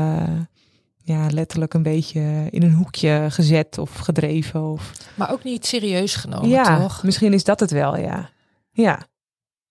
ja, 1.05 1.27
letterlijk 1.31 1.75
een 1.75 1.83
beetje 1.83 2.47
in 2.51 2.63
een 2.63 2.73
hoekje 2.75 3.27
gezet 3.31 3.79
of 3.79 3.97
gedreven. 3.97 4.63
Of... 4.63 4.93
Maar 5.15 5.33
ook 5.33 5.45
niet 5.45 5.67
serieus 5.67 6.15
genomen, 6.15 6.49
ja, 6.49 6.79
toch? 6.79 7.03
misschien 7.03 7.33
is 7.33 7.45
dat 7.45 7.61
het 7.61 7.71
wel, 7.71 7.97
ja. 7.97 8.31
Ja, 8.71 9.07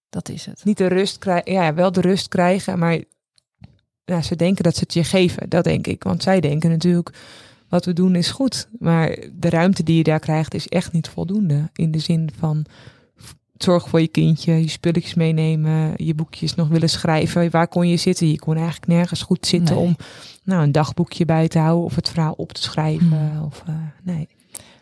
Dat 0.10 0.30
is 0.30 0.46
het. 0.46 0.64
niet 0.64 0.78
de 0.78 0.88
rust 0.88 1.18
krijgen, 1.18 1.52
ja, 1.52 1.74
wel 1.74 1.92
de 1.92 2.02
rust 2.02 2.28
krijgen, 2.28 2.80
maar 2.80 3.00
ja, 4.06 4.22
ze 4.22 4.36
denken 4.36 4.64
dat 4.64 4.76
ze 4.76 4.80
het 4.80 4.94
je 4.94 5.04
geven, 5.04 5.50
dat 5.50 5.64
denk 5.64 5.88
ik. 5.88 6.04
Want 6.04 6.24
zij 6.24 6.40
denken 6.40 6.70
natuurlijk, 6.70 7.10
wat 7.70 7.86
we 7.86 7.94
doen 7.94 8.16
is 8.16 8.32
goed. 8.32 8.68
Maar 8.80 9.18
de 9.34 9.50
ruimte 9.50 9.84
die 9.84 9.98
je 9.98 10.04
daar 10.04 10.20
krijgt 10.20 10.54
is 10.54 10.68
echt 10.68 10.92
niet 10.92 11.08
voldoende. 11.08 11.70
In 11.74 11.92
de 11.92 12.00
zin 12.00 12.30
van 12.38 12.66
zorg 13.64 13.90
voor 13.90 14.02
je 14.02 14.08
kindje, 14.08 14.54
je 14.54 14.70
spulletjes 14.70 15.14
meenemen, 15.14 15.94
je 15.96 16.14
boekjes 16.14 16.56
nog 16.56 16.68
willen 16.68 16.90
schrijven. 16.90 17.50
Waar 17.50 17.68
kon 17.68 17.88
je 17.88 17.98
zitten? 17.98 18.28
Je 18.28 18.40
kon 18.40 18.56
eigenlijk 18.56 18.88
nergens 18.88 19.22
goed 19.22 19.46
zitten 19.48 19.76
Nee. 19.76 19.84
om 19.86 19.96
nou, 20.44 20.64
een 20.64 20.72
dagboekje 20.72 21.26
bij 21.26 21.48
te 21.48 21.60
houden 21.60 21.84
of 21.84 21.96
het 21.96 22.10
verhaal 22.10 22.34
op 22.38 22.52
te 22.52 22.62
schrijven. 22.62 23.08
Hmm. 23.08 23.44
Of, 23.46 23.64
eh, 23.68 23.74
nee. 24.04 24.28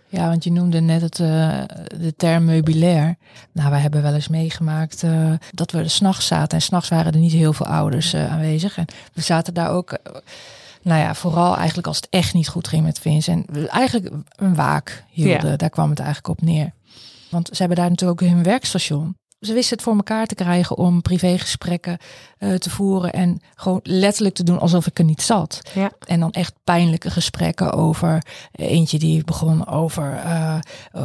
Ja, 0.08 0.28
want 0.28 0.44
je 0.44 0.52
noemde 0.52 0.80
net 0.80 1.02
het, 1.02 1.20
eh, 1.20 1.62
de 2.00 2.14
term 2.18 2.46
meubilair. 2.46 3.16
Nou, 3.52 3.70
wij 3.70 3.80
hebben 3.80 4.02
wel 4.02 4.14
eens 4.14 4.28
meegemaakt 4.28 5.04
eh, 5.04 5.32
dat 5.52 5.72
we 5.72 5.78
er 5.78 5.90
s'nachts 5.90 6.28
zaten. 6.28 6.58
En 6.58 6.64
s'nachts 6.64 6.90
waren 6.90 7.14
er 7.14 7.20
niet 7.20 7.32
heel 7.32 7.54
veel 7.54 7.66
ouders 7.66 8.16
aanwezig. 8.16 8.78
En 8.78 8.86
we 9.14 9.22
zaten 9.22 9.54
daar 9.54 9.70
ook, 9.70 9.98
nou 10.82 11.00
ja, 11.00 11.16
vooral 11.16 11.58
eigenlijk 11.58 11.88
als 11.88 11.96
het 11.96 12.08
echt 12.10 12.34
niet 12.34 12.48
goed 12.48 12.68
ging 12.68 12.84
met 12.84 13.00
Vince. 13.00 13.32
En 13.32 13.44
we 13.52 13.68
eigenlijk 13.68 14.14
een 14.36 14.56
waak 14.56 15.04
hielden. 15.10 15.50
Ja. 15.50 15.56
Daar 15.56 15.70
kwam 15.70 15.90
het 15.90 16.00
eigenlijk 16.00 16.40
op 16.40 16.46
neer. 16.46 16.72
Want 17.32 17.48
ze 17.52 17.58
hebben 17.58 17.78
daar 17.78 17.90
natuurlijk 17.90 18.22
ook 18.22 18.30
hun 18.30 18.44
werkstation. 18.44 19.16
Ze 19.40 19.54
wisten 19.54 19.76
het 19.76 19.86
voor 19.86 19.96
elkaar 19.96 20.26
te 20.26 20.36
krijgen 20.36 20.78
om 20.78 21.02
privégesprekken 21.02 21.98
eh, 22.38 22.54
te 22.54 22.70
voeren. 22.70 23.14
En 23.14 23.42
gewoon 23.56 23.80
letterlijk 23.84 24.36
te 24.36 24.44
doen 24.44 24.60
alsof 24.60 24.88
ik 24.88 25.00
er 25.00 25.04
niet 25.04 25.22
zat. 25.22 25.62
Ja. 25.74 25.92
En 26.08 26.20
dan 26.20 26.32
echt 26.32 26.54
pijnlijke 26.64 27.10
gesprekken 27.10 27.74
over. 27.74 28.24
Eentje 28.52 29.00
die 29.00 29.24
begon 29.24 29.68
over, 29.68 30.14
eh, 30.14 30.60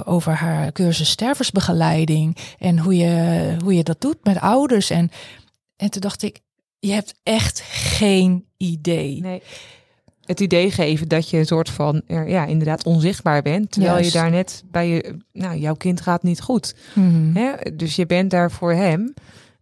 over 0.05 0.33
haar 0.33 0.73
cursus 0.73 1.11
stervensbegeleiding. 1.11 2.37
En 2.59 2.79
hoe 2.79 2.97
je, 2.97 3.57
hoe 3.62 3.75
je 3.75 3.83
dat 3.83 4.01
doet 4.01 4.25
met 4.25 4.41
ouders. 4.41 4.91
En, 4.91 5.11
en 5.77 5.91
toen 5.91 6.01
dacht 6.01 6.23
ik, 6.23 6.41
je 6.79 6.93
hebt 6.93 7.15
echt 7.23 7.61
geen 7.61 8.45
idee. 8.57 9.21
nee. 9.21 9.43
Het 10.27 10.41
idee 10.41 10.71
geven 10.71 11.09
dat 11.09 11.31
je 11.31 11.39
een 11.39 11.47
soort 11.47 11.71
van, 11.71 12.03
ja, 12.07 12.45
inderdaad 12.45 12.85
onzichtbaar 12.85 13.43
bent. 13.43 13.71
Terwijl 13.71 13.95
Juist. 13.95 14.12
je 14.12 14.19
daar 14.19 14.31
net 14.31 14.62
bij 14.71 14.89
je, 14.89 15.17
nou, 15.33 15.57
jouw 15.59 15.75
kind 15.75 16.01
gaat 16.01 16.23
niet 16.23 16.41
goed. 16.41 16.75
Mhm. 16.95 17.35
Hè? 17.37 17.53
Dus 17.77 17.97
je 17.97 18.07
bent 18.07 18.31
daar 18.31 18.51
voor 18.51 18.73
hem. 18.73 19.15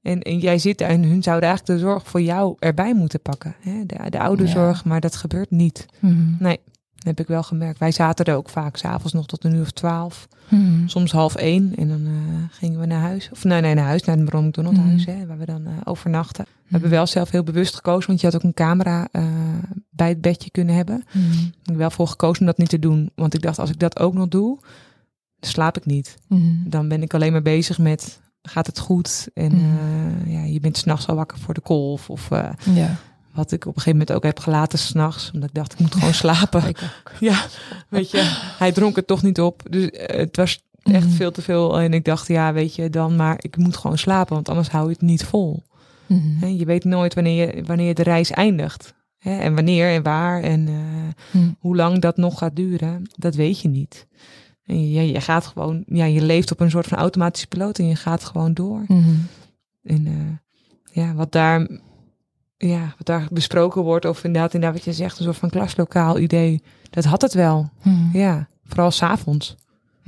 En, 0.02 0.20
en 0.22 0.38
jij 0.38 0.58
zit 0.58 0.78
daar 0.78 0.88
en 0.88 1.02
hun 1.02 1.22
zouden 1.22 1.48
eigenlijk 1.48 1.78
de 1.80 1.86
zorg 1.86 2.06
voor 2.08 2.20
jou 2.22 2.56
erbij 2.58 2.94
moeten 2.94 3.20
pakken. 3.20 3.54
Hè? 3.60 3.86
De, 3.86 4.10
de 4.10 4.18
ouderzorg, 4.20 4.84
maar 4.84 5.00
dat 5.00 5.16
gebeurt 5.16 5.50
niet. 5.50 5.86
Mhm. 5.98 6.14
Nee, 6.38 6.58
dat 6.94 7.04
heb 7.04 7.20
ik 7.20 7.26
wel 7.26 7.42
gemerkt. 7.42 7.78
Wij 7.78 7.90
zaten 7.92 8.24
er 8.24 8.36
ook 8.36 8.48
vaak 8.48 8.76
s'avonds 8.76 9.12
nog 9.12 9.26
tot 9.26 9.44
een 9.44 9.54
uur 9.54 9.60
of 9.62 9.70
twaalf. 9.70 10.28
Mhm. 10.48 10.86
Soms 10.88 11.12
half 11.12 11.34
één. 11.34 11.72
En 11.76 11.88
dan 11.88 12.06
eh, 12.06 12.12
gingen 12.50 12.80
we 12.80 12.86
naar 12.86 13.00
huis. 13.00 13.28
Of 13.32 13.44
nee, 13.44 13.60
nee, 13.60 13.74
naar 13.74 13.84
huis, 13.86 14.04
naar 14.04 14.16
het 14.16 14.28
Ron 14.28 14.46
McDonald 14.46 14.76
Mhm. 14.76 14.86
huis. 14.88 15.04
Hè, 15.06 15.26
waar 15.26 15.38
we 15.38 15.44
dan 15.44 15.66
eh, 15.66 15.72
overnachten. 15.84 16.44
We 16.64 16.70
hebben 16.70 16.90
wel 16.90 17.06
zelf 17.06 17.30
heel 17.30 17.42
bewust 17.42 17.74
gekozen. 17.74 18.08
Want 18.08 18.20
je 18.20 18.26
had 18.26 18.36
ook 18.36 18.42
een 18.42 18.54
camera 18.54 19.08
eh, 19.12 19.24
bij 19.90 20.08
het 20.08 20.20
bedje 20.20 20.50
kunnen 20.50 20.74
hebben. 20.74 21.04
Mhm. 21.12 21.38
Ik 21.42 21.52
heb 21.62 21.76
wel 21.76 21.90
voor 21.90 22.08
gekozen 22.08 22.40
om 22.40 22.46
dat 22.46 22.58
niet 22.58 22.68
te 22.68 22.78
doen. 22.78 23.10
Want 23.14 23.34
ik 23.34 23.42
dacht, 23.42 23.58
als 23.58 23.70
ik 23.70 23.78
dat 23.78 23.98
ook 23.98 24.14
nog 24.14 24.28
doe, 24.28 24.58
slaap 25.40 25.76
ik 25.76 25.86
niet. 25.86 26.16
Mhm. 26.28 26.42
Dan 26.70 26.88
ben 26.88 27.02
ik 27.02 27.14
alleen 27.14 27.32
maar 27.32 27.42
bezig 27.42 27.78
met, 27.78 28.20
gaat 28.42 28.66
het 28.66 28.78
goed? 28.78 29.28
En 29.34 29.54
Mhm. 29.54 29.76
eh, 30.26 30.32
ja, 30.32 30.42
je 30.44 30.60
bent 30.60 30.76
s'nachts 30.76 31.06
al 31.06 31.14
wakker 31.14 31.38
voor 31.38 31.54
de 31.54 31.60
kolf. 31.60 32.10
Of 32.10 32.30
eh, 32.30 32.48
Ja, 32.72 32.96
wat 33.32 33.52
ik 33.52 33.60
op 33.60 33.66
een 33.76 33.82
gegeven 33.82 33.98
moment 33.98 34.12
ook 34.12 34.22
heb 34.22 34.38
gelaten 34.38 34.78
s'nachts. 34.78 35.30
Omdat 35.32 35.48
ik 35.48 35.54
dacht, 35.54 35.72
ik 35.72 35.78
moet 35.78 35.94
gewoon 35.94 36.14
slapen. 36.24 36.66
ik 36.68 36.78
ook. 36.82 37.12
Ja, 37.30 37.44
weet 37.88 38.10
je, 38.10 38.52
hij 38.58 38.72
dronk 38.72 38.96
het 38.96 39.06
toch 39.06 39.22
niet 39.22 39.40
op. 39.40 39.62
Dus 39.70 39.88
het 39.92 40.36
was 40.36 40.62
echt 40.82 41.10
veel 41.10 41.30
te 41.30 41.42
veel. 41.42 41.80
En 41.80 41.92
ik 41.94 42.04
dacht, 42.04 42.28
ja, 42.28 42.52
weet 42.52 42.74
je, 42.74 42.90
dan 42.90 43.16
maar, 43.16 43.36
ik 43.38 43.56
moet 43.56 43.76
gewoon 43.76 43.98
slapen. 43.98 44.34
Want 44.34 44.48
anders 44.48 44.68
hou 44.70 44.84
je 44.86 44.92
het 44.92 45.00
niet 45.02 45.24
vol. 45.24 45.62
Mhm. 46.14 46.46
Je 46.46 46.64
weet 46.64 46.84
nooit 46.84 47.14
wanneer 47.14 47.56
je, 47.56 47.62
wanneer 47.64 47.94
de 47.94 48.02
reis 48.02 48.30
eindigt. 48.30 48.94
Hè, 49.18 49.38
En 49.38 49.54
wanneer 49.54 49.88
en 49.94 50.02
waar 50.02 50.42
en 50.42 50.68
eh, 50.68 51.40
Mhm. 51.40 51.50
hoe 51.58 51.76
lang 51.76 51.98
dat 52.00 52.16
nog 52.16 52.38
gaat 52.38 52.56
duren, 52.56 53.02
dat 53.16 53.34
weet 53.34 53.60
je 53.60 53.68
niet. 53.68 54.06
En 54.64 54.90
je, 54.90 55.12
je 55.12 55.20
gaat 55.20 55.46
gewoon, 55.46 55.82
ja, 55.86 56.04
je 56.04 56.22
leeft 56.22 56.52
op 56.52 56.60
een 56.60 56.70
soort 56.70 56.86
van 56.86 56.98
automatische 56.98 57.46
piloot 57.46 57.78
en 57.78 57.86
je 57.88 57.96
gaat 57.96 58.24
gewoon 58.24 58.54
door. 58.54 58.84
Mhm. 58.88 59.10
En 59.82 60.06
eh, 60.06 61.02
ja, 61.04 61.14
wat 61.14 61.32
daar, 61.32 61.68
ja, 62.56 62.94
wat 62.96 63.06
daar 63.06 63.28
besproken 63.30 63.82
wordt, 63.82 64.04
of 64.04 64.24
inderdaad, 64.24 64.54
inderdaad 64.54 64.76
wat 64.78 64.94
je 64.94 65.02
zegt, 65.02 65.18
een 65.18 65.24
soort 65.24 65.36
van 65.36 65.50
klaslokaal 65.50 66.18
idee, 66.18 66.62
dat 66.90 67.04
had 67.04 67.22
het 67.22 67.34
wel. 67.34 67.70
Ja, 68.12 68.48
vooral 68.64 68.90
s'avonds. 68.90 69.54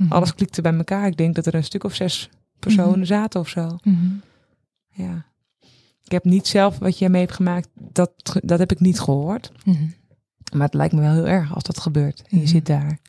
Alles 0.09 0.35
klikte 0.35 0.61
bij 0.61 0.73
elkaar. 0.73 1.07
Ik 1.07 1.17
denk 1.17 1.35
dat 1.35 1.45
er 1.45 1.55
een 1.55 1.63
stuk 1.63 1.83
of 1.83 1.95
zes 1.95 2.29
personen 2.59 3.05
zaten 3.05 3.39
of 3.39 3.47
zo. 3.49 3.77
Ja. 4.89 5.25
Ik 6.07 6.13
heb 6.13 6.23
niet 6.23 6.47
zelf 6.47 6.77
wat 6.77 6.99
jij 6.99 7.09
mee 7.09 7.21
hebt 7.21 7.33
gemaakt, 7.33 7.67
dat, 7.73 8.11
dat 8.43 8.59
heb 8.59 8.71
ik 8.71 8.79
niet 8.79 8.99
gehoord. 8.99 9.51
Mhm. 9.65 9.83
Maar 10.53 10.65
het 10.65 10.73
lijkt 10.73 10.93
me 10.93 11.01
wel 11.01 11.13
heel 11.13 11.27
erg 11.27 11.53
als 11.53 11.63
dat 11.63 11.79
gebeurt. 11.79 12.19
En 12.21 12.27
je 12.29 12.37
Mhm. 12.37 12.47
zit 12.47 12.65
daar 12.65 12.99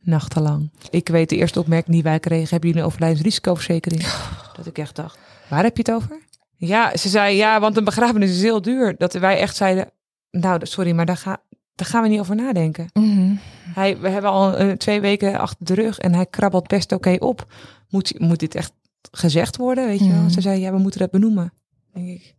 nachtenlang. 0.00 0.70
Ik 0.90 1.08
weet 1.08 1.28
de 1.28 1.36
eerste 1.36 1.60
opmerking 1.60 1.94
die 1.94 2.02
wij 2.02 2.18
kregen, 2.20 2.48
hebben 2.48 2.68
jullie 2.68 2.82
een 2.84 2.88
overlijdensrisicoverzekering? 2.88 4.02
Dat 4.56 4.66
ik 4.66 4.78
echt 4.78 4.96
dacht, 4.96 5.18
waar 5.48 5.62
heb 5.62 5.76
je 5.76 5.82
het 5.86 5.92
over? 5.92 6.18
Ja, 6.56 6.96
ze 6.96 7.08
zei 7.08 7.36
ja, 7.36 7.60
want 7.60 7.76
een 7.76 7.84
begrafenis 7.84 8.30
is 8.30 8.42
heel 8.42 8.62
duur. 8.62 8.94
Dat 8.98 9.12
wij 9.12 9.38
echt 9.38 9.56
zeiden, 9.56 9.90
nou 10.30 10.60
sorry, 10.66 10.92
maar 10.92 11.06
daar, 11.06 11.16
ga, 11.16 11.40
daar 11.74 11.88
gaan 11.88 12.02
we 12.02 12.08
niet 12.08 12.20
over 12.20 12.36
nadenken. 12.36 12.86
Mhm. 12.92 13.34
Hij, 13.74 13.98
we 13.98 14.08
hebben 14.08 14.30
al 14.30 14.56
eh, 14.56 14.70
twee 14.72 15.00
weken 15.00 15.38
achter 15.38 15.66
de 15.66 15.74
rug 15.74 15.98
en 15.98 16.14
hij 16.14 16.26
krabbelt 16.26 16.66
best 16.66 16.92
oké 16.92 17.16
op. 17.18 17.52
Moet, 17.88 18.18
moet 18.20 18.38
dit 18.40 18.54
echt 18.54 18.72
gezegd 19.10 19.56
worden, 19.56 19.86
weet 19.86 19.98
je 20.04 20.10
wel? 20.12 20.30
Ze 20.30 20.40
zei, 20.40 20.60
ja, 20.60 20.72
we 20.72 20.78
moeten 20.78 21.00
dat 21.00 21.10
benoemen. 21.10 21.52
Denk 21.94 22.08
ik, 22.08 22.34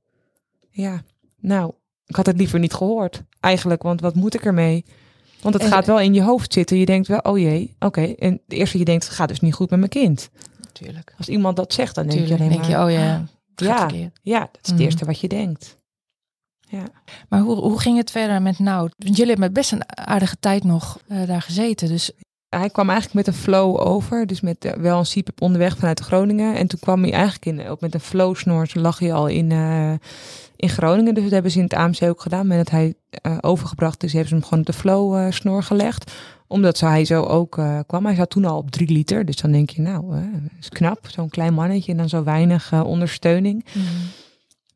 ja, 0.69 1.03
nou, 1.39 1.73
ik 2.05 2.15
had 2.15 2.25
het 2.25 2.37
liever 2.37 2.59
niet 2.59 2.73
gehoord. 2.73 3.23
Eigenlijk, 3.39 3.83
want 3.83 4.01
wat 4.01 4.15
moet 4.15 4.33
ik 4.33 4.45
ermee? 4.45 4.85
Want 5.41 5.53
het 5.53 5.63
En- 5.63 5.69
gaat 5.69 5.85
wel 5.85 5.99
in 5.99 6.13
je 6.13 6.21
hoofd 6.23 6.53
zitten. 6.53 6.77
Je 6.77 6.85
denkt 6.85 7.07
wel, 7.07 7.19
oh 7.19 7.37
jee, 7.37 7.75
oké. 7.79 8.01
En 8.01 8.31
het 8.31 8.41
eerste 8.57 8.77
je 8.77 8.85
denkt, 8.85 9.03
het 9.03 9.13
gaat 9.13 9.27
dus 9.27 9.39
niet 9.39 9.53
goed 9.53 9.69
met 9.69 9.79
mijn 9.79 9.91
kind. 9.91 10.29
Natuurlijk. 10.61 11.13
Als 11.17 11.29
iemand 11.29 11.55
dat 11.55 11.73
zegt, 11.73 11.95
dan 11.95 12.07
denk 12.07 12.27
je 12.27 12.33
alleen 12.37 12.49
denk 12.49 12.63
je, 12.63 12.83
oh 12.83 12.91
ja, 12.91 13.17
gaat 13.55 13.67
ja, 13.67 13.77
verkeerd. 13.77 14.19
ja, 14.21 14.39
dat 14.39 14.49
is 14.61 14.69
het 14.69 14.73
Mhm. 14.75 14.81
eerste 14.81 15.05
wat 15.05 15.19
je 15.19 15.27
denkt. 15.27 15.77
Ja. 16.59 16.83
Maar 17.29 17.39
hoe, 17.39 17.55
hoe 17.55 17.79
ging 17.79 17.97
het 17.97 18.11
verder 18.11 18.41
met? 18.41 18.57
Want 18.57 18.93
jullie 19.17 19.31
hebben 19.31 19.53
best 19.53 19.71
een 19.71 19.97
aardige 19.97 20.35
tijd 20.39 20.63
nog 20.63 20.99
eh, 21.07 21.27
daar 21.27 21.41
gezeten. 21.41 21.87
Dus 21.87 22.11
hij 22.59 22.69
kwam 22.69 22.89
eigenlijk 22.89 23.25
met 23.25 23.35
een 23.35 23.41
flow 23.41 23.87
over. 23.87 24.27
Dus 24.27 24.41
met 24.41 24.65
eh, 24.65 24.73
wel 24.73 24.99
een 24.99 25.05
CPAP 25.05 25.41
onderweg 25.41 25.77
vanuit 25.77 25.99
Groningen. 25.99 26.55
En 26.55 26.67
toen 26.67 26.79
kwam 26.79 27.01
hij 27.01 27.11
eigenlijk 27.11 27.45
in, 27.45 27.67
ook 27.67 27.81
met 27.81 27.93
een 27.93 27.99
flow 27.99 28.35
snor. 28.35 28.67
Lag 28.73 28.99
hij 28.99 29.13
al 29.13 29.27
in, 29.27 29.51
eh, 29.51 29.91
in 30.55 30.69
Groningen. 30.69 31.13
Dus 31.13 31.23
dat 31.23 31.31
hebben 31.31 31.51
ze 31.51 31.57
in 31.57 31.63
het 31.63 31.73
AMC 31.73 32.01
ook 32.01 32.21
gedaan. 32.21 32.47
Met 32.47 32.57
dat 32.57 32.69
hij 32.69 32.93
eh, 33.09 33.37
overgebracht 33.41 34.03
is, 34.03 34.11
hebben 34.11 34.29
ze 34.29 34.35
hem 34.35 34.43
gewoon 34.43 34.59
op 34.59 34.65
de 34.65 34.73
flow 34.73 35.31
snor 35.31 35.63
gelegd. 35.63 36.11
Omdat 36.47 36.77
zo, 36.77 36.85
hij 36.87 37.05
zo 37.05 37.23
ook 37.23 37.59
kwam. 37.87 38.05
Hij 38.05 38.15
zat 38.15 38.29
toen 38.29 38.45
al 38.45 38.57
op 38.57 38.71
drie 38.71 38.91
liter. 38.91 39.25
Dus 39.25 39.35
dan 39.35 39.51
denk 39.51 39.69
je, 39.69 39.81
nou, 39.81 40.15
is 40.59 40.69
knap. 40.69 40.99
Zo'n 41.07 41.29
klein 41.29 41.53
mannetje 41.53 41.91
en 41.91 41.97
dan 41.97 42.09
zo 42.09 42.23
weinig 42.23 42.83
ondersteuning. 42.83 43.65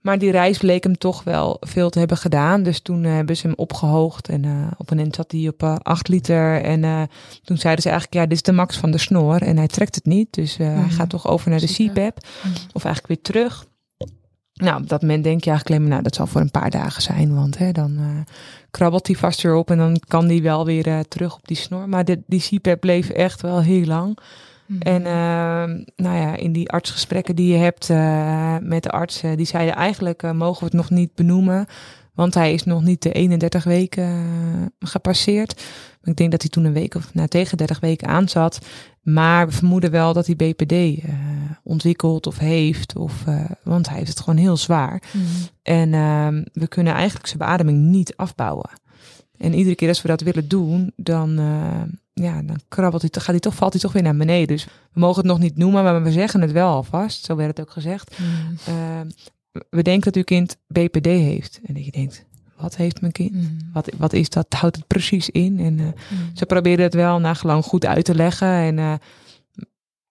Maar 0.01 0.19
die 0.19 0.31
reis 0.31 0.57
bleek 0.57 0.83
hem 0.83 0.97
toch 0.97 1.23
wel 1.23 1.57
veel 1.59 1.89
te 1.89 1.99
hebben 1.99 2.17
gedaan. 2.17 2.63
Dus 2.63 2.79
toen 2.81 3.03
eh, 3.03 3.11
hebben 3.13 3.37
ze 3.37 3.47
hem 3.47 3.55
opgehoogd. 3.55 4.29
En 4.29 4.45
eh, 4.45 4.51
op 4.77 4.91
een 4.91 4.97
moment 4.97 5.15
zat 5.15 5.31
hij 5.31 5.47
op 5.47 5.63
eh 5.63 5.75
8 5.81 6.07
liter. 6.07 6.61
En 6.61 6.83
eh, 6.83 7.01
toen 7.43 7.57
zeiden 7.57 7.83
ze 7.83 7.89
eigenlijk, 7.89 8.19
ja, 8.21 8.25
dit 8.29 8.37
is 8.37 8.43
de 8.43 8.51
max 8.51 8.77
van 8.77 8.91
de 8.91 8.97
snor. 8.97 9.41
En 9.41 9.57
hij 9.57 9.67
trekt 9.67 9.95
het 9.95 10.05
niet. 10.05 10.33
Dus 10.33 10.57
eh, 10.57 10.67
hij 10.67 10.75
Mhm. 10.75 10.89
gaat 10.89 11.09
toch 11.09 11.27
over 11.27 11.49
naar 11.49 11.59
de. 11.59 11.73
CPAP. 11.73 12.17
Of 12.73 12.83
eigenlijk 12.85 13.07
weer 13.07 13.21
terug. 13.21 13.67
Nou, 14.53 14.81
op 14.81 14.89
dat 14.89 15.01
moment 15.01 15.23
denk 15.23 15.43
je 15.43 15.49
eigenlijk 15.49 15.69
alleen 15.69 15.81
maar, 15.81 15.89
nou, 15.91 16.03
dat 16.03 16.15
zal 16.15 16.27
voor 16.27 16.41
een 16.41 16.51
paar 16.51 16.69
dagen 16.69 17.01
zijn. 17.01 17.35
Want 17.35 17.57
hè, 17.57 17.71
dan 17.71 17.97
eh, 17.97 18.33
krabbelt 18.71 19.07
hij 19.07 19.15
vast 19.15 19.41
weer 19.41 19.55
op. 19.55 19.71
En 19.71 19.77
dan 19.77 20.01
kan 20.07 20.25
hij 20.25 20.41
wel 20.41 20.65
weer 20.65 20.87
eh, 20.87 20.99
terug 20.99 21.35
op 21.35 21.47
die 21.47 21.57
snor. 21.57 21.89
Maar 21.89 22.05
de, 22.05 22.21
die 22.27 22.41
CPAP 22.41 22.79
bleef 22.79 23.09
echt 23.09 23.41
wel 23.41 23.61
heel 23.61 23.85
lang. 23.85 24.17
Mhm. 24.69 24.81
En 24.81 25.05
ehm, 25.05 25.83
nou 25.95 26.17
ja, 26.17 26.35
in 26.35 26.51
die 26.51 26.69
artsgesprekken 26.69 27.35
die 27.35 27.51
je 27.51 27.57
hebt 27.57 27.89
eh, 27.89 28.57
met 28.61 28.83
de 28.83 28.89
artsen, 28.89 29.37
die 29.37 29.45
zeiden 29.45 29.75
eigenlijk 29.75 30.23
eh, 30.23 30.31
mogen 30.31 30.59
we 30.59 30.65
het 30.65 30.73
nog 30.73 30.89
niet 30.89 31.15
benoemen, 31.15 31.65
want 32.13 32.33
hij 32.33 32.53
is 32.53 32.63
nog 32.63 32.83
niet 32.83 33.01
de 33.01 33.11
31 33.11 33.63
weken 33.63 34.03
eh, 34.03 34.89
gepasseerd. 34.89 35.63
Ik 36.03 36.15
denk 36.15 36.31
dat 36.31 36.41
hij 36.41 36.49
toen 36.49 36.65
een 36.65 36.73
week 36.73 36.95
of 36.95 37.13
nou, 37.13 37.27
tegen 37.27 37.57
30 37.57 37.79
weken 37.79 38.07
aan 38.07 38.29
zat. 38.29 38.59
Maar 39.01 39.47
we 39.47 39.53
vermoeden 39.53 39.91
wel 39.91 40.13
dat 40.13 40.25
hij 40.25 40.35
BPD 40.35 40.71
eh, 40.71 41.13
ontwikkelt 41.63 42.27
of 42.27 42.37
heeft, 42.37 42.95
of, 42.95 43.23
want 43.63 43.87
hij 43.87 43.97
heeft 43.97 44.09
het 44.09 44.19
gewoon 44.19 44.39
heel 44.39 44.57
zwaar. 44.57 45.03
Mhm. 45.13 45.25
En 45.63 45.93
ehm, 45.93 46.43
we 46.53 46.67
kunnen 46.67 46.93
eigenlijk 46.93 47.27
zijn 47.27 47.39
beademing 47.39 47.77
niet 47.77 48.15
afbouwen. 48.15 48.69
En 49.37 49.53
iedere 49.53 49.75
keer 49.75 49.87
als 49.87 50.01
we 50.01 50.07
dat 50.07 50.21
willen 50.21 50.47
doen, 50.47 50.91
dan, 50.95 51.39
ja, 52.21 52.41
dan 52.41 52.59
krabbelt 52.67 53.01
hij, 53.01 53.11
gaat 53.13 53.25
hij 53.25 53.39
toch, 53.39 53.55
valt 53.55 53.73
hij 53.73 53.81
toch 53.81 53.93
weer 53.93 54.03
naar 54.03 54.15
beneden. 54.15 54.47
Dus 54.47 54.65
we 54.93 54.99
mogen 54.99 55.17
het 55.17 55.25
nog 55.31 55.39
niet 55.39 55.57
noemen, 55.57 55.83
maar 55.83 56.03
we 56.03 56.11
zeggen 56.11 56.41
het 56.41 56.51
wel 56.51 56.67
alvast. 56.69 57.25
Zo 57.25 57.35
werd 57.35 57.57
het 57.57 57.67
ook 57.67 57.71
gezegd. 57.73 58.17
Mhm. 58.19 58.75
Ehm, 58.75 59.09
we 59.69 59.81
denken 59.81 60.01
dat 60.03 60.15
uw 60.15 60.23
kind 60.23 60.57
BPD 60.67 61.05
heeft. 61.05 61.59
En 61.65 61.73
dat 61.73 61.85
je 61.85 61.91
denkt, 61.91 62.25
wat 62.57 62.75
heeft 62.75 63.01
mijn 63.01 63.13
kind? 63.13 63.31
Mhm. 63.33 63.45
Wat, 63.73 63.89
wat 63.97 64.13
is 64.13 64.29
dat? 64.29 64.45
Houdt 64.49 64.75
het 64.75 64.87
precies 64.87 65.29
in? 65.29 65.59
En 65.59 65.79
eh, 65.79 65.85
Mhm. 65.85 66.35
ze 66.35 66.45
proberen 66.45 66.83
het 66.83 66.93
wel 66.93 67.19
nagelang 67.19 67.63
goed 67.63 67.85
uit 67.85 68.05
te 68.05 68.15
leggen. 68.15 68.47
En, 68.47 68.79
eh, 68.79 68.93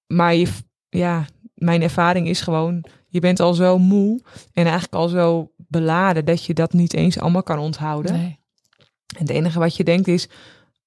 maar 0.06 0.34
je, 0.34 0.48
ja, 0.88 1.26
mijn 1.54 1.82
ervaring 1.82 2.28
is 2.28 2.40
gewoon, 2.40 2.84
je 3.09 3.20
bent 3.20 3.40
al 3.40 3.54
zo 3.54 3.78
moe 3.78 4.20
en 4.52 4.62
eigenlijk 4.64 4.94
al 4.94 5.09
zo 5.09 5.50
beladen 5.56 6.24
dat 6.24 6.44
je 6.44 6.54
dat 6.54 6.72
niet 6.72 6.94
eens 6.94 7.18
allemaal 7.18 7.42
kan 7.42 7.59
onthouden. 7.59 8.12
Nee. 8.12 8.38
En 9.16 9.20
het 9.20 9.30
enige 9.30 9.59
wat 9.59 9.76
je 9.76 9.84
denkt 9.84 10.09
is, 10.09 10.28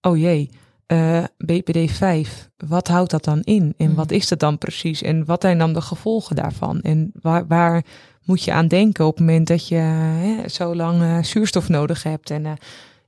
oh 0.01 0.17
jee, 0.17 0.49
eh, 0.91 1.23
BPD 1.37 1.91
5, 1.91 2.49
wat 2.67 2.87
houdt 2.87 3.11
dat 3.11 3.23
dan 3.23 3.41
in? 3.41 3.73
En 3.77 3.95
wat 3.95 4.11
is 4.11 4.27
dat 4.27 4.39
dan 4.39 4.57
precies? 4.57 5.01
En 5.01 5.25
wat 5.25 5.41
zijn 5.41 5.57
dan 5.57 5.73
de 5.73 5.81
gevolgen 5.81 6.35
daarvan? 6.35 6.81
En 6.81 7.11
waar, 7.21 7.47
waar 7.47 7.83
moet 8.23 8.43
je 8.43 8.51
aan 8.51 8.67
denken 8.67 9.05
op 9.05 9.17
het 9.17 9.25
moment 9.25 9.47
dat 9.47 9.67
je 9.67 9.75
hè, 9.75 10.49
zo 10.49 10.75
lang 10.75 11.01
eh, 11.01 11.23
zuurstof 11.23 11.69
nodig 11.69 12.03
hebt? 12.03 12.29
En 12.29 12.45
eh, 12.45 12.51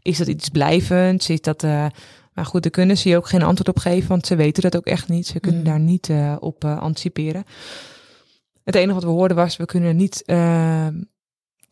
is 0.02 0.18
dat 0.18 0.28
iets 0.28 0.50
blijvends? 0.50 1.30
Is 1.30 1.42
dat, 1.42 1.64
eh, 1.64 1.86
maar 2.34 2.46
goed, 2.46 2.62
daar 2.64 2.72
kunnen 2.72 2.98
ze 2.98 3.10
je 3.10 3.18
ook 3.18 3.28
geen 3.28 3.44
antwoord 3.44 3.70
op 3.70 3.80
geven, 3.80 4.10
want 4.10 4.26
ze 4.28 4.36
weten 4.36 4.64
dat 4.64 4.78
ook 4.78 4.86
echt 4.86 5.10
niet. 5.10 5.28
Ze 5.28 5.40
kunnen 5.40 5.62
Mhm. 5.62 5.70
daar 5.70 5.80
niet 5.80 6.12
op 6.40 6.66
anticiperen. 6.66 7.44
Het 8.64 8.76
enige 8.76 8.94
wat 8.94 9.04
we 9.04 9.10
hoorden 9.10 9.38
was, 9.38 9.58
we 9.58 9.66
kunnen 9.66 9.96
niet 9.96 10.24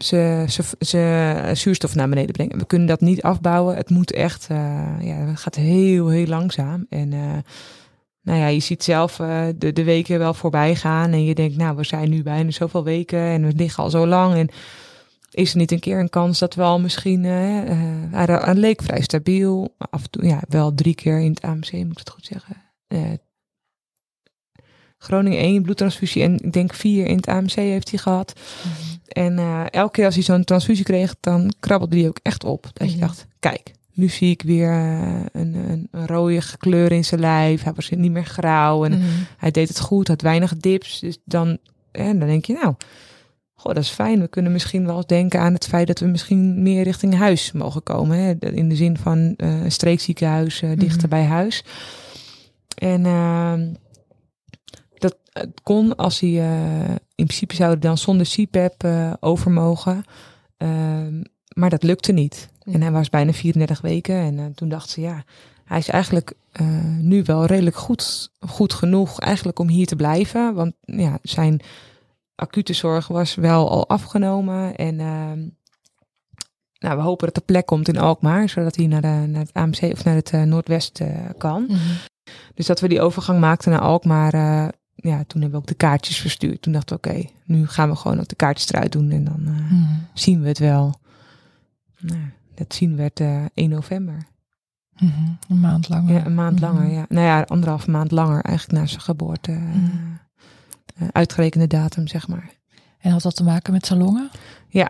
ze, 0.03 0.45
ze, 0.79 1.51
zuurstof 1.53 1.95
naar 1.95 2.09
beneden 2.09 2.31
brengen. 2.31 2.57
We 2.57 2.65
kunnen 2.65 2.87
dat 2.87 3.01
niet 3.01 3.21
afbouwen. 3.21 3.75
Het 3.75 3.89
moet 3.89 4.11
echt, 4.11 4.47
eh, 4.49 4.57
ja, 4.99 5.15
het 5.15 5.39
gaat 5.39 5.55
heel, 5.55 6.09
heel 6.09 6.27
langzaam. 6.27 6.85
En 6.89 7.13
eh, 7.13 7.37
nou 8.21 8.39
ja, 8.39 8.47
je 8.47 8.59
ziet 8.59 8.83
zelf 8.83 9.19
eh, 9.19 9.43
de, 9.55 9.73
de 9.73 9.83
weken 9.83 10.19
wel 10.19 10.33
voorbij 10.33 10.75
gaan. 10.75 11.11
En 11.11 11.25
je 11.25 11.35
denkt, 11.35 11.57
nou, 11.57 11.75
we 11.75 11.83
zijn 11.83 12.09
nu 12.09 12.23
bijna 12.23 12.51
zoveel 12.51 12.83
weken 12.83 13.19
en 13.19 13.45
we 13.45 13.53
liggen 13.55 13.83
al 13.83 13.89
zo 13.89 14.07
lang. 14.07 14.35
En 14.35 14.49
is 15.31 15.51
er 15.51 15.57
niet 15.57 15.71
een 15.71 15.79
keer 15.79 15.99
een 15.99 16.09
kans 16.09 16.39
dat 16.39 16.55
wel 16.55 16.79
misschien, 16.79 17.25
eh 17.25 17.71
eh, 18.11 18.43
hij, 18.43 18.55
leek 18.55 18.81
vrij 18.81 19.01
stabiel. 19.01 19.75
Af 19.77 20.03
en 20.03 20.09
toe, 20.09 20.25
ja, 20.25 20.41
wel 20.47 20.73
drie 20.73 20.95
keer 20.95 21.19
in 21.19 21.29
het 21.29 21.41
AMC, 21.41 21.71
moet 21.71 21.91
ik 21.91 21.97
het 21.97 22.09
goed 22.09 22.25
zeggen. 22.25 22.61
Groningen 24.97 25.39
1 25.39 25.61
bloedtransfusie 25.61 26.23
en 26.23 26.39
ik 26.39 26.53
denk 26.53 26.73
vier 26.73 27.05
in 27.05 27.15
het 27.15 27.27
AMC 27.27 27.51
heeft 27.51 27.89
hij 27.89 27.99
gehad. 27.99 28.33
Mhm. 28.63 29.00
En 29.11 29.37
eh, 29.39 29.63
elke 29.69 29.91
keer 29.91 30.05
als 30.05 30.15
hij 30.15 30.23
zo'n 30.23 30.43
transfusie 30.43 30.83
kreeg, 30.85 31.15
dan 31.19 31.53
krabbelde 31.59 31.97
hij 31.99 32.07
ook 32.07 32.19
echt 32.23 32.43
op. 32.43 32.69
Dat 32.73 32.89
je 32.91 32.97
Mhm. 32.97 33.05
dacht, 33.05 33.25
kijk, 33.39 33.71
nu 33.93 34.07
zie 34.09 34.29
ik 34.31 34.41
weer 34.41 34.69
eh, 34.71 35.19
een, 35.31 35.55
een, 35.55 35.87
een 35.91 36.07
rode 36.07 36.41
kleur 36.57 36.91
in 36.91 37.05
zijn 37.05 37.19
lijf. 37.21 37.63
Hij 37.63 37.73
was 37.73 37.89
niet 37.89 38.11
meer 38.11 38.25
grauw 38.25 38.85
en 38.85 38.91
Mhm. 38.91 39.01
hij 39.37 39.51
deed 39.51 39.67
het 39.67 39.79
goed, 39.79 40.07
had 40.07 40.21
weinig 40.21 40.57
dips. 40.57 40.99
Dus 40.99 41.17
dan, 41.25 41.57
en 41.91 42.19
dan 42.19 42.27
denk 42.27 42.45
je, 42.45 42.53
nou, 42.53 42.75
goh, 43.53 43.73
dat 43.73 43.83
is 43.83 43.89
fijn. 43.89 44.19
We 44.19 44.27
kunnen 44.27 44.51
misschien 44.51 44.85
wel 44.85 45.05
denken 45.07 45.39
aan 45.39 45.53
het 45.53 45.67
feit 45.67 45.87
dat 45.87 45.99
we 45.99 46.05
misschien 46.05 46.61
meer 46.61 46.83
richting 46.83 47.15
huis 47.17 47.51
mogen 47.51 47.83
komen. 47.83 48.17
Hè? 48.17 48.33
In 48.51 48.69
de 48.69 48.75
zin 48.75 48.97
van 48.97 49.33
eh, 49.37 49.61
een 49.63 49.71
streekziekenhuis 49.71 50.59
dichter 50.59 50.97
Mhm. 51.01 51.09
bij 51.09 51.23
huis. 51.23 51.63
En 52.77 53.05
ehm, 53.05 53.73
dat 54.97 55.17
kon 55.63 55.95
als 55.95 56.19
hij 56.19 56.43
in 57.21 57.27
principe 57.27 57.55
zouden 57.55 57.79
dan 57.79 57.97
zonder 57.97 58.27
CPAP 58.27 58.83
eh 58.83 59.13
over 59.19 59.51
mogen. 59.51 60.03
Ehm, 60.57 61.21
maar 61.53 61.69
dat 61.69 61.83
lukte 61.83 62.11
niet. 62.11 62.49
Ja. 62.59 62.73
En 62.73 62.81
hij 62.81 62.91
was 62.91 63.09
bijna 63.09 63.33
34 63.33 63.81
weken. 63.81 64.15
En 64.15 64.39
eh, 64.39 64.45
toen 64.55 64.69
dacht 64.69 64.89
ze, 64.89 65.01
ja, 65.01 65.23
hij 65.65 65.77
is 65.77 65.87
eigenlijk 65.87 66.33
eh, 66.51 66.67
nu 66.99 67.23
wel 67.23 67.45
redelijk 67.45 67.75
goed, 67.75 68.31
goed 68.39 68.73
genoeg 68.73 69.19
eigenlijk 69.19 69.59
om 69.59 69.67
hier 69.67 69.85
te 69.85 69.95
blijven. 69.95 70.53
Want 70.53 70.73
ja, 70.81 71.17
zijn 71.21 71.61
acute 72.35 72.73
zorg 72.73 73.07
was 73.07 73.35
wel 73.35 73.69
al 73.69 73.89
afgenomen. 73.89 74.75
En 74.75 74.99
ehm, 74.99 75.39
nou, 76.79 76.97
we 76.97 77.03
hopen 77.03 77.27
dat 77.27 77.35
er 77.35 77.43
plek 77.43 77.65
komt 77.65 77.87
in 77.87 77.97
Alkmaar, 77.97 78.49
zodat 78.49 78.75
hij 78.75 78.87
naar, 78.87 79.01
de, 79.01 79.23
naar 79.27 79.41
het 79.41 79.53
AMC 79.53 79.81
of 79.81 80.03
naar 80.03 80.15
het 80.15 80.31
Noordwest 80.31 81.01
kan. 81.37 81.63
Mhm. 81.67 81.77
Dus 82.53 82.65
dat 82.65 82.79
we 82.79 82.87
die 82.87 83.01
overgang 83.01 83.39
maakten 83.39 83.71
naar 83.71 83.81
Alkmaar, 83.81 84.33
ja, 85.01 85.23
toen 85.27 85.41
hebben 85.41 85.51
we 85.51 85.65
ook 85.65 85.67
de 85.67 85.73
kaartjes 85.85 86.17
verstuurd. 86.19 86.61
Toen 86.61 86.73
dachten 86.73 86.97
we, 87.01 87.07
oké, 87.09 87.25
nu 87.45 87.67
gaan 87.67 87.89
we 87.89 87.95
gewoon 87.95 88.19
ook 88.19 88.27
de 88.27 88.35
kaartjes 88.35 88.71
eruit 88.73 88.91
doen 88.91 89.11
en 89.11 89.23
dan 89.23 89.41
eh, 89.45 89.51
Mhm. 89.53 89.83
zien 90.13 90.41
we 90.41 90.47
het 90.47 90.59
wel. 90.59 90.93
Nou, 91.99 92.19
dat 92.55 92.73
zien 92.73 92.95
werd 92.95 93.19
eh 93.19 93.45
1 93.53 93.69
november. 93.69 94.17
Mhm. 94.99 95.11
Een 95.49 95.59
maand 95.59 95.89
langer. 95.89 96.13
Ja, 96.13 96.25
een 96.25 96.35
maand 96.35 96.59
Mhm. 96.59 96.63
langer, 96.65 96.91
ja. 96.91 97.05
Nou 97.09 97.25
ja, 97.25 97.41
anderhalf 97.41 97.87
maand 97.87 98.11
langer 98.11 98.41
eigenlijk 98.43 98.79
na 98.79 98.85
zijn 98.87 99.01
geboorte. 99.01 99.51
Mhm. 99.51 99.85
eh, 100.95 101.07
uitgerekende 101.11 101.67
datum, 101.67 102.07
zeg 102.07 102.27
maar. 102.27 102.49
En 102.99 103.11
had 103.11 103.21
dat 103.21 103.35
te 103.35 103.43
maken 103.43 103.73
met 103.73 103.85
zijn 103.85 103.99
longen? 103.99 104.29
Ja, 104.67 104.89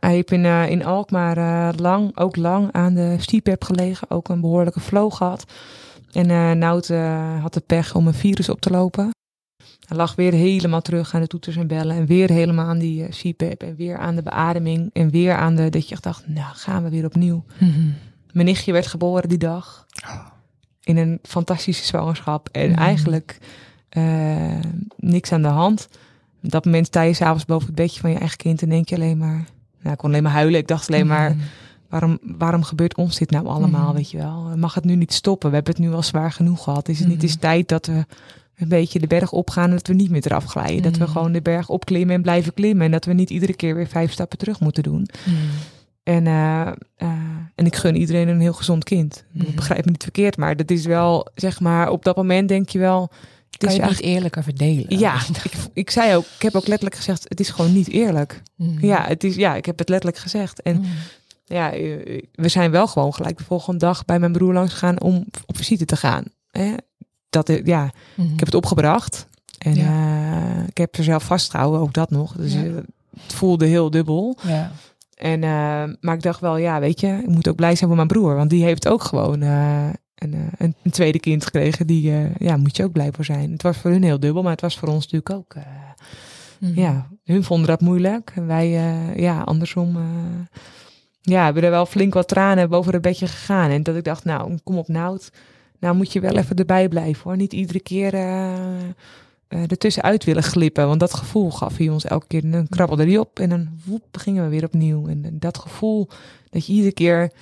hij 0.00 0.12
heeft 0.12 0.30
in, 0.30 0.44
eh, 0.44 0.70
in 0.70 0.84
Alkmaar 0.84 1.36
eh, 1.36 1.78
lang, 1.78 2.16
ook 2.16 2.36
lang 2.36 2.72
aan 2.72 2.94
de 2.94 3.16
CPAP 3.18 3.64
gelegen. 3.64 4.10
Ook 4.10 4.28
een 4.28 4.40
behoorlijke 4.40 4.80
flow 4.80 5.12
gehad. 5.12 5.44
En 6.12 6.30
eh 6.30 6.50
Nout 6.50 6.90
eh, 6.90 7.42
had 7.42 7.54
de 7.54 7.60
pech 7.60 7.94
om 7.94 8.06
een 8.06 8.14
virus 8.14 8.48
op 8.48 8.60
te 8.60 8.70
lopen. 8.70 9.10
Hij 9.86 9.96
lag 9.96 10.14
weer 10.14 10.32
helemaal 10.32 10.80
terug 10.82 11.14
aan 11.14 11.20
de 11.20 11.26
toeters 11.26 11.56
en 11.56 11.66
bellen. 11.66 11.96
En 11.96 12.06
weer 12.06 12.30
helemaal 12.30 12.66
aan 12.68 12.78
die 12.78 13.04
eh, 13.04 13.10
CPAP. 13.10 13.62
En 13.62 13.76
weer 13.76 13.98
aan 13.98 14.14
de 14.14 14.22
beademing. 14.22 14.90
En 14.92 15.10
weer 15.10 15.34
aan 15.34 15.54
de, 15.54 15.68
dat 15.68 15.88
je 15.88 15.94
echt 15.94 16.02
dacht, 16.02 16.28
nou 16.28 16.54
gaan 16.54 16.82
we 16.82 16.90
weer 16.90 17.04
opnieuw. 17.04 17.44
Mijn 18.32 18.46
nichtje 18.46 18.72
werd 18.72 18.86
geboren 18.86 19.28
die 19.28 19.38
dag. 19.38 19.86
In 20.82 20.96
een 20.96 21.18
fantastische 21.22 21.84
zwangerschap. 21.84 22.48
En 22.52 22.70
Mhm. 22.70 22.78
eigenlijk 22.78 23.38
eh, 23.88 24.58
niks 24.96 25.32
aan 25.32 25.42
de 25.42 25.48
hand. 25.48 25.88
Op 26.42 26.50
dat 26.50 26.64
moment 26.64 26.86
sta 26.86 27.02
je 27.02 27.12
s'avonds 27.12 27.44
boven 27.44 27.66
het 27.66 27.74
bedje 27.74 28.00
van 28.00 28.10
je 28.10 28.18
eigen 28.18 28.36
kind. 28.36 28.62
En 28.62 28.68
denk 28.68 28.88
je 28.88 28.94
alleen 28.94 29.18
maar... 29.18 29.44
Nou, 29.80 29.92
ik 29.92 29.98
kon 29.98 30.08
alleen 30.10 30.22
maar 30.22 30.32
huilen. 30.32 30.60
Ik 30.60 30.68
dacht 30.68 30.88
alleen 30.88 31.06
maar... 31.06 31.30
Mhm. 31.30 31.40
Waarom, 31.88 32.18
waarom 32.22 32.62
gebeurt 32.62 32.96
ons 32.96 33.18
dit 33.18 33.30
nou 33.30 33.46
allemaal, 33.46 33.86
Mhm. 33.86 33.94
weet 33.96 34.10
je 34.10 34.16
wel? 34.18 34.52
Mag 34.56 34.74
het 34.74 34.84
nu 34.84 34.94
niet 34.96 35.12
stoppen? 35.12 35.48
We 35.48 35.54
hebben 35.54 35.74
het 35.74 35.82
nu 35.82 35.92
al 35.92 36.02
zwaar 36.02 36.32
genoeg 36.32 36.62
gehad. 36.62 36.88
Is 36.88 36.98
het 36.98 37.08
niet 37.08 37.16
Mhm. 37.16 37.26
eens 37.26 37.36
tijd 37.36 37.68
dat 37.68 37.86
we 37.86 38.06
een 38.60 38.68
beetje 38.68 38.98
de 38.98 39.06
berg 39.06 39.32
opgaan 39.32 39.68
en 39.68 39.76
dat 39.76 39.86
we 39.86 39.94
niet 39.94 40.10
meer 40.10 40.22
eraf 40.26 40.44
glijden? 40.44 40.82
Dat 40.82 40.96
we 40.96 41.02
Mhm. 41.04 41.12
gewoon 41.12 41.32
de 41.32 41.42
berg 41.42 41.68
opklimmen 41.68 42.14
en 42.14 42.22
blijven 42.22 42.54
klimmen. 42.54 42.84
En 42.84 42.90
dat 42.90 43.04
we 43.04 43.12
niet 43.12 43.30
iedere 43.30 43.54
keer 43.54 43.74
weer 43.74 43.86
vijf 43.88 44.12
stappen 44.12 44.38
terug 44.38 44.60
moeten 44.60 44.82
doen. 44.82 45.08
Mhm. 45.26 45.36
En, 46.02 46.26
eh, 46.26 46.60
eh, 46.96 47.08
en 47.54 47.66
ik 47.66 47.76
gun 47.76 47.96
iedereen 47.96 48.28
een 48.28 48.40
heel 48.40 48.52
gezond 48.52 48.84
kind. 48.84 49.24
Ik 49.34 49.42
Mhm. 49.46 49.54
Begrijp 49.54 49.84
me 49.84 49.90
niet 49.90 50.02
verkeerd, 50.02 50.36
maar 50.36 50.56
dat 50.56 50.70
is 50.70 50.84
wel, 50.86 51.28
zeg 51.34 51.60
maar, 51.60 51.90
op 51.90 52.04
dat 52.04 52.16
moment 52.16 52.48
denk 52.48 52.68
je 52.68 52.78
wel... 52.78 53.10
Het 53.50 53.58
Kan 53.58 53.68
is 53.68 53.76
je 53.76 53.82
niet 53.90 54.00
eerlijker 54.00 54.42
verdelen? 54.42 54.98
ja, 54.98 55.14
ik, 55.44 55.52
ik 55.72 55.90
zei 55.90 56.16
ook, 56.16 56.24
ik 56.36 56.42
heb 56.42 56.54
ook 56.54 56.66
letterlijk 56.66 56.96
gezegd, 56.96 57.24
het 57.28 57.40
is 57.40 57.48
gewoon 57.50 57.72
niet 57.72 57.88
eerlijk. 57.88 58.42
Ja, 58.80 59.04
het 59.06 59.24
is, 59.24 59.34
ja, 59.34 59.54
ik 59.54 59.66
heb 59.66 59.78
het 59.78 59.88
letterlijk 59.88 60.22
gezegd. 60.22 60.62
En 60.62 60.84
ja, 61.44 61.72
eh, 61.72 62.22
we 62.32 62.48
zijn 62.48 62.70
wel 62.70 62.86
gewoon 62.86 63.14
gelijk 63.14 63.38
de 63.38 63.44
volgende 63.44 63.78
dag 63.78 64.04
bij 64.04 64.18
mijn 64.18 64.32
broer 64.32 64.52
langs 64.52 64.72
gegaan 64.72 65.00
om 65.00 65.24
op 65.46 65.56
visite 65.56 65.84
te 65.84 65.96
gaan. 65.96 66.24
Hè? 66.50 66.74
Dat, 67.30 67.60
ja, 67.64 67.90
Mhm. 68.14 68.32
ik 68.32 68.38
heb 68.38 68.46
het 68.46 68.54
opgebracht. 68.54 69.28
En 69.58 69.74
Ja. 69.74 69.86
eh, 70.58 70.66
ik 70.68 70.78
heb 70.78 70.96
er 70.96 71.04
zelf 71.04 71.22
vastgehouden, 71.22 71.80
ook 71.80 71.92
dat 71.92 72.10
nog. 72.10 72.32
Dus 72.32 72.52
Ja. 72.52 72.64
eh, 72.64 72.74
het 73.22 73.32
voelde 73.34 73.66
heel 73.66 73.90
dubbel. 73.90 74.38
Ja. 74.42 74.72
En, 75.14 75.42
eh, 75.44 75.82
maar 76.00 76.14
ik 76.14 76.22
dacht 76.22 76.40
wel, 76.40 76.56
ja, 76.56 76.80
weet 76.80 77.00
je, 77.00 77.06
ik 77.22 77.28
moet 77.28 77.48
ook 77.48 77.56
blij 77.56 77.74
zijn 77.74 77.86
voor 77.88 77.96
mijn 77.96 78.08
broer. 78.08 78.34
Want 78.34 78.50
die 78.50 78.64
heeft 78.64 78.88
ook 78.88 79.02
gewoon 79.02 79.40
een, 79.40 79.94
een, 80.14 80.74
een 80.82 80.90
tweede 80.90 81.20
kind 81.20 81.44
gekregen. 81.44 81.86
Die, 81.86 82.12
ja, 82.38 82.56
moet 82.56 82.76
je 82.76 82.84
ook 82.84 82.92
blij 82.92 83.10
voor 83.12 83.24
zijn. 83.24 83.52
Het 83.52 83.62
was 83.62 83.76
voor 83.76 83.90
hun 83.90 84.02
heel 84.02 84.20
dubbel, 84.20 84.42
maar 84.42 84.52
het 84.52 84.60
was 84.60 84.78
voor 84.78 84.88
ons 84.88 85.04
natuurlijk 85.08 85.30
ook... 85.30 85.54
Mhm. 86.58 86.80
ja, 86.80 87.08
hun 87.24 87.44
vonden 87.44 87.66
dat 87.66 87.80
moeilijk. 87.80 88.32
En 88.34 88.46
wij, 88.46 88.68
ja, 89.16 89.40
andersom. 89.40 89.98
ja, 91.20 91.44
hebben 91.44 91.62
er 91.62 91.70
wel 91.70 91.86
flink 91.86 92.14
wat 92.14 92.28
tranen 92.28 92.68
boven 92.70 92.92
het 92.92 93.02
bedje 93.02 93.26
gegaan. 93.26 93.70
En 93.70 93.82
dat 93.82 93.96
ik 93.96 94.04
dacht, 94.04 94.24
nou, 94.24 94.58
kom 94.64 94.78
op 94.78 94.88
Nout. 94.88 95.30
Nou 95.80 95.96
moet 95.96 96.12
je 96.12 96.20
wel 96.20 96.36
even 96.36 96.56
erbij 96.56 96.88
blijven 96.88 97.22
hoor. 97.22 97.36
Niet 97.36 97.52
iedere 97.52 97.80
keer 97.80 98.14
eh 98.14 98.58
ertussenuit 99.48 100.24
willen 100.24 100.42
glippen. 100.42 100.86
Want 100.86 101.00
dat 101.00 101.14
gevoel 101.14 101.50
gaf 101.50 101.76
hij 101.76 101.88
ons 101.88 102.04
elke 102.04 102.26
keer. 102.26 102.50
Dan 102.50 102.68
krabbelde 102.68 103.04
hij 103.04 103.18
op 103.18 103.40
en 103.40 103.48
dan 103.48 103.68
woep, 103.84 104.16
gingen 104.16 104.44
we 104.44 104.50
weer 104.50 104.64
opnieuw. 104.64 105.08
En 105.08 105.24
eh, 105.24 105.30
dat 105.32 105.58
gevoel 105.58 106.08
dat 106.50 106.66
je 106.66 106.72
iedere 106.72 106.92
keer 106.92 107.32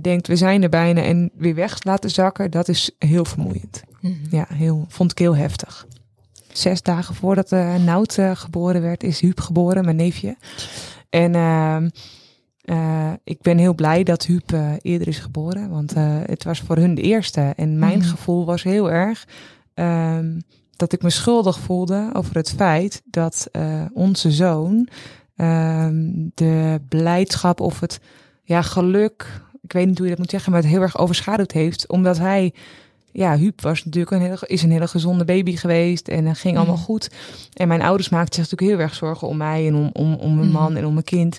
denkt, 0.00 0.26
we 0.26 0.36
zijn 0.36 0.62
er 0.62 0.68
bijna. 0.68 1.02
En 1.02 1.30
weer 1.34 1.54
weg 1.54 1.84
laten 1.84 2.10
zakken, 2.10 2.50
dat 2.50 2.68
is 2.68 2.90
heel 2.98 3.24
vermoeiend. 3.24 3.82
Mhm. 4.00 4.14
Ja, 4.30 4.46
heel, 4.52 4.84
vond 4.88 5.10
ik 5.10 5.18
heel 5.18 5.36
heftig. 5.36 5.86
Zes 6.52 6.82
dagen 6.82 7.14
voordat 7.14 7.52
uh, 7.52 7.74
Nout 7.74 8.16
uh, 8.16 8.36
geboren 8.36 8.82
werd, 8.82 9.02
is 9.02 9.20
Huub 9.20 9.40
geboren, 9.40 9.84
mijn 9.84 9.96
neefje. 9.96 10.36
En 11.10 11.32
uh, 12.70 13.12
ik 13.24 13.40
ben 13.40 13.58
heel 13.58 13.74
blij 13.74 14.02
dat 14.02 14.26
Huub 14.26 14.52
uh, 14.52 14.72
eerder 14.82 15.08
is 15.08 15.18
geboren, 15.18 15.70
want 15.70 15.96
uh, 15.96 16.18
het 16.26 16.44
was 16.44 16.60
voor 16.60 16.76
hun 16.76 16.94
de 16.94 17.02
eerste. 17.02 17.52
En 17.56 17.78
mijn 17.78 17.98
mm. 17.98 18.04
gevoel 18.04 18.44
was 18.44 18.62
heel 18.62 18.90
erg 18.90 19.26
um, 19.74 20.42
dat 20.76 20.92
ik 20.92 21.02
me 21.02 21.10
schuldig 21.10 21.58
voelde 21.58 22.10
over 22.12 22.36
het 22.36 22.50
feit 22.50 23.02
dat 23.04 23.50
onze 23.92 24.30
zoon 24.30 24.88
um, 25.36 26.30
de 26.34 26.80
blijdschap 26.88 27.60
of 27.60 27.80
het 27.80 28.00
ja, 28.42 28.62
geluk, 28.62 29.42
ik 29.62 29.72
weet 29.72 29.86
niet 29.86 29.96
hoe 29.98 30.06
je 30.06 30.12
dat 30.12 30.20
moet 30.20 30.30
zeggen, 30.30 30.52
maar 30.52 30.60
het 30.60 30.70
heel 30.70 30.80
erg 30.80 30.98
overschaduwd 30.98 31.52
heeft, 31.52 31.88
omdat 31.88 32.18
hij 32.18 32.52
ja, 33.12 33.36
Huub 33.36 33.60
was 33.60 33.84
natuurlijk 33.84 34.12
een 34.12 34.20
hele, 34.20 34.38
is 34.46 34.62
een 34.62 34.70
hele 34.70 34.88
gezonde 34.88 35.24
baby 35.24 35.56
geweest 35.56 36.08
en 36.08 36.24
het 36.24 36.38
ging 36.38 36.56
allemaal 36.56 36.76
mm. 36.76 36.82
goed. 36.82 37.10
En 37.52 37.68
mijn 37.68 37.82
ouders 37.82 38.08
maakten 38.08 38.34
zich 38.34 38.50
natuurlijk 38.50 38.70
heel 38.70 38.86
erg 38.86 38.94
zorgen 38.94 39.28
om 39.28 39.36
mij 39.36 39.66
en 39.66 39.74
om, 39.74 39.90
om, 39.92 40.14
om 40.14 40.36
mijn 40.36 40.50
man 40.50 40.70
mm. 40.70 40.76
en 40.76 40.86
om 40.86 40.92
mijn 40.92 41.04
kind. 41.04 41.38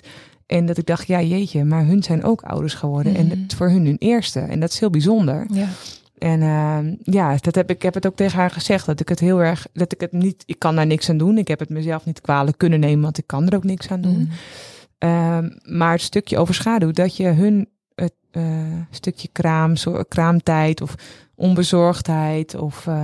En 0.50 0.66
dat 0.66 0.78
ik 0.78 0.86
dacht, 0.86 1.06
ja 1.06 1.22
jeetje, 1.22 1.64
maar 1.64 1.86
hun 1.86 2.02
zijn 2.02 2.24
ook 2.24 2.42
ouders 2.42 2.74
geworden. 2.74 3.12
Mm. 3.12 3.18
En 3.18 3.28
het 3.30 3.54
voor 3.54 3.70
hun 3.70 3.84
hun 3.84 3.98
eerste. 3.98 4.40
En 4.40 4.60
dat 4.60 4.72
is 4.72 4.80
heel 4.80 4.90
bijzonder. 4.90 5.46
Ja. 5.52 5.68
En 6.18 6.40
uh, 6.40 7.14
ja, 7.14 7.36
dat 7.40 7.54
heb 7.54 7.70
ik, 7.70 7.82
heb 7.82 7.94
het 7.94 8.06
ook 8.06 8.16
tegen 8.16 8.38
haar 8.38 8.50
gezegd. 8.50 8.86
Dat 8.86 9.00
ik 9.00 9.08
het 9.08 9.20
heel 9.20 9.42
erg, 9.42 9.66
dat 9.72 9.92
ik 9.92 10.00
het 10.00 10.12
niet, 10.12 10.42
ik 10.46 10.58
kan 10.58 10.76
daar 10.76 10.86
niks 10.86 11.08
aan 11.08 11.16
doen. 11.16 11.38
Ik 11.38 11.48
heb 11.48 11.58
het 11.58 11.68
mezelf 11.68 12.04
niet 12.04 12.20
kwalijk 12.20 12.58
kunnen 12.58 12.80
nemen, 12.80 13.02
want 13.02 13.18
ik 13.18 13.26
kan 13.26 13.48
er 13.48 13.54
ook 13.54 13.64
niks 13.64 13.88
aan 13.88 14.00
doen. 14.00 14.30
Uh, 14.98 15.38
maar 15.62 15.92
het 15.92 16.00
stukje 16.00 16.38
overschaduwt 16.38 16.96
dat 16.96 17.16
je 17.16 17.28
hun 17.28 17.68
het 17.94 18.14
uh, 18.32 18.44
stukje 18.90 19.28
kraam, 19.32 19.74
kraamtijd 20.08 20.80
of 20.80 20.94
onbezorgdheid 21.34 22.54
of 22.54 22.86
uh, 22.86 22.94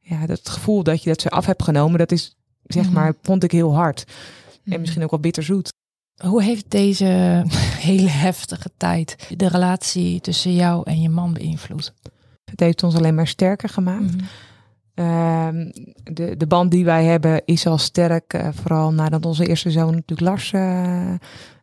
ja, 0.00 0.26
dat 0.26 0.48
gevoel 0.48 0.82
dat 0.82 1.02
je 1.02 1.08
dat 1.08 1.20
ze 1.20 1.30
af 1.30 1.46
hebt 1.46 1.62
genomen, 1.62 1.98
dat 1.98 2.12
is 2.12 2.36
zeg 2.64 2.90
maar, 2.90 3.14
vond 3.22 3.44
ik 3.44 3.52
heel 3.52 3.74
hard. 3.74 4.04
En 4.64 4.80
misschien 4.80 5.02
ook 5.02 5.10
wel 5.10 5.20
bitterzoet. 5.20 5.74
Hoe 6.16 6.42
heeft 6.42 6.70
deze 6.70 7.04
hele 7.90 8.08
heftige 8.08 8.70
tijd 8.76 9.34
de 9.36 9.48
relatie 9.48 10.20
tussen 10.20 10.54
jou 10.54 10.82
en 10.84 11.00
je 11.00 11.08
man 11.08 11.32
beïnvloed? 11.32 11.94
Het 12.44 12.60
heeft 12.60 12.82
ons 12.82 12.94
alleen 12.94 13.14
maar 13.14 13.26
sterker 13.26 13.68
gemaakt. 13.68 14.12
Mm 14.12 14.20
-hmm. 14.94 15.64
uh, 15.64 15.72
de, 16.02 16.36
de 16.36 16.46
band 16.46 16.70
die 16.70 16.84
wij 16.84 17.04
hebben 17.04 17.42
is 17.44 17.66
al 17.66 17.78
sterk, 17.78 18.34
uh, 18.34 18.48
vooral 18.52 18.92
nadat 18.92 19.26
onze 19.26 19.46
eerste 19.46 19.70
zoon 19.70 19.94
natuurlijk 19.94 20.28
Lars 20.28 20.52
uh, 20.52 21.14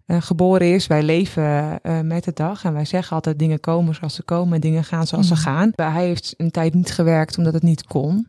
geboren 0.08 0.74
is. 0.74 0.88
Wij 0.88 1.04
leven 1.04 1.80
met 2.04 2.24
de 2.24 2.34
dag 2.34 2.64
en 2.64 2.74
wij 2.74 2.86
zeggen 2.86 3.16
altijd 3.16 3.39
dingen 3.39 3.60
komen 3.60 3.95
zoals 3.95 4.16
ze 4.16 4.24
komen 4.24 4.54
en 4.54 4.62
dingen 4.62 4.84
gaan 4.84 5.08
zoals 5.08 5.30
mm 5.30 5.34
-hmm. 5.34 5.43
ze 5.43 5.49
gaan. 5.49 5.72
Hij 5.76 6.06
heeft 6.06 6.34
een 6.38 6.51
tijd 6.51 6.74
niet 6.74 6.91
gewerkt 6.91 7.38
omdat 7.38 7.54
het 7.54 7.64
niet 7.64 7.84
kon. 7.84 8.28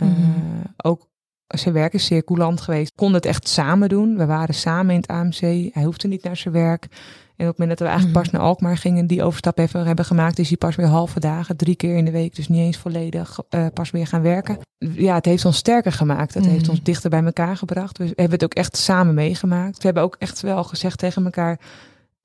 Mm 0.00 0.14
-hmm. 0.14 0.62
Ook 0.76 1.08
zijn 1.52 1.74
werk 1.74 1.92
is 1.92 2.04
zeer 2.04 2.24
coulant 2.24 2.60
geweest. 2.60 2.92
Kon 2.94 3.14
het 3.14 3.26
echt 3.26 3.48
samen 3.48 3.88
doen. 3.88 4.16
We 4.16 4.26
waren 4.26 4.54
samen 4.54 4.94
in 4.94 5.00
het 5.00 5.10
AMC. 5.10 5.40
Hij 5.74 5.82
hoefde 5.84 6.08
niet 6.08 6.24
naar 6.24 6.36
zijn 6.36 6.54
werk. 6.54 6.88
En 7.36 7.48
op 7.48 7.56
het 7.56 7.58
moment 7.58 7.78
dat 7.78 7.88
we 7.88 7.94
eigenlijk 7.94 8.16
mm. 8.16 8.22
pas 8.22 8.32
naar 8.32 8.48
Alkmaar 8.48 8.76
gingen, 8.76 9.06
die 9.06 9.22
overstap 9.22 9.58
even 9.58 9.86
hebben 9.86 10.04
gemaakt, 10.04 10.38
is 10.38 10.48
hij 10.48 10.56
pas 10.56 10.76
weer 10.76 10.86
halve 10.86 11.20
dagen, 11.20 11.56
drie 11.56 11.76
keer 11.76 11.96
in 11.96 12.04
de 12.04 12.10
week, 12.10 12.34
dus 12.34 12.48
niet 12.48 12.60
eens 12.60 12.76
volledig, 12.76 13.38
uh, 13.50 13.66
pas 13.74 13.90
weer 13.90 14.06
gaan 14.06 14.22
werken. 14.22 14.58
Ja, 14.78 15.14
het 15.14 15.24
heeft 15.24 15.44
ons 15.44 15.56
sterker 15.56 15.92
gemaakt. 15.92 16.34
Het 16.34 16.44
mm. 16.44 16.50
heeft 16.50 16.68
ons 16.68 16.82
dichter 16.82 17.10
bij 17.10 17.24
elkaar 17.24 17.56
gebracht. 17.56 17.98
We 17.98 18.04
hebben 18.04 18.30
het 18.30 18.44
ook 18.44 18.54
echt 18.54 18.76
samen 18.76 19.14
meegemaakt. 19.14 19.76
We 19.76 19.84
hebben 19.84 20.02
ook 20.02 20.16
echt 20.18 20.40
wel 20.40 20.64
gezegd 20.64 20.98
tegen 20.98 21.24
elkaar, 21.24 21.60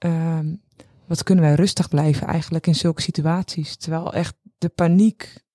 uh, 0.05 0.39
wat 1.05 1.23
kunnen 1.23 1.43
wij 1.43 1.53
rustig 1.53 1.89
blijven 1.89 2.27
eigenlijk 2.27 2.67
in 2.67 2.75
zulke 2.75 3.01
situaties. 3.01 3.75
Terwijl 3.75 4.13
echt 4.13 4.33
de 4.57 4.69
paniek 4.69 5.45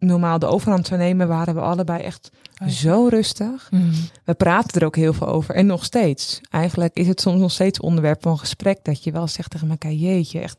normaal 0.00 0.38
de 0.38 0.46
overhand 0.46 0.86
zou 0.86 1.00
nemen, 1.00 1.28
waren 1.28 1.54
we 1.54 1.60
allebei 1.60 2.02
echt 2.02 2.30
zo 2.68 3.06
rustig. 3.06 3.68
Mm. 3.70 3.90
We 4.24 4.34
praten 4.34 4.80
er 4.80 4.86
ook 4.86 4.96
heel 4.96 5.12
veel 5.12 5.26
over. 5.26 5.54
En 5.54 5.66
nog 5.66 5.84
steeds. 5.84 6.40
Eigenlijk 6.50 6.96
is 6.96 7.06
het 7.06 7.20
soms 7.20 7.40
nog 7.40 7.50
steeds 7.50 7.80
onderwerp 7.80 8.22
van 8.22 8.38
gesprek. 8.38 8.78
Dat 8.82 9.04
je 9.04 9.12
wel 9.12 9.26
zegt 9.26 9.50
tegen 9.50 9.70
elkaar, 9.70 9.92
jeetje, 9.92 10.40
echt 10.40 10.56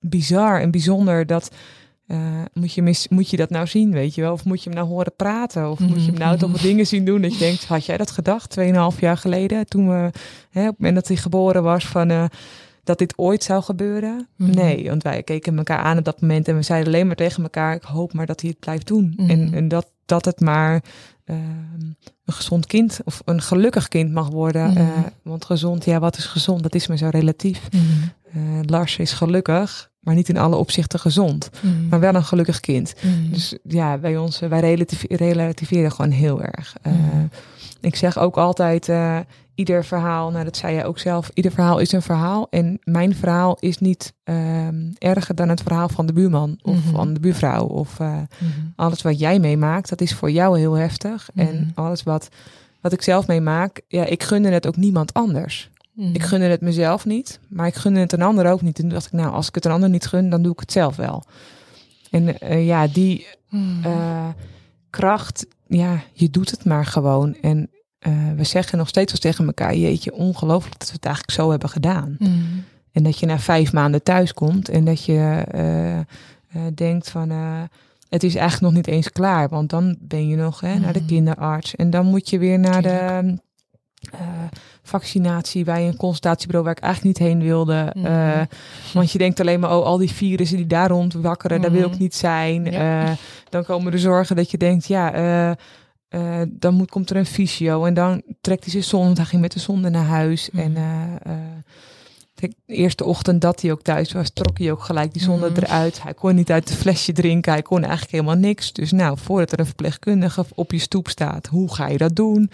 bizar 0.00 0.60
en 0.60 0.70
bijzonder 0.70 1.26
dat... 1.26 1.50
Uh, 2.06 2.18
moet, 2.52 2.72
je 2.72 2.82
mis, 2.82 3.08
moet 3.08 3.30
je 3.30 3.36
dat 3.36 3.50
nou 3.50 3.66
zien, 3.66 3.92
weet 3.92 4.14
je 4.14 4.20
wel? 4.20 4.32
Of 4.32 4.44
moet 4.44 4.62
je 4.62 4.68
hem 4.68 4.78
nou 4.78 4.90
horen 4.90 5.14
praten? 5.16 5.70
Of 5.70 5.78
mm. 5.78 5.88
moet 5.88 6.04
je 6.04 6.10
hem 6.10 6.18
nou 6.18 6.38
toch 6.38 6.60
dingen 6.60 6.86
zien 6.86 7.04
doen 7.04 7.22
dat 7.22 7.32
je 7.32 7.38
denkt... 7.38 7.64
had 7.64 7.86
jij 7.86 7.96
dat 7.96 8.10
gedacht, 8.10 8.50
tweeënhalf 8.50 9.00
jaar 9.00 9.16
geleden? 9.16 9.66
Toen 9.66 9.88
we, 9.88 10.10
hè, 10.50 10.60
op 10.60 10.68
het 10.68 10.78
moment 10.78 10.94
dat 10.94 11.08
hij 11.08 11.16
geboren 11.16 11.62
was 11.62 11.86
van... 11.86 12.10
Uh, 12.10 12.24
dat 12.84 12.98
dit 12.98 13.18
ooit 13.18 13.44
zou 13.44 13.62
gebeuren. 13.62 14.28
Mm. 14.36 14.50
Nee, 14.50 14.88
want 14.88 15.02
wij 15.02 15.22
keken 15.22 15.56
elkaar 15.56 15.78
aan 15.78 15.98
op 15.98 16.04
dat 16.04 16.20
moment 16.20 16.48
en 16.48 16.56
we 16.56 16.62
zeiden 16.62 16.92
alleen 16.92 17.06
maar 17.06 17.16
tegen 17.16 17.42
elkaar: 17.42 17.74
ik 17.74 17.82
hoop 17.82 18.12
maar 18.12 18.26
dat 18.26 18.40
hij 18.40 18.50
het 18.50 18.58
blijft 18.58 18.86
doen. 18.86 19.14
Mm. 19.16 19.30
En, 19.30 19.54
en 19.54 19.68
dat, 19.68 19.90
dat 20.06 20.24
het 20.24 20.40
maar 20.40 20.82
uh, 21.24 21.36
een 22.24 22.32
gezond 22.34 22.66
kind 22.66 23.00
of 23.04 23.22
een 23.24 23.42
gelukkig 23.42 23.88
kind 23.88 24.12
mag 24.12 24.28
worden. 24.28 24.70
Mm. 24.70 24.76
Uh, 24.76 24.86
want 25.22 25.44
gezond, 25.44 25.84
ja, 25.84 25.98
wat 25.98 26.16
is 26.16 26.24
gezond? 26.24 26.62
Dat 26.62 26.74
is 26.74 26.86
maar 26.86 26.96
zo 26.96 27.08
relatief. 27.08 27.68
Uh, 27.72 28.42
Lars 28.62 28.96
is 28.96 29.12
gelukkig, 29.12 29.90
maar 30.00 30.14
niet 30.14 30.28
in 30.28 30.38
alle 30.38 30.56
opzichten 30.56 30.98
gezond. 30.98 31.50
Maar 31.90 32.00
wel 32.00 32.14
een 32.14 32.24
gelukkig 32.24 32.60
kind. 32.60 32.94
Dus 33.30 33.58
ja, 33.62 33.98
bij 33.98 34.16
ons, 34.16 34.38
wij 34.38 34.74
relativeren 35.08 35.92
gewoon 35.92 36.10
heel 36.10 36.42
erg. 36.42 36.76
ik 37.80 37.96
zeg 37.96 38.18
ook 38.18 38.36
altijd 38.36 38.88
ieder 39.68 39.84
verhaal, 39.84 40.30
nou 40.30 40.44
dat 40.44 40.56
zei 40.56 40.74
jij 40.74 40.84
ook 40.84 40.98
zelf, 40.98 41.30
ieder 41.34 41.52
verhaal 41.52 41.78
is 41.78 41.92
een 41.92 42.02
verhaal. 42.02 42.46
En 42.50 42.78
mijn 42.84 43.14
verhaal 43.14 43.56
is 43.60 43.78
niet 43.78 44.12
ehm, 44.24 44.90
erger 44.98 45.34
dan 45.34 45.48
het 45.48 45.62
verhaal 45.62 45.88
van 45.88 46.06
de 46.06 46.12
buurman 46.12 46.58
of 46.62 46.74
Mhm. 46.84 46.94
van 46.94 47.14
de 47.14 47.20
buurvrouw. 47.20 47.64
Of 47.66 48.00
eh, 48.00 48.06
Mhm. 48.08 48.50
alles 48.76 49.02
wat 49.02 49.18
jij 49.18 49.38
meemaakt, 49.38 49.88
dat 49.88 50.00
is 50.00 50.14
voor 50.14 50.30
jou 50.30 50.58
heel 50.58 50.72
heftig. 50.72 51.28
Mhm. 51.34 51.46
En 51.46 51.72
alles 51.74 52.02
wat, 52.02 52.28
wat 52.80 52.92
ik 52.92 53.02
zelf 53.02 53.26
meemaak, 53.26 53.80
ja, 53.88 54.04
ik 54.04 54.22
gunde 54.22 54.48
het 54.50 54.66
ook 54.66 54.76
niemand 54.76 55.14
anders. 55.14 55.70
Ik 56.12 56.22
gunde 56.22 56.46
het 56.46 56.60
mezelf 56.60 57.04
niet, 57.04 57.40
maar 57.48 57.66
ik 57.66 57.74
gunde 57.74 58.00
het 58.00 58.12
een 58.12 58.22
ander 58.22 58.46
ook 58.50 58.62
niet. 58.62 58.76
En 58.76 58.82
toen 58.82 58.92
dacht 58.92 59.06
ik, 59.06 59.12
nou, 59.12 59.32
als 59.32 59.48
ik 59.48 59.54
het 59.54 59.64
een 59.64 59.72
ander 59.72 59.88
niet 59.88 60.06
gun, 60.06 60.30
dan 60.30 60.42
doe 60.42 60.52
ik 60.52 60.60
het 60.60 60.72
zelf 60.72 60.96
wel. 60.96 61.22
En 62.10 62.38
eh, 62.40 62.66
ja, 62.66 62.86
die 62.86 63.26
eh, 63.82 64.28
kracht, 64.90 65.46
ja, 65.66 66.02
je 66.12 66.30
doet 66.30 66.50
het 66.50 66.64
maar 66.64 66.86
gewoon. 66.86 67.34
En 67.40 67.70
eh, 68.02 68.12
we 68.36 68.44
zeggen 68.44 68.78
nog 68.78 68.88
steeds 68.88 69.12
wel 69.12 69.20
tegen 69.20 69.46
elkaar, 69.46 69.74
jeetje, 69.74 70.12
ongelooflijk 70.14 70.78
dat 70.78 70.88
we 70.88 70.94
het 70.94 71.04
eigenlijk 71.04 71.34
zo 71.34 71.50
hebben 71.50 71.68
gedaan. 71.68 72.16
Mhm. 72.18 72.30
En 72.92 73.02
dat 73.02 73.18
je 73.18 73.26
na 73.26 73.38
vijf 73.38 73.72
maanden 73.72 74.02
thuis 74.02 74.34
komt 74.34 74.68
en 74.68 74.84
dat 74.84 75.04
je 75.04 75.44
eh, 75.50 75.98
eh, 75.98 76.04
denkt 76.74 77.10
van, 77.10 77.30
het 78.08 78.22
is 78.22 78.34
eigenlijk 78.34 78.74
nog 78.74 78.84
niet 78.84 78.94
eens 78.94 79.12
klaar. 79.12 79.48
Want 79.48 79.70
dan 79.70 79.96
ben 80.00 80.28
je 80.28 80.36
nog 80.36 80.60
hè, 80.60 80.78
naar 80.78 80.92
de 80.92 80.98
Mhm. 80.98 81.08
kinderarts 81.08 81.74
en 81.76 81.90
dan 81.90 82.06
moet 82.06 82.30
je 82.30 82.38
weer 82.38 82.58
naar 82.58 82.82
de 82.82 83.38
vaccinatie 84.82 85.64
bij 85.64 85.86
een 85.88 85.96
consultatiebureau 85.96 86.64
waar 86.66 86.76
ik 86.76 86.82
eigenlijk 86.82 87.18
niet 87.18 87.28
heen 87.28 87.42
wilde. 87.42 87.92
Eh, 88.02 88.40
want 88.92 89.12
je 89.12 89.18
denkt 89.18 89.40
alleen 89.40 89.60
maar, 89.60 89.76
oh, 89.76 89.84
al 89.84 89.98
die 89.98 90.10
virussen 90.10 90.56
die 90.56 90.66
daar 90.66 90.88
rond 90.88 91.14
wakkeren, 91.14 91.60
daar 91.60 91.72
wil 91.72 91.90
ik 91.92 91.98
niet 91.98 92.14
zijn. 92.14 92.64
Ja. 92.64 93.14
Dan 93.48 93.64
komen 93.64 93.92
de 93.92 93.98
zorgen 93.98 94.36
dat 94.36 94.50
je 94.50 94.58
denkt, 94.58 94.86
ja, 94.86 95.12
eh, 96.12 96.40
dan 96.48 96.74
moet, 96.74 96.90
komt 96.90 97.10
er 97.10 97.16
een 97.16 97.26
fysio. 97.26 97.84
En 97.84 97.94
dan 97.94 98.22
trekt 98.40 98.62
hij 98.62 98.72
zijn 98.72 98.84
zon, 98.84 99.04
want 99.04 99.16
hij 99.16 99.26
ging 99.26 99.42
met 99.42 99.52
de 99.52 99.60
zonde 99.60 99.90
naar 99.90 100.04
huis. 100.04 100.50
Mhm. 100.50 100.62
En 100.62 100.76
eh, 100.76 101.32
eh, 101.32 101.38
de 102.34 102.52
eerste 102.66 103.04
ochtend 103.04 103.40
dat 103.40 103.60
hij 103.60 103.72
ook 103.72 103.82
thuis 103.82 104.12
was, 104.12 104.30
trok 104.30 104.58
hij 104.58 104.70
ook 104.72 104.82
gelijk 104.82 105.12
die 105.12 105.22
zonde 105.22 105.50
Mhm. 105.50 105.58
eruit. 105.58 106.02
Hij 106.02 106.14
kon 106.14 106.34
niet 106.34 106.50
uit 106.50 106.68
het 106.68 106.78
flesje 106.78 107.12
drinken, 107.12 107.52
hij 107.52 107.62
kon 107.62 107.80
eigenlijk 107.80 108.12
helemaal 108.12 108.34
niks. 108.34 108.72
Dus 108.72 108.92
nou, 108.92 109.18
voordat 109.18 109.52
er 109.52 109.58
een 109.58 109.66
verpleegkundige 109.66 110.44
op 110.54 110.72
je 110.72 110.78
stoep 110.78 111.08
staat, 111.08 111.46
hoe 111.46 111.74
ga 111.74 111.88
je 111.88 111.98
dat 111.98 112.16
doen? 112.16 112.50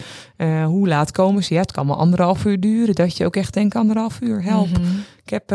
Hoe 0.65 0.89
laat 0.89 1.11
komen 1.11 1.45
ze? 1.45 1.55
Ja, 1.55 1.61
het 1.61 1.73
kan 1.73 1.87
maar 1.87 1.97
anderhalf 1.97 2.45
uur 2.45 2.61
duren. 2.61 2.95
Dat 2.95 3.17
je 3.17 3.25
ook 3.25 3.37
echt 3.37 3.55
denkt, 3.55 3.77
anderhalf 3.77 4.21
uur, 4.21 4.43
help. 4.43 4.69
Mhm. 4.69 4.97
Ik, 5.25 5.31
heb, 5.31 5.53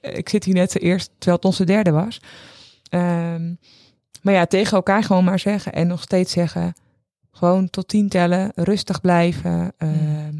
ik 0.00 0.28
zit 0.28 0.44
hier 0.44 0.54
net 0.54 0.78
eerst, 0.80 1.10
terwijl 1.18 1.36
het 1.36 1.44
onze 1.44 1.64
derde 1.64 1.90
was. 1.90 2.20
Ehm, 2.88 3.54
maar 4.22 4.34
ja, 4.34 4.46
tegen 4.46 4.76
elkaar 4.76 5.04
gewoon 5.04 5.24
maar 5.24 5.38
zeggen. 5.38 5.72
En 5.72 5.86
nog 5.86 6.02
steeds 6.02 6.32
zeggen, 6.32 6.74
gewoon 7.42 7.70
tot 7.70 7.88
tien 7.88 8.08
tellen, 8.08 8.52
rustig 8.54 9.00
blijven. 9.00 9.72
Ehm, 9.78 10.34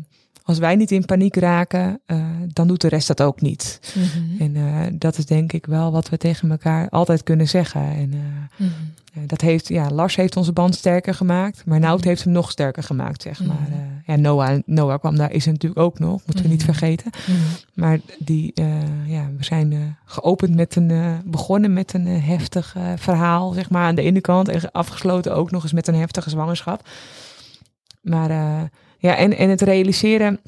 als 0.45 0.59
wij 0.59 0.76
niet 0.76 0.90
in 0.90 1.05
paniek 1.05 1.36
raken, 1.36 2.01
eh, 2.07 2.26
dan 2.47 2.68
doet 2.68 2.80
de 2.80 2.88
rest 2.88 3.07
dat 3.07 3.22
ook 3.22 3.40
niet. 3.40 3.80
Mhm. 3.95 4.43
En 4.43 4.57
eh, 4.57 4.93
dat 4.99 5.18
is 5.18 5.26
denk 5.26 5.53
ik 5.53 5.66
wel 5.66 5.93
wat 5.93 6.09
we 6.09 6.16
tegen 6.16 6.51
elkaar 6.51 6.88
altijd 6.88 7.22
kunnen 7.22 7.49
zeggen. 7.49 7.80
En 7.80 8.12
eh, 8.12 8.66
Mhm. 8.66 9.26
dat 9.26 9.40
heeft, 9.40 9.68
ja, 9.68 9.90
Lars 9.90 10.16
heeft 10.16 10.36
onze 10.36 10.53
band 10.53 10.74
sterker 10.74 11.14
gemaakt. 11.14 11.62
Maar 11.66 11.80
Nout 11.80 11.99
Mhm. 11.99 12.09
heeft 12.09 12.24
hem 12.24 12.32
nog 12.32 12.51
sterker 12.51 12.82
gemaakt, 12.82 13.22
zeg 13.22 13.45
maar. 13.45 13.66
Eh, 13.70 13.76
ja, 14.07 14.16
Noah, 14.16 14.59
Noah 14.66 14.99
kwam 14.99 15.16
daar, 15.16 15.32
is 15.32 15.47
er 15.47 15.53
natuurlijk 15.53 15.80
ook 15.80 15.99
nog, 15.99 16.20
moeten 16.26 16.45
we 16.45 16.51
niet 16.51 16.64
vergeten. 16.64 17.11
Maar 17.74 17.99
die, 18.18 18.53
ja, 19.07 19.30
we 19.36 19.45
zijn 19.45 19.97
geopend 20.05 20.55
met 20.55 20.76
een, 20.76 21.20
begonnen 21.24 21.72
met 21.72 21.93
een 21.95 22.07
heftig 22.07 22.76
verhaal, 22.97 23.53
zeg 23.53 23.70
maar, 23.70 23.84
aan 23.84 23.95
de 23.95 24.03
ene 24.03 24.20
kant. 24.20 24.49
En 24.49 24.70
afgesloten 24.72 25.34
ook 25.34 25.51
nog 25.51 25.62
eens 25.62 25.72
met 25.72 25.88
een 25.88 25.95
heftige 25.95 26.30
zwangerschap. 26.30 26.88
Maar 28.01 28.30
ja, 29.03 29.16
en, 29.16 29.36
en 29.36 29.48
het 29.50 29.62
realiseren, 29.62 30.40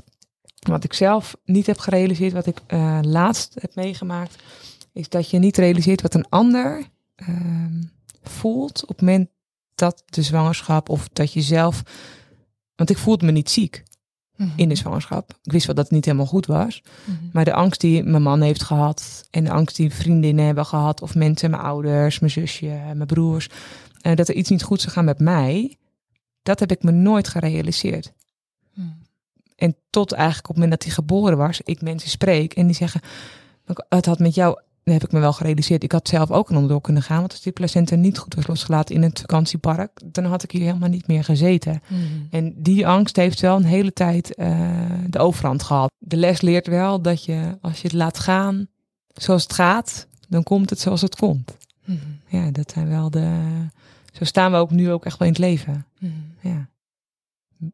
wat 0.68 0.84
ik 0.84 0.92
zelf 0.92 1.36
niet 1.44 1.66
heb 1.66 1.78
gerealiseerd, 1.78 2.32
wat 2.32 2.46
ik 2.46 2.59
eh, 2.66 2.98
laatst 3.02 3.55
heb 3.61 3.74
meegemaakt, 3.74 4.42
is 4.92 5.09
dat 5.09 5.30
je 5.30 5.38
niet 5.38 5.57
realiseert 5.57 6.02
wat 6.02 6.14
een 6.14 6.28
ander 6.28 6.82
ehm, 7.14 7.82
voelt 8.22 8.82
op 8.82 8.88
het 8.88 9.00
moment 9.00 9.28
dat 9.74 10.02
de 10.07 10.22
zwangerschap 10.22 10.88
of 10.88 11.09
dat 11.12 11.32
je 11.32 11.40
zelf. 11.42 11.82
Want 12.74 12.90
ik 12.90 12.98
voelde 12.98 13.26
me 13.26 13.32
niet 13.32 13.50
ziek 13.50 13.82
Mhm. 14.36 14.50
in 14.57 14.68
de 14.68 14.74
zwangerschap. 14.74 15.38
Ik 15.42 15.52
wist 15.52 15.66
wel 15.66 15.74
dat 15.74 15.84
het 15.84 15.94
niet 15.94 16.05
helemaal 16.05 16.26
goed 16.26 16.46
was. 16.46 16.82
Mhm. 17.05 17.16
Maar 17.32 17.44
de 17.44 17.52
angst 17.52 17.80
die 17.80 18.02
mijn 18.02 18.22
man 18.22 18.40
heeft 18.40 18.62
gehad 18.62 19.26
en 19.30 19.44
de 19.44 19.50
angst 19.50 19.76
die 19.76 19.94
vriendinnen 19.94 20.44
hebben 20.44 20.66
gehad, 20.66 21.02
of 21.02 21.14
mensen, 21.14 21.50
mijn 21.50 21.62
ouders, 21.62 22.18
mijn 22.18 22.32
zusje, 22.32 22.66
mijn 22.66 23.07
broers, 23.07 23.48
eh, 24.00 24.16
dat 24.16 24.28
er 24.28 24.34
iets 24.34 24.50
niet 24.50 24.62
goed 24.62 24.80
zou 24.80 24.92
gaan 24.92 25.05
met 25.05 25.18
mij, 25.18 25.76
dat 26.42 26.61
heb 26.61 26.70
ik 26.70 26.82
me 26.82 26.90
nooit 26.90 27.28
gerealiseerd. 27.28 28.12
En 29.64 29.76
tot 29.90 30.12
eigenlijk 30.12 30.48
op 30.48 30.54
het 30.54 30.64
moment 30.64 30.70
dat 30.70 30.82
hij 30.82 30.92
geboren 30.92 31.36
was, 31.36 31.60
ik 31.60 31.82
mensen 31.82 32.10
spreek 32.10 32.54
en 32.54 32.66
die 32.66 32.74
zeggen, 32.74 33.00
het 33.88 34.06
had 34.06 34.18
met 34.18 34.34
jou, 34.34 34.58
dat 34.82 34.94
heb 34.94 35.04
ik 35.04 35.12
me 35.12 35.20
wel 35.20 35.32
gerealiseerd, 35.32 35.82
ik 35.82 35.92
had 35.92 36.08
zelf 36.08 36.30
ook 36.30 36.48
een 36.48 36.56
onderdoor 36.56 36.80
kunnen 36.80 37.02
gaan, 37.02 37.18
want 37.18 37.32
als 37.32 37.40
die 37.40 37.52
placenta 37.52 37.94
niet 37.94 38.18
goed 38.18 38.34
was 38.34 38.46
losgelaten 38.46 38.94
in 38.94 39.02
het 39.02 39.20
vakantiepark, 39.20 40.00
dan 40.04 40.24
had 40.24 40.42
ik 40.42 40.50
hier 40.50 40.62
helemaal 40.62 40.88
niet 40.88 41.06
meer 41.06 41.24
gezeten. 41.24 41.82
Mhm. 41.86 42.00
En 42.30 42.54
die 42.56 42.86
angst 42.86 43.16
heeft 43.16 43.40
wel 43.40 43.56
een 43.56 43.64
hele 43.64 43.92
tijd 43.92 44.34
eh, 44.34 44.70
de 45.06 45.18
overhand 45.18 45.62
gehad. 45.62 45.90
De 45.98 46.16
les 46.16 46.40
leert 46.40 46.66
wel 46.66 47.00
dat 47.02 47.24
je, 47.24 47.58
als 47.60 47.80
je 47.80 47.88
het 47.88 47.96
laat 47.96 48.18
gaan 48.18 48.68
zoals 49.14 49.42
het 49.42 49.52
gaat, 49.52 50.06
dan 50.28 50.42
komt 50.42 50.70
het 50.70 50.80
zoals 50.80 51.00
het 51.00 51.16
komt. 51.16 51.56
Mhm. 51.84 51.98
Ja, 52.26 52.50
dat 52.50 52.70
zijn 52.70 52.88
wel 52.88 53.10
de. 53.10 53.28
Zo 54.12 54.24
staan 54.24 54.52
we 54.52 54.56
ook 54.56 54.70
nu 54.70 54.90
ook 54.90 55.04
echt 55.04 55.18
wel 55.18 55.28
in 55.28 55.34
het 55.34 55.42
leven. 55.42 55.86
Mhm. 55.98 56.12
Ja. 56.40 56.68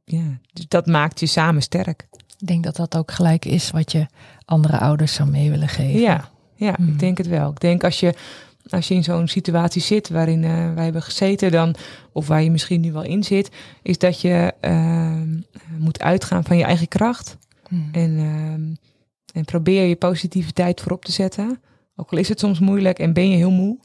Ja, 0.05 0.39
dus 0.53 0.69
dat 0.69 0.87
maakt 0.87 1.21
je 1.21 1.27
samen 1.27 1.63
sterk. 1.63 2.07
Ik 2.39 2.47
denk 2.47 2.65
dat 2.65 2.77
dat 2.77 2.97
ook 2.97 3.11
gelijk 3.13 3.45
is 3.45 3.71
wat 3.71 3.93
je 3.93 4.07
andere 4.45 4.79
ouders 4.79 5.15
zou 5.15 5.31
mee 5.31 5.51
willen 5.51 5.69
geven. 5.69 6.01
Ja, 6.01 6.29
ja 6.55 6.75
Mhm. 6.79 6.89
ik 6.89 6.99
denk 6.99 7.19
het 7.19 7.27
wel. 7.27 7.51
Ik 7.51 7.61
denk 7.61 7.85
als 7.85 8.01
je, 8.01 8.15
als 8.71 8.89
je 8.89 8.95
in 8.95 9.05
zo'n 9.05 9.29
situatie 9.29 9.83
zit 9.83 10.09
waarin 10.09 10.45
eh, 10.45 10.75
wij 10.75 10.85
hebben 10.85 11.03
gezeten, 11.03 11.51
dan, 11.51 11.75
of 12.13 12.27
waar 12.27 12.43
je 12.43 12.51
misschien 12.51 12.81
nu 12.81 12.93
wel 12.93 13.03
in 13.03 13.25
zit, 13.25 13.51
is 13.83 13.99
dat 13.99 14.21
je 14.21 14.55
ehm, 14.61 15.37
moet 15.79 16.01
uitgaan 16.01 16.45
van 16.45 16.57
je 16.57 16.65
eigen 16.65 16.89
kracht. 16.89 17.37
Mhm. 17.69 17.83
En, 17.93 18.19
ehm, 18.19 18.75
en 19.39 19.45
probeer 19.45 19.85
je 19.85 19.97
positiviteit 19.97 20.81
voorop 20.81 21.05
te 21.05 21.13
zetten. 21.13 21.61
Ook 21.97 22.11
al 22.13 22.19
is 22.19 22.29
het 22.29 22.39
soms 22.41 22.59
moeilijk 22.59 22.99
en 22.99 23.13
ben 23.13 23.31
je 23.31 23.37
heel 23.37 23.51
moe. 23.51 23.79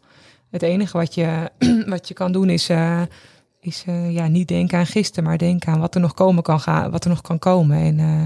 Het 0.50 0.62
enige 0.62 0.98
wat 0.98 1.16
je, 1.16 1.52
wat 1.88 2.08
je 2.08 2.14
kan 2.14 2.32
doen 2.32 2.50
is, 2.50 2.70
eh, 2.70 3.02
is 3.66 3.84
eh, 3.86 4.12
ja, 4.12 4.28
niet 4.28 4.48
denken 4.48 4.78
aan 4.80 4.86
gisteren, 4.86 5.24
maar 5.24 5.38
denken 5.38 5.74
aan 5.74 5.80
wat 5.80 5.96
er 5.96 6.02
nog 6.02 6.14
komen 6.14 6.44
kan 6.44 6.60
gaan, 6.60 6.92
wat 6.92 7.04
er 7.04 7.10
nog 7.10 7.22
kan 7.22 7.40
komen. 7.40 7.78
En 7.78 8.00
eh, 8.00 8.24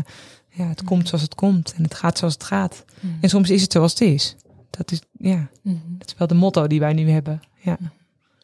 ja, 0.50 0.68
het 0.68 0.84
komt 0.84 1.08
zoals 1.08 1.24
het 1.24 1.36
komt 1.36 1.74
en 1.78 1.84
het 1.84 1.94
gaat 1.94 2.18
zoals 2.18 2.34
het 2.34 2.44
gaat. 2.44 2.86
Mhm. 3.00 3.14
En 3.22 3.30
soms 3.30 3.50
is 3.50 3.62
het 3.62 3.72
zoals 3.72 3.92
het 3.92 4.02
is. 4.02 4.36
Dat 4.70 4.92
is, 4.92 5.02
ja, 5.12 5.50
Mhm. 5.64 5.78
dat 5.98 6.08
is 6.08 6.16
wel 6.18 6.28
de 6.28 6.34
motto 6.34 6.68
die 6.68 6.80
wij 6.80 6.94
nu 6.94 7.10
hebben. 7.10 7.40
Ja. 7.62 7.78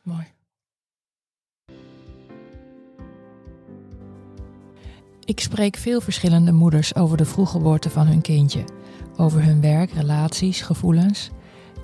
Mooi. 0.03 0.25
Ik 5.25 5.39
spreek 5.39 5.77
veel 5.77 6.01
verschillende 6.01 6.51
moeders 6.51 6.95
over 6.95 7.17
de 7.17 7.25
vroeggeboorte 7.25 7.89
van 7.89 8.07
hun 8.07 8.21
kindje. 8.21 8.63
Over 9.17 9.43
hun 9.43 9.61
werk, 9.61 9.91
relaties, 9.91 10.61
gevoelens. 10.61 11.29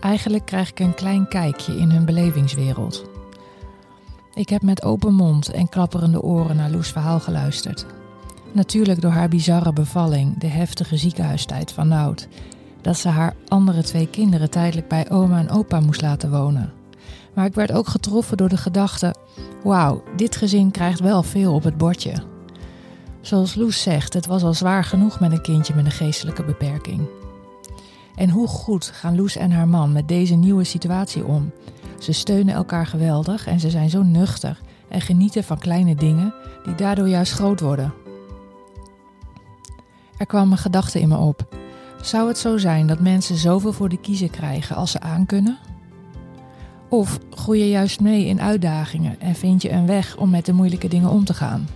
Eigenlijk 0.02 0.46
krijg 0.46 0.70
ik 0.70 0.80
een 0.80 0.94
klein 0.94 1.28
kijkje 1.28 1.78
in 1.78 1.90
hun 1.90 2.06
belevingswereld. 2.06 3.11
Ik 4.34 4.50
heb 4.50 4.62
met 4.62 4.84
open 4.84 5.14
mond 5.14 5.50
en 5.50 5.70
klapperende 5.70 6.22
oren 6.22 6.56
naar 6.56 6.70
Loes 6.70 6.92
verhaal 6.92 7.20
geluisterd. 7.20 7.86
Natuurlijk 8.52 9.02
door 9.02 9.12
haar 9.12 9.30
bizarre 9.30 9.74
bevalling, 9.74 10.38
de 10.38 10.48
heftige 10.48 10.98
ziekenhuistijd 10.98 11.72
van 11.72 11.88
Nout. 11.88 12.28
Dat 12.82 12.98
ze 12.98 13.08
haar 13.08 13.36
andere 13.48 13.84
twee 13.84 14.08
kinderen 14.08 14.50
tijdelijk 14.50 14.88
bij 14.88 15.10
oma 15.10 15.40
en 15.40 15.50
opa 15.50 15.80
moest 15.80 16.02
laten 16.02 16.32
wonen. 16.32 16.74
Maar 17.34 17.46
ik 17.46 17.54
werd 17.56 17.72
ook 17.72 17.88
getroffen 17.88 18.38
door 18.38 18.50
de 18.50 18.58
gedachte: 18.58 19.16
wauw, 19.64 20.04
dit 20.16 20.36
gezin 20.36 20.72
krijgt 20.72 21.00
wel 21.00 21.24
veel 21.24 21.54
op 21.54 21.64
het 21.64 21.78
bordje. 21.78 22.14
Zoals 23.22 23.56
Loes 23.56 23.82
zegt, 23.82 24.14
het 24.14 24.26
was 24.26 24.44
al 24.44 24.54
zwaar 24.54 24.84
genoeg 24.84 25.20
met 25.20 25.32
een 25.32 25.42
kindje 25.42 25.76
met 25.76 25.86
een 25.86 25.92
geestelijke 25.92 26.44
beperking. 26.44 27.08
En 28.16 28.30
hoe 28.30 28.48
goed 28.48 28.86
gaan 28.86 29.16
Loes 29.16 29.36
en 29.36 29.52
haar 29.52 29.68
man 29.68 29.92
met 29.92 30.08
deze 30.08 30.36
nieuwe 30.36 30.64
situatie 30.64 31.26
om? 31.26 31.52
Ze 32.02 32.12
steunen 32.12 32.54
elkaar 32.54 32.86
geweldig 32.86 33.48
en 33.48 33.60
ze 33.60 33.70
zijn 33.70 33.90
zo 33.90 34.04
nuchter 34.04 34.60
en 34.90 35.02
genieten 35.02 35.44
van 35.44 35.58
kleine 35.58 35.96
dingen 35.96 36.34
die 36.64 36.76
daardoor 36.76 37.08
juist 37.08 37.34
groot 37.34 37.60
worden. 37.60 37.94
Er 40.18 40.26
kwam 40.26 40.52
een 40.52 40.58
gedachte 40.58 41.00
in 41.00 41.08
me 41.08 41.18
op. 41.18 41.56
Zou 42.02 42.28
het 42.28 42.38
zo 42.38 42.58
zijn 42.58 42.88
dat 42.88 43.00
mensen 43.00 43.36
zoveel 43.36 43.74
voor 43.74 43.90
de 43.90 44.00
kiezer 44.00 44.30
krijgen 44.30 44.76
als 44.76 44.92
ze 44.92 45.00
aankunnen? 45.00 45.58
Of 46.90 47.20
groei 47.30 47.60
je 47.60 47.70
juist 47.70 48.00
mee 48.00 48.26
in 48.26 48.42
uitdagingen 48.42 49.20
en 49.20 49.36
vind 49.36 49.62
je 49.62 49.72
een 49.72 49.86
weg 49.86 50.18
om 50.18 50.30
met 50.30 50.46
de 50.46 50.54
moeilijke 50.54 50.88
dingen 50.88 51.10
om 51.10 51.26
te 51.26 51.34
gaan? 51.34 51.68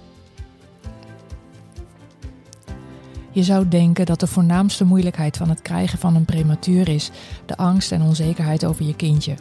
Je 3.32 3.44
zou 3.44 3.68
denken 3.68 4.06
dat 4.06 4.20
de 4.20 4.28
voornaamste 4.28 4.86
moeilijkheid 4.86 5.38
van 5.38 5.50
het 5.50 5.62
krijgen 5.62 6.00
van 6.00 6.16
een 6.16 6.26
prematuur 6.26 6.90
is 6.90 7.12
de 7.46 7.58
angst 7.58 7.92
en 7.92 8.02
onzekerheid 8.02 8.66
over 8.66 8.86
je 8.86 8.96
kindje. 8.96 9.36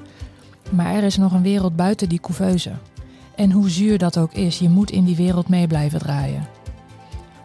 Maar 0.75 0.95
er 0.95 1.03
is 1.03 1.17
nog 1.17 1.33
een 1.33 1.43
wereld 1.43 1.77
buiten 1.77 2.09
die 2.09 2.21
couveuse. 2.21 2.73
En 3.35 3.51
hoe 3.51 3.71
zuur 3.71 3.99
dat 3.99 4.19
ook 4.19 4.33
is, 4.33 4.59
je 4.59 4.69
moet 4.69 4.91
in 4.91 5.05
die 5.05 5.17
wereld 5.17 5.49
mee 5.49 5.67
blijven 5.67 5.99
draaien. 5.99 6.47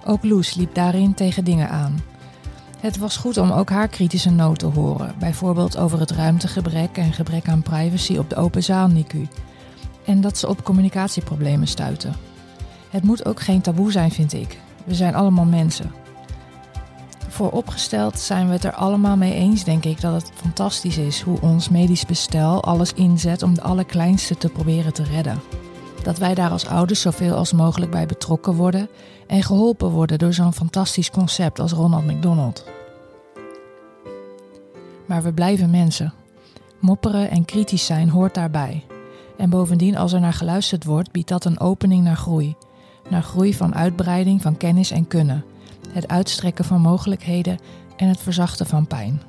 Ook 0.05 0.23
Loes 0.23 0.53
liep 0.55 0.75
daarin 0.75 1.13
tegen 1.13 1.43
dingen 1.43 1.69
aan. 1.69 1.99
Het 2.79 2.97
was 2.97 3.17
goed 3.17 3.37
om 3.37 3.51
ook 3.51 3.69
haar 3.69 3.87
kritische 3.87 4.31
noot 4.31 4.59
te 4.59 4.65
horen, 4.65 5.15
bijvoorbeeld 5.19 5.77
over 5.77 5.99
het 5.99 6.11
ruimtegebrek 6.11 6.97
en 6.97 7.13
gebrek 7.13 7.47
aan 7.47 7.61
privacy 7.61 8.17
op 8.17 8.29
de 8.29 8.35
open 8.35 8.63
zaal 8.63 8.87
NICU. 8.87 9.27
En 10.05 10.21
dat 10.21 10.37
ze 10.37 10.47
op 10.47 10.63
communicatieproblemen 10.63 11.67
stuiten. 11.67 12.13
Het 12.89 13.03
moet 13.03 13.25
ook 13.25 13.39
geen 13.39 13.61
taboe 13.61 13.91
zijn, 13.91 14.11
vind 14.11 14.33
ik. 14.33 14.57
We 14.85 14.95
zijn 14.95 15.15
allemaal 15.15 15.45
mensen. 15.45 15.91
Vooropgesteld 17.39 18.19
zijn 18.19 18.47
we 18.47 18.53
het 18.53 18.63
er 18.63 18.73
allemaal 18.73 19.17
mee 19.17 19.33
eens, 19.33 19.63
denk 19.63 19.85
ik, 19.85 20.01
dat 20.01 20.13
het 20.13 20.31
fantastisch 20.35 20.97
is 20.97 21.21
hoe 21.21 21.41
ons 21.41 21.69
medisch 21.69 22.05
bestel 22.05 22.63
alles 22.63 22.93
inzet 22.93 23.43
om 23.43 23.53
de 23.53 23.61
allerkleinste 23.61 24.37
te 24.37 24.49
proberen 24.49 24.93
te 24.93 25.03
redden. 25.03 25.41
Dat 26.03 26.17
wij 26.17 26.33
daar 26.35 26.49
als 26.49 26.65
ouders 26.65 27.01
zoveel 27.01 27.35
als 27.35 27.53
mogelijk 27.53 27.91
bij 27.91 28.05
betrokken 28.05 28.53
worden 28.53 28.89
en 29.27 29.43
geholpen 29.43 29.89
worden 29.89 30.19
door 30.19 30.33
zo'n 30.33 30.53
fantastisch 30.53 31.09
concept 31.09 31.59
als 31.59 31.71
Ronald 31.71 32.05
McDonald. 32.05 32.65
Maar 35.05 35.23
we 35.23 35.33
blijven 35.33 35.69
mensen. 35.69 36.13
Mopperen 36.79 37.29
en 37.29 37.45
kritisch 37.45 37.85
zijn 37.85 38.09
hoort 38.09 38.33
daarbij. 38.33 38.85
En 39.37 39.49
bovendien, 39.49 39.97
als 39.97 40.13
er 40.13 40.19
naar 40.19 40.33
geluisterd 40.33 40.83
wordt, 40.83 41.11
biedt 41.11 41.29
dat 41.29 41.45
een 41.45 41.59
opening 41.59 42.03
naar 42.03 42.17
groei. 42.17 42.55
Naar 43.09 43.23
groei 43.23 43.53
van 43.53 43.75
uitbreiding 43.75 44.41
van 44.41 44.57
kennis 44.57 44.91
en 44.91 45.07
kunnen, 45.07 45.45
het 45.91 46.07
uitstrekken 46.07 46.65
van 46.65 46.81
mogelijkheden 46.81 47.59
en 47.97 48.07
het 48.07 48.19
verzachten 48.19 48.65
van 48.65 48.87
pijn. 48.87 49.21